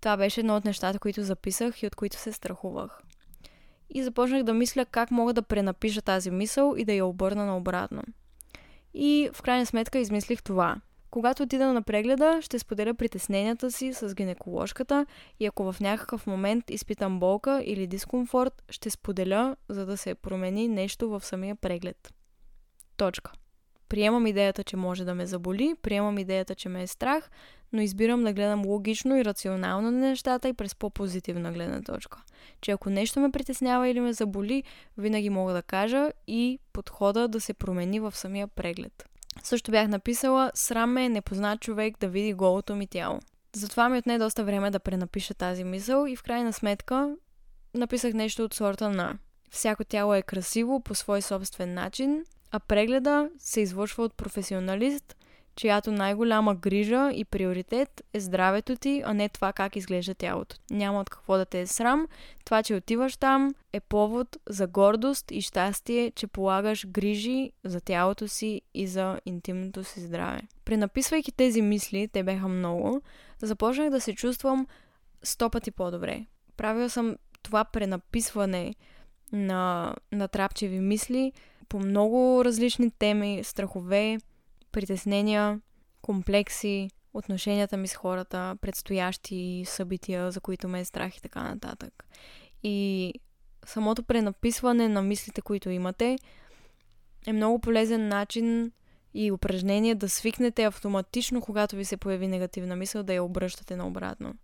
Това 0.00 0.16
беше 0.16 0.40
едно 0.40 0.56
от 0.56 0.64
нещата, 0.64 0.98
които 0.98 1.22
записах 1.22 1.82
и 1.82 1.86
от 1.86 1.94
които 1.94 2.16
се 2.16 2.32
страхувах. 2.32 3.00
И 3.90 4.02
започнах 4.02 4.42
да 4.42 4.54
мисля 4.54 4.86
как 4.86 5.10
мога 5.10 5.32
да 5.32 5.42
пренапиша 5.42 6.02
тази 6.02 6.30
мисъл 6.30 6.74
и 6.76 6.84
да 6.84 6.92
я 6.92 7.06
обърна 7.06 7.46
наобратно. 7.46 8.02
И 8.94 9.30
в 9.32 9.42
крайна 9.42 9.66
сметка 9.66 9.98
измислих 9.98 10.42
това. 10.42 10.76
Когато 11.10 11.42
отида 11.42 11.72
на 11.72 11.82
прегледа, 11.82 12.38
ще 12.42 12.58
споделя 12.58 12.94
притесненията 12.94 13.70
си 13.70 13.92
с 13.92 14.14
гинеколожката 14.14 15.06
и 15.40 15.46
ако 15.46 15.72
в 15.72 15.80
някакъв 15.80 16.26
момент 16.26 16.70
изпитам 16.70 17.20
болка 17.20 17.62
или 17.64 17.86
дискомфорт, 17.86 18.62
ще 18.70 18.90
споделя, 18.90 19.56
за 19.68 19.86
да 19.86 19.96
се 19.96 20.14
промени 20.14 20.68
нещо 20.68 21.08
в 21.08 21.24
самия 21.24 21.56
преглед. 21.56 22.14
Точка. 22.96 23.32
Приемам 23.92 24.26
идеята, 24.26 24.64
че 24.64 24.76
може 24.76 25.04
да 25.04 25.14
ме 25.14 25.26
заболи, 25.26 25.74
приемам 25.82 26.18
идеята, 26.18 26.54
че 26.54 26.68
ме 26.68 26.82
е 26.82 26.86
страх, 26.86 27.30
но 27.72 27.80
избирам 27.80 28.24
да 28.24 28.32
гледам 28.32 28.66
логично 28.66 29.16
и 29.16 29.24
рационално 29.24 29.90
на 29.90 29.98
нещата 29.98 30.48
и 30.48 30.52
през 30.52 30.74
по-позитивна 30.74 31.52
гледна 31.52 31.82
точка. 31.82 32.22
Че 32.60 32.70
ако 32.70 32.90
нещо 32.90 33.20
ме 33.20 33.30
притеснява 33.30 33.88
или 33.88 34.00
ме 34.00 34.12
заболи, 34.12 34.62
винаги 34.98 35.30
мога 35.30 35.52
да 35.52 35.62
кажа 35.62 36.10
и 36.26 36.58
подхода 36.72 37.28
да 37.28 37.40
се 37.40 37.54
промени 37.54 38.00
в 38.00 38.16
самия 38.16 38.48
преглед. 38.48 39.08
Също 39.42 39.70
бях 39.70 39.88
написала, 39.88 40.50
срам 40.54 40.90
ме 40.90 41.04
е 41.04 41.08
непознат 41.08 41.60
човек 41.60 41.98
да 42.00 42.08
види 42.08 42.32
голото 42.32 42.76
ми 42.76 42.86
тяло. 42.86 43.20
Затова 43.52 43.88
ми 43.88 43.98
отне 43.98 44.18
доста 44.18 44.44
време 44.44 44.70
да 44.70 44.80
пренапиша 44.80 45.34
тази 45.34 45.64
мисъл 45.64 46.06
и 46.06 46.16
в 46.16 46.22
крайна 46.22 46.52
сметка 46.52 47.16
написах 47.74 48.14
нещо 48.14 48.44
от 48.44 48.54
сорта 48.54 48.90
на 48.90 49.18
Всяко 49.50 49.84
тяло 49.84 50.14
е 50.14 50.22
красиво 50.22 50.80
по 50.80 50.94
свой 50.94 51.22
собствен 51.22 51.74
начин, 51.74 52.24
а 52.52 52.60
прегледа 52.60 53.30
се 53.38 53.60
извършва 53.60 54.04
от 54.04 54.14
професионалист, 54.14 55.16
чиято 55.56 55.92
най-голяма 55.92 56.54
грижа 56.54 57.10
и 57.14 57.24
приоритет 57.24 58.02
е 58.12 58.20
здравето 58.20 58.76
ти, 58.76 59.02
а 59.04 59.14
не 59.14 59.28
това 59.28 59.52
как 59.52 59.76
изглежда 59.76 60.14
тялото. 60.14 60.56
Няма 60.70 61.00
от 61.00 61.10
какво 61.10 61.36
да 61.36 61.44
те 61.44 61.60
е 61.60 61.66
срам. 61.66 62.06
Това, 62.44 62.62
че 62.62 62.74
отиваш 62.74 63.16
там, 63.16 63.54
е 63.72 63.80
повод 63.80 64.36
за 64.48 64.66
гордост 64.66 65.30
и 65.30 65.40
щастие, 65.40 66.10
че 66.10 66.26
полагаш 66.26 66.86
грижи 66.86 67.52
за 67.64 67.80
тялото 67.80 68.28
си 68.28 68.62
и 68.74 68.86
за 68.86 69.20
интимното 69.26 69.84
си 69.84 70.00
здраве. 70.00 70.40
Пренаписвайки 70.64 71.32
тези 71.32 71.62
мисли, 71.62 72.08
те 72.08 72.22
бяха 72.22 72.48
много, 72.48 73.02
започнах 73.42 73.90
да 73.90 74.00
се 74.00 74.14
чувствам 74.14 74.66
сто 75.22 75.50
пъти 75.50 75.70
по-добре. 75.70 76.26
Правила 76.56 76.90
съм 76.90 77.16
това 77.42 77.64
пренаписване 77.64 78.74
на, 79.32 79.94
на 80.12 80.28
трапчеви 80.28 80.80
мисли 80.80 81.32
по 81.72 81.78
много 81.78 82.44
различни 82.44 82.90
теми, 82.90 83.40
страхове, 83.44 84.18
притеснения, 84.72 85.60
комплекси, 86.02 86.90
отношенията 87.14 87.76
ми 87.76 87.88
с 87.88 87.94
хората, 87.94 88.56
предстоящи 88.60 89.64
събития, 89.66 90.30
за 90.30 90.40
които 90.40 90.68
ме 90.68 90.80
е 90.80 90.84
страх 90.84 91.16
и 91.16 91.22
така 91.22 91.42
нататък. 91.42 92.04
И 92.62 93.12
самото 93.66 94.02
пренаписване 94.02 94.88
на 94.88 95.02
мислите, 95.02 95.40
които 95.40 95.70
имате, 95.70 96.18
е 97.26 97.32
много 97.32 97.58
полезен 97.58 98.08
начин 98.08 98.72
и 99.14 99.32
упражнение 99.32 99.94
да 99.94 100.08
свикнете 100.08 100.64
автоматично, 100.64 101.40
когато 101.40 101.76
ви 101.76 101.84
се 101.84 101.96
появи 101.96 102.28
негативна 102.28 102.76
мисъл, 102.76 103.02
да 103.02 103.14
я 103.14 103.24
обръщате 103.24 103.76
наобратно. 103.76 104.34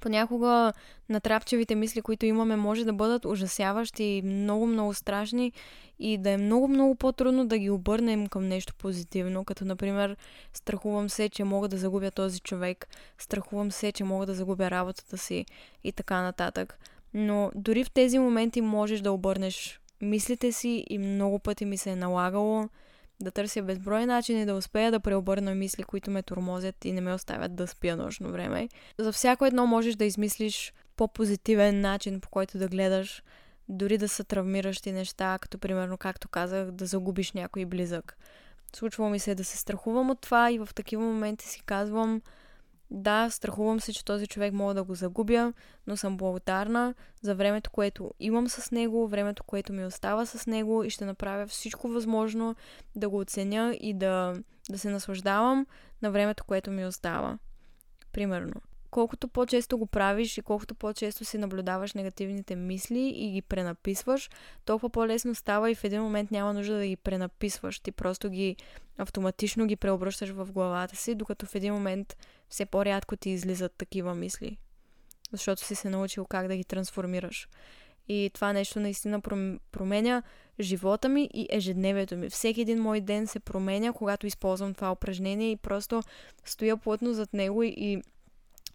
Понякога 0.00 0.72
натрапчевите 1.08 1.74
мисли, 1.74 2.02
които 2.02 2.26
имаме, 2.26 2.56
може 2.56 2.84
да 2.84 2.92
бъдат 2.92 3.24
ужасяващи 3.24 4.04
и 4.04 4.22
много-много 4.22 4.94
страшни 4.94 5.52
и 5.98 6.18
да 6.18 6.30
е 6.30 6.36
много-много 6.36 6.94
по-трудно 6.94 7.46
да 7.46 7.58
ги 7.58 7.70
обърнем 7.70 8.26
към 8.26 8.48
нещо 8.48 8.74
позитивно, 8.74 9.44
като 9.44 9.64
например 9.64 10.16
страхувам 10.52 11.10
се, 11.10 11.28
че 11.28 11.44
мога 11.44 11.68
да 11.68 11.76
загубя 11.76 12.10
този 12.10 12.40
човек, 12.40 12.88
страхувам 13.18 13.72
се, 13.72 13.92
че 13.92 14.04
мога 14.04 14.26
да 14.26 14.34
загубя 14.34 14.70
работата 14.70 15.18
си 15.18 15.46
и 15.84 15.92
така 15.92 16.22
нататък. 16.22 16.78
Но 17.14 17.50
дори 17.54 17.84
в 17.84 17.90
тези 17.90 18.18
моменти 18.18 18.60
можеш 18.60 19.00
да 19.00 19.12
обърнеш 19.12 19.80
мислите 20.02 20.52
си 20.52 20.84
и 20.90 20.98
много 20.98 21.38
пъти 21.38 21.64
ми 21.64 21.76
се 21.76 21.90
е 21.90 21.96
налагало 21.96 22.68
да 23.20 23.30
търся 23.30 23.62
безброй 23.62 24.06
начини 24.06 24.46
да 24.46 24.54
успея 24.54 24.90
да 24.90 25.00
преобърна 25.00 25.54
мисли, 25.54 25.82
които 25.82 26.10
ме 26.10 26.22
тормозят 26.22 26.84
и 26.84 26.92
не 26.92 27.00
ме 27.00 27.14
оставят 27.14 27.54
да 27.54 27.66
спя 27.66 27.96
нощно 27.96 28.30
време. 28.32 28.68
За 28.98 29.12
всяко 29.12 29.46
едно 29.46 29.66
можеш 29.66 29.94
да 29.94 30.04
измислиш 30.04 30.72
по-позитивен 30.96 31.80
начин, 31.80 32.20
по 32.20 32.28
който 32.28 32.58
да 32.58 32.68
гледаш, 32.68 33.22
дори 33.68 33.98
да 33.98 34.08
са 34.08 34.24
травмиращи 34.24 34.92
неща, 34.92 35.38
като 35.40 35.58
примерно, 35.58 35.98
както 35.98 36.28
казах, 36.28 36.70
да 36.70 36.86
загубиш 36.86 37.32
някой 37.32 37.64
близък. 37.64 38.18
Случва 38.76 39.10
ми 39.10 39.18
се 39.18 39.34
да 39.34 39.44
се 39.44 39.56
страхувам 39.56 40.10
от 40.10 40.20
това 40.20 40.50
и 40.50 40.58
в 40.58 40.68
такива 40.74 41.02
моменти 41.02 41.48
си 41.48 41.62
казвам, 41.66 42.22
да, 42.90 43.30
страхувам 43.30 43.80
се, 43.80 43.92
че 43.92 44.04
този 44.04 44.26
човек 44.26 44.52
мога 44.52 44.74
да 44.74 44.84
го 44.84 44.94
загубя, 44.94 45.52
но 45.86 45.96
съм 45.96 46.16
благодарна 46.16 46.94
за 47.22 47.34
времето, 47.34 47.70
което 47.70 48.10
имам 48.20 48.48
с 48.48 48.70
него, 48.70 49.08
времето, 49.08 49.44
което 49.44 49.72
ми 49.72 49.84
остава 49.84 50.26
с 50.26 50.46
него 50.46 50.84
и 50.84 50.90
ще 50.90 51.04
направя 51.04 51.46
всичко 51.46 51.88
възможно 51.88 52.56
да 52.96 53.08
го 53.08 53.18
оценя 53.18 53.76
и 53.80 53.94
да, 53.94 54.34
да 54.70 54.78
се 54.78 54.90
наслаждавам 54.90 55.66
на 56.02 56.10
времето, 56.10 56.44
което 56.44 56.70
ми 56.70 56.86
остава. 56.86 57.38
Примерно 58.12 58.60
колкото 58.94 59.28
по-често 59.28 59.78
го 59.78 59.86
правиш 59.86 60.38
и 60.38 60.42
колкото 60.42 60.74
по-често 60.74 61.24
си 61.24 61.38
наблюдаваш 61.38 61.94
негативните 61.94 62.56
мисли 62.56 63.12
и 63.16 63.30
ги 63.30 63.42
пренаписваш, 63.42 64.30
толкова 64.64 64.90
по-лесно 64.90 65.34
става 65.34 65.70
и 65.70 65.74
в 65.74 65.84
един 65.84 66.02
момент 66.02 66.30
няма 66.30 66.54
нужда 66.54 66.76
да 66.76 66.86
ги 66.86 66.96
пренаписваш. 66.96 67.80
Ти 67.80 67.92
просто 67.92 68.30
ги 68.30 68.56
автоматично 68.98 69.66
ги 69.66 69.76
преобръщаш 69.76 70.30
в 70.30 70.52
главата 70.52 70.96
си, 70.96 71.14
докато 71.14 71.46
в 71.46 71.54
един 71.54 71.74
момент 71.74 72.16
все 72.48 72.66
по-рядко 72.66 73.16
ти 73.16 73.30
излизат 73.30 73.72
такива 73.72 74.14
мисли. 74.14 74.58
Защото 75.32 75.64
си 75.64 75.74
се 75.74 75.90
научил 75.90 76.24
как 76.24 76.48
да 76.48 76.56
ги 76.56 76.64
трансформираш. 76.64 77.48
И 78.08 78.30
това 78.34 78.52
нещо 78.52 78.80
наистина 78.80 79.20
променя 79.72 80.22
живота 80.60 81.08
ми 81.08 81.30
и 81.34 81.46
ежедневието 81.50 82.16
ми. 82.16 82.30
Всеки 82.30 82.60
един 82.60 82.82
мой 82.82 83.00
ден 83.00 83.26
се 83.26 83.40
променя, 83.40 83.92
когато 83.92 84.26
използвам 84.26 84.74
това 84.74 84.92
упражнение 84.92 85.50
и 85.50 85.56
просто 85.56 86.02
стоя 86.44 86.76
плътно 86.76 87.14
зад 87.14 87.32
него 87.32 87.62
и 87.62 88.02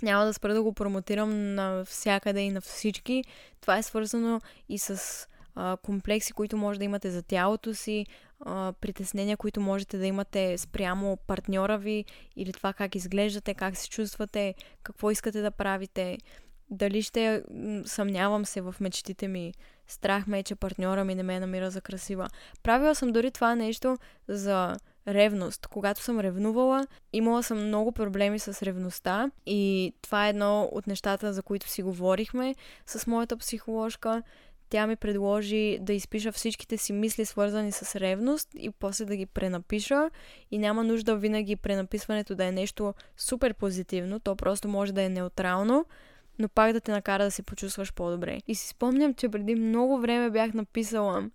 няма 0.01 0.25
да 0.25 0.33
спра 0.33 0.53
да 0.53 0.63
го 0.63 0.73
промотирам 0.73 1.55
навсякъде 1.55 2.41
и 2.41 2.51
на 2.51 2.61
всички. 2.61 3.23
Това 3.61 3.77
е 3.77 3.83
свързано 3.83 4.41
и 4.69 4.77
с 4.79 5.27
а, 5.55 5.77
комплекси, 5.77 6.33
които 6.33 6.57
може 6.57 6.79
да 6.79 6.85
имате 6.85 7.11
за 7.11 7.23
тялото 7.23 7.73
си, 7.73 8.05
а, 8.39 8.73
притеснения, 8.81 9.37
които 9.37 9.61
можете 9.61 9.97
да 9.97 10.05
имате 10.05 10.57
спрямо 10.57 11.17
партньора 11.17 11.77
ви 11.77 12.05
или 12.35 12.53
това 12.53 12.73
как 12.73 12.95
изглеждате, 12.95 13.53
как 13.53 13.77
се 13.77 13.89
чувствате, 13.89 14.55
какво 14.83 15.11
искате 15.11 15.41
да 15.41 15.51
правите. 15.51 16.17
Дали 16.69 17.01
ще 17.01 17.43
съмнявам 17.85 18.45
се 18.45 18.61
в 18.61 18.75
мечтите 18.79 19.27
ми. 19.27 19.53
Страх 19.87 20.27
ме 20.27 20.39
е, 20.39 20.43
че 20.43 20.55
партньора 20.55 21.03
ми 21.03 21.15
не 21.15 21.23
ме 21.23 21.39
намира 21.39 21.71
за 21.71 21.81
красива. 21.81 22.27
Правила 22.63 22.95
съм 22.95 23.11
дори 23.11 23.31
това 23.31 23.55
нещо 23.55 23.97
за 24.27 24.77
ревност. 25.13 25.67
Когато 25.67 26.01
съм 26.01 26.19
ревнувала, 26.19 26.87
имала 27.13 27.43
съм 27.43 27.67
много 27.67 27.91
проблеми 27.91 28.39
с 28.39 28.63
ревността 28.63 29.31
и 29.45 29.93
това 30.01 30.27
е 30.27 30.29
едно 30.29 30.69
от 30.71 30.87
нещата, 30.87 31.33
за 31.33 31.43
които 31.43 31.69
си 31.69 31.83
говорихме 31.83 32.55
с 32.85 33.07
моята 33.07 33.37
психоложка. 33.37 34.23
Тя 34.69 34.87
ми 34.87 34.95
предложи 34.95 35.77
да 35.81 35.93
изпиша 35.93 36.31
всичките 36.31 36.77
си 36.77 36.93
мисли, 36.93 37.25
свързани 37.25 37.71
с 37.71 37.99
ревност 37.99 38.49
и 38.57 38.71
после 38.71 39.05
да 39.05 39.15
ги 39.15 39.25
пренапиша. 39.25 40.09
И 40.51 40.57
няма 40.57 40.83
нужда 40.83 41.15
винаги 41.15 41.55
пренаписването 41.55 42.35
да 42.35 42.45
е 42.45 42.51
нещо 42.51 42.93
супер 43.17 43.53
позитивно, 43.53 44.19
то 44.19 44.35
просто 44.35 44.67
може 44.67 44.93
да 44.93 45.01
е 45.01 45.09
неутрално, 45.09 45.85
но 46.39 46.49
пак 46.49 46.73
да 46.73 46.81
те 46.81 46.91
накара 46.91 47.23
да 47.23 47.31
се 47.31 47.43
почувстваш 47.43 47.93
по-добре. 47.93 48.37
И 48.47 48.55
си 48.55 48.67
спомням, 48.67 49.13
че 49.13 49.29
преди 49.29 49.55
много 49.55 49.99
време 49.99 50.29
бях 50.29 50.53
написала 50.53 51.29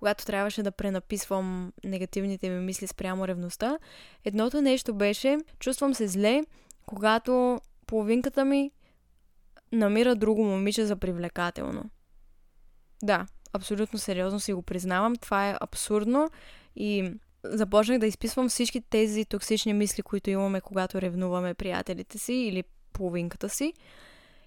когато 0.00 0.26
трябваше 0.26 0.62
да 0.62 0.72
пренаписвам 0.72 1.72
негативните 1.84 2.50
ми 2.50 2.60
мисли 2.60 2.86
спрямо 2.86 3.28
ревността, 3.28 3.78
едното 4.24 4.62
нещо 4.62 4.94
беше, 4.94 5.38
чувствам 5.58 5.94
се 5.94 6.08
зле, 6.08 6.42
когато 6.86 7.60
половинката 7.86 8.44
ми 8.44 8.70
намира 9.72 10.14
друго 10.14 10.44
момиче 10.44 10.86
за 10.86 10.96
привлекателно. 10.96 11.90
Да, 13.02 13.26
абсолютно 13.52 13.98
сериозно 13.98 14.40
си 14.40 14.52
го 14.52 14.62
признавам. 14.62 15.16
Това 15.16 15.50
е 15.50 15.56
абсурдно 15.60 16.30
и 16.76 17.12
започнах 17.44 17.98
да 17.98 18.06
изписвам 18.06 18.48
всички 18.48 18.80
тези 18.80 19.24
токсични 19.24 19.72
мисли, 19.72 20.02
които 20.02 20.30
имаме, 20.30 20.60
когато 20.60 21.02
ревнуваме 21.02 21.54
приятелите 21.54 22.18
си 22.18 22.32
или 22.32 22.64
половинката 22.92 23.48
си. 23.48 23.72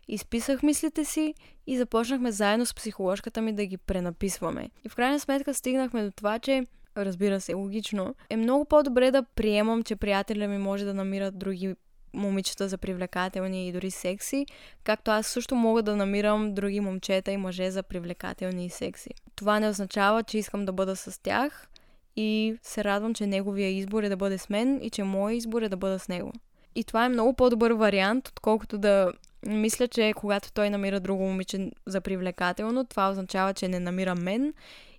Изписах 0.07 0.63
мислите 0.63 1.05
си 1.05 1.33
и 1.67 1.77
започнахме 1.77 2.31
заедно 2.31 2.65
с 2.65 2.75
психоложката 2.75 3.41
ми 3.41 3.53
да 3.53 3.65
ги 3.65 3.77
пренаписваме. 3.77 4.69
И 4.85 4.89
в 4.89 4.95
крайна 4.95 5.19
сметка 5.19 5.53
стигнахме 5.53 6.03
до 6.03 6.11
това, 6.11 6.39
че 6.39 6.65
разбира 6.97 7.41
се, 7.41 7.53
логично, 7.53 8.15
е 8.29 8.37
много 8.37 8.65
по-добре 8.65 9.11
да 9.11 9.23
приемам, 9.23 9.83
че 9.83 9.95
приятеля 9.95 10.47
ми 10.47 10.57
може 10.57 10.85
да 10.85 10.93
намира 10.93 11.31
други 11.31 11.75
момичета 12.13 12.69
за 12.69 12.77
привлекателни 12.77 13.67
и 13.67 13.71
дори 13.71 13.91
секси, 13.91 14.45
както 14.83 15.11
аз 15.11 15.27
също 15.27 15.55
мога 15.55 15.83
да 15.83 15.95
намирам 15.95 16.53
други 16.53 16.79
момчета 16.79 17.31
и 17.31 17.37
мъже 17.37 17.71
за 17.71 17.83
привлекателни 17.83 18.65
и 18.65 18.69
секси. 18.69 19.09
Това 19.35 19.59
не 19.59 19.69
означава, 19.69 20.23
че 20.23 20.37
искам 20.37 20.65
да 20.65 20.71
бъда 20.71 20.95
с 20.95 21.21
тях 21.21 21.67
и 22.15 22.55
се 22.61 22.83
радвам, 22.83 23.13
че 23.13 23.27
неговия 23.27 23.69
избор 23.69 24.03
е 24.03 24.09
да 24.09 24.17
бъде 24.17 24.37
с 24.37 24.49
мен 24.49 24.79
и 24.83 24.89
че 24.89 25.03
моят 25.03 25.37
избор 25.37 25.61
е 25.61 25.69
да 25.69 25.77
бъда 25.77 25.99
с 25.99 26.07
него. 26.07 26.31
И 26.75 26.83
това 26.83 27.05
е 27.05 27.09
много 27.09 27.33
по-добър 27.33 27.71
вариант, 27.71 28.27
отколкото 28.27 28.77
да 28.77 29.11
мисля, 29.45 29.87
че 29.87 30.13
когато 30.15 30.53
той 30.53 30.69
намира 30.69 30.99
друго 30.99 31.23
момиче 31.23 31.71
за 31.85 32.01
привлекателно, 32.01 32.85
това 32.85 33.09
означава, 33.09 33.53
че 33.53 33.67
не 33.67 33.79
намира 33.79 34.15
мен 34.15 34.53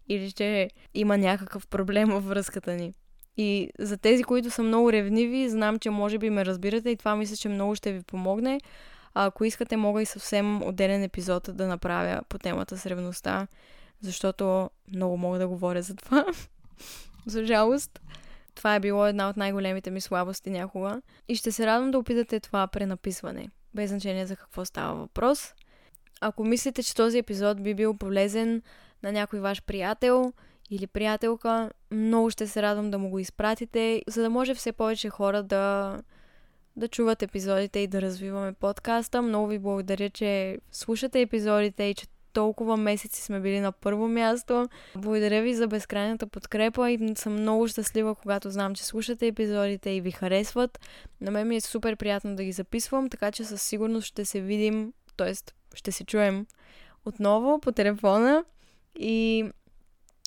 или 0.08 0.32
че 0.32 0.70
има 0.94 1.18
някакъв 1.18 1.66
проблем 1.66 2.08
във 2.08 2.28
връзката 2.28 2.72
ни. 2.72 2.94
И 3.36 3.70
за 3.78 3.96
тези, 3.96 4.24
които 4.24 4.50
са 4.50 4.62
много 4.62 4.92
ревниви, 4.92 5.48
знам, 5.48 5.78
че 5.78 5.90
може 5.90 6.18
би 6.18 6.30
ме 6.30 6.44
разбирате 6.44 6.90
и 6.90 6.96
това 6.96 7.16
мисля, 7.16 7.36
че 7.36 7.48
много 7.48 7.74
ще 7.74 7.92
ви 7.92 8.02
помогне. 8.02 8.60
Ако 9.14 9.44
искате, 9.44 9.76
мога 9.76 10.02
и 10.02 10.06
съвсем 10.06 10.62
отделен 10.62 11.02
епизод 11.02 11.50
да 11.52 11.66
направя 11.66 12.22
по 12.28 12.38
темата 12.38 12.78
с 12.78 12.86
ревността, 12.86 13.46
защото 14.00 14.70
много 14.94 15.16
мога 15.16 15.38
да 15.38 15.48
говоря 15.48 15.82
за 15.82 15.94
това. 15.94 16.24
за 17.26 17.44
жалост. 17.44 18.00
Това 18.54 18.74
е 18.74 18.80
било 18.80 19.06
една 19.06 19.28
от 19.28 19.36
най-големите 19.36 19.90
ми 19.90 20.00
слабости 20.00 20.50
някога. 20.50 21.02
И 21.28 21.36
ще 21.36 21.52
се 21.52 21.66
радвам 21.66 21.90
да 21.90 21.98
опитате 21.98 22.40
това 22.40 22.66
пренаписване, 22.66 23.50
без 23.74 23.90
значение 23.90 24.26
за 24.26 24.36
какво 24.36 24.64
става 24.64 24.94
въпрос. 24.94 25.54
Ако 26.20 26.44
мислите, 26.44 26.82
че 26.82 26.94
този 26.94 27.18
епизод 27.18 27.62
би 27.62 27.74
бил 27.74 27.94
полезен 27.94 28.62
на 29.02 29.12
някой 29.12 29.40
ваш 29.40 29.62
приятел 29.62 30.32
или 30.70 30.86
приятелка, 30.86 31.70
много 31.90 32.30
ще 32.30 32.46
се 32.46 32.62
радвам 32.62 32.90
да 32.90 32.98
му 32.98 33.10
го 33.10 33.18
изпратите, 33.18 34.02
за 34.08 34.22
да 34.22 34.30
може 34.30 34.54
все 34.54 34.72
повече 34.72 35.10
хора 35.10 35.42
да, 35.42 35.98
да 36.76 36.88
чуват 36.88 37.22
епизодите 37.22 37.78
и 37.78 37.86
да 37.86 38.02
развиваме 38.02 38.52
подкаста. 38.52 39.22
Много 39.22 39.46
ви 39.46 39.58
благодаря, 39.58 40.10
че 40.10 40.58
слушате 40.72 41.20
епизодите 41.20 41.82
и 41.82 41.94
че 41.94 42.06
толкова 42.34 42.76
месеци 42.76 43.22
сме 43.22 43.40
били 43.40 43.60
на 43.60 43.72
първо 43.72 44.08
място. 44.08 44.68
Благодаря 44.96 45.42
ви 45.42 45.54
за 45.54 45.68
безкрайната 45.68 46.26
подкрепа 46.26 46.90
и 46.90 47.14
съм 47.16 47.32
много 47.32 47.68
щастлива, 47.68 48.14
когато 48.14 48.50
знам, 48.50 48.74
че 48.74 48.84
слушате 48.84 49.26
епизодите 49.26 49.90
и 49.90 50.00
ви 50.00 50.10
харесват. 50.10 50.80
На 51.20 51.30
мен 51.30 51.48
ми 51.48 51.56
е 51.56 51.60
супер 51.60 51.96
приятно 51.96 52.36
да 52.36 52.44
ги 52.44 52.52
записвам, 52.52 53.08
така 53.08 53.32
че 53.32 53.44
със 53.44 53.62
сигурност 53.62 54.06
ще 54.06 54.24
се 54.24 54.40
видим, 54.40 54.92
т.е. 55.16 55.32
ще 55.74 55.92
се 55.92 56.04
чуем 56.04 56.46
отново 57.04 57.60
по 57.60 57.72
телефона 57.72 58.44
и 58.98 59.44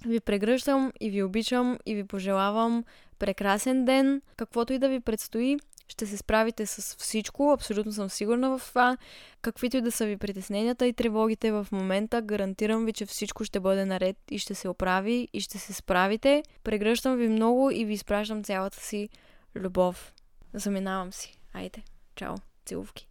ви 0.06 0.20
прегръщам 0.20 0.92
и 1.00 1.10
ви 1.10 1.24
обичам 1.24 1.78
и 1.86 1.96
ви 1.96 2.04
пожелавам 2.04 2.84
прекрасен 3.20 3.86
ден, 3.86 4.22
каквото 4.38 4.74
и 4.74 4.80
да 4.80 4.90
ви 4.90 5.00
предстои 5.00 5.58
ще 5.88 6.06
се 6.06 6.18
справите 6.18 6.66
с 6.66 6.96
всичко, 6.98 7.52
абсолютно 7.52 7.92
съм 7.92 8.10
сигурна 8.10 8.58
в 8.58 8.66
това. 8.66 8.98
Каквито 9.42 9.78
и 9.78 9.82
да 9.82 9.92
са 9.92 10.06
ви 10.06 10.18
притесненията 10.18 10.88
и 10.88 10.94
тревогите 10.94 11.52
в 11.52 11.68
момента, 11.72 12.22
гарантирам 12.22 12.86
ви, 12.86 12.94
че 12.94 13.06
всичко 13.06 13.44
ще 13.44 13.60
бъде 13.60 13.86
наред 13.86 14.18
и 14.32 14.40
ще 14.40 14.56
се 14.56 14.70
оправи 14.70 15.28
и 15.34 15.42
ще 15.42 15.58
се 15.58 15.74
справите. 15.74 16.44
Прегръщам 16.64 17.18
ви 17.18 17.30
много 17.30 17.72
и 17.72 17.86
ви 17.86 17.94
изпращам 17.94 18.44
цялата 18.44 18.80
си 18.80 19.10
любов. 19.56 20.14
Заминавам 20.54 21.14
си. 21.14 21.40
Айде, 21.54 21.84
чао, 22.16 22.36
целувки. 22.66 23.08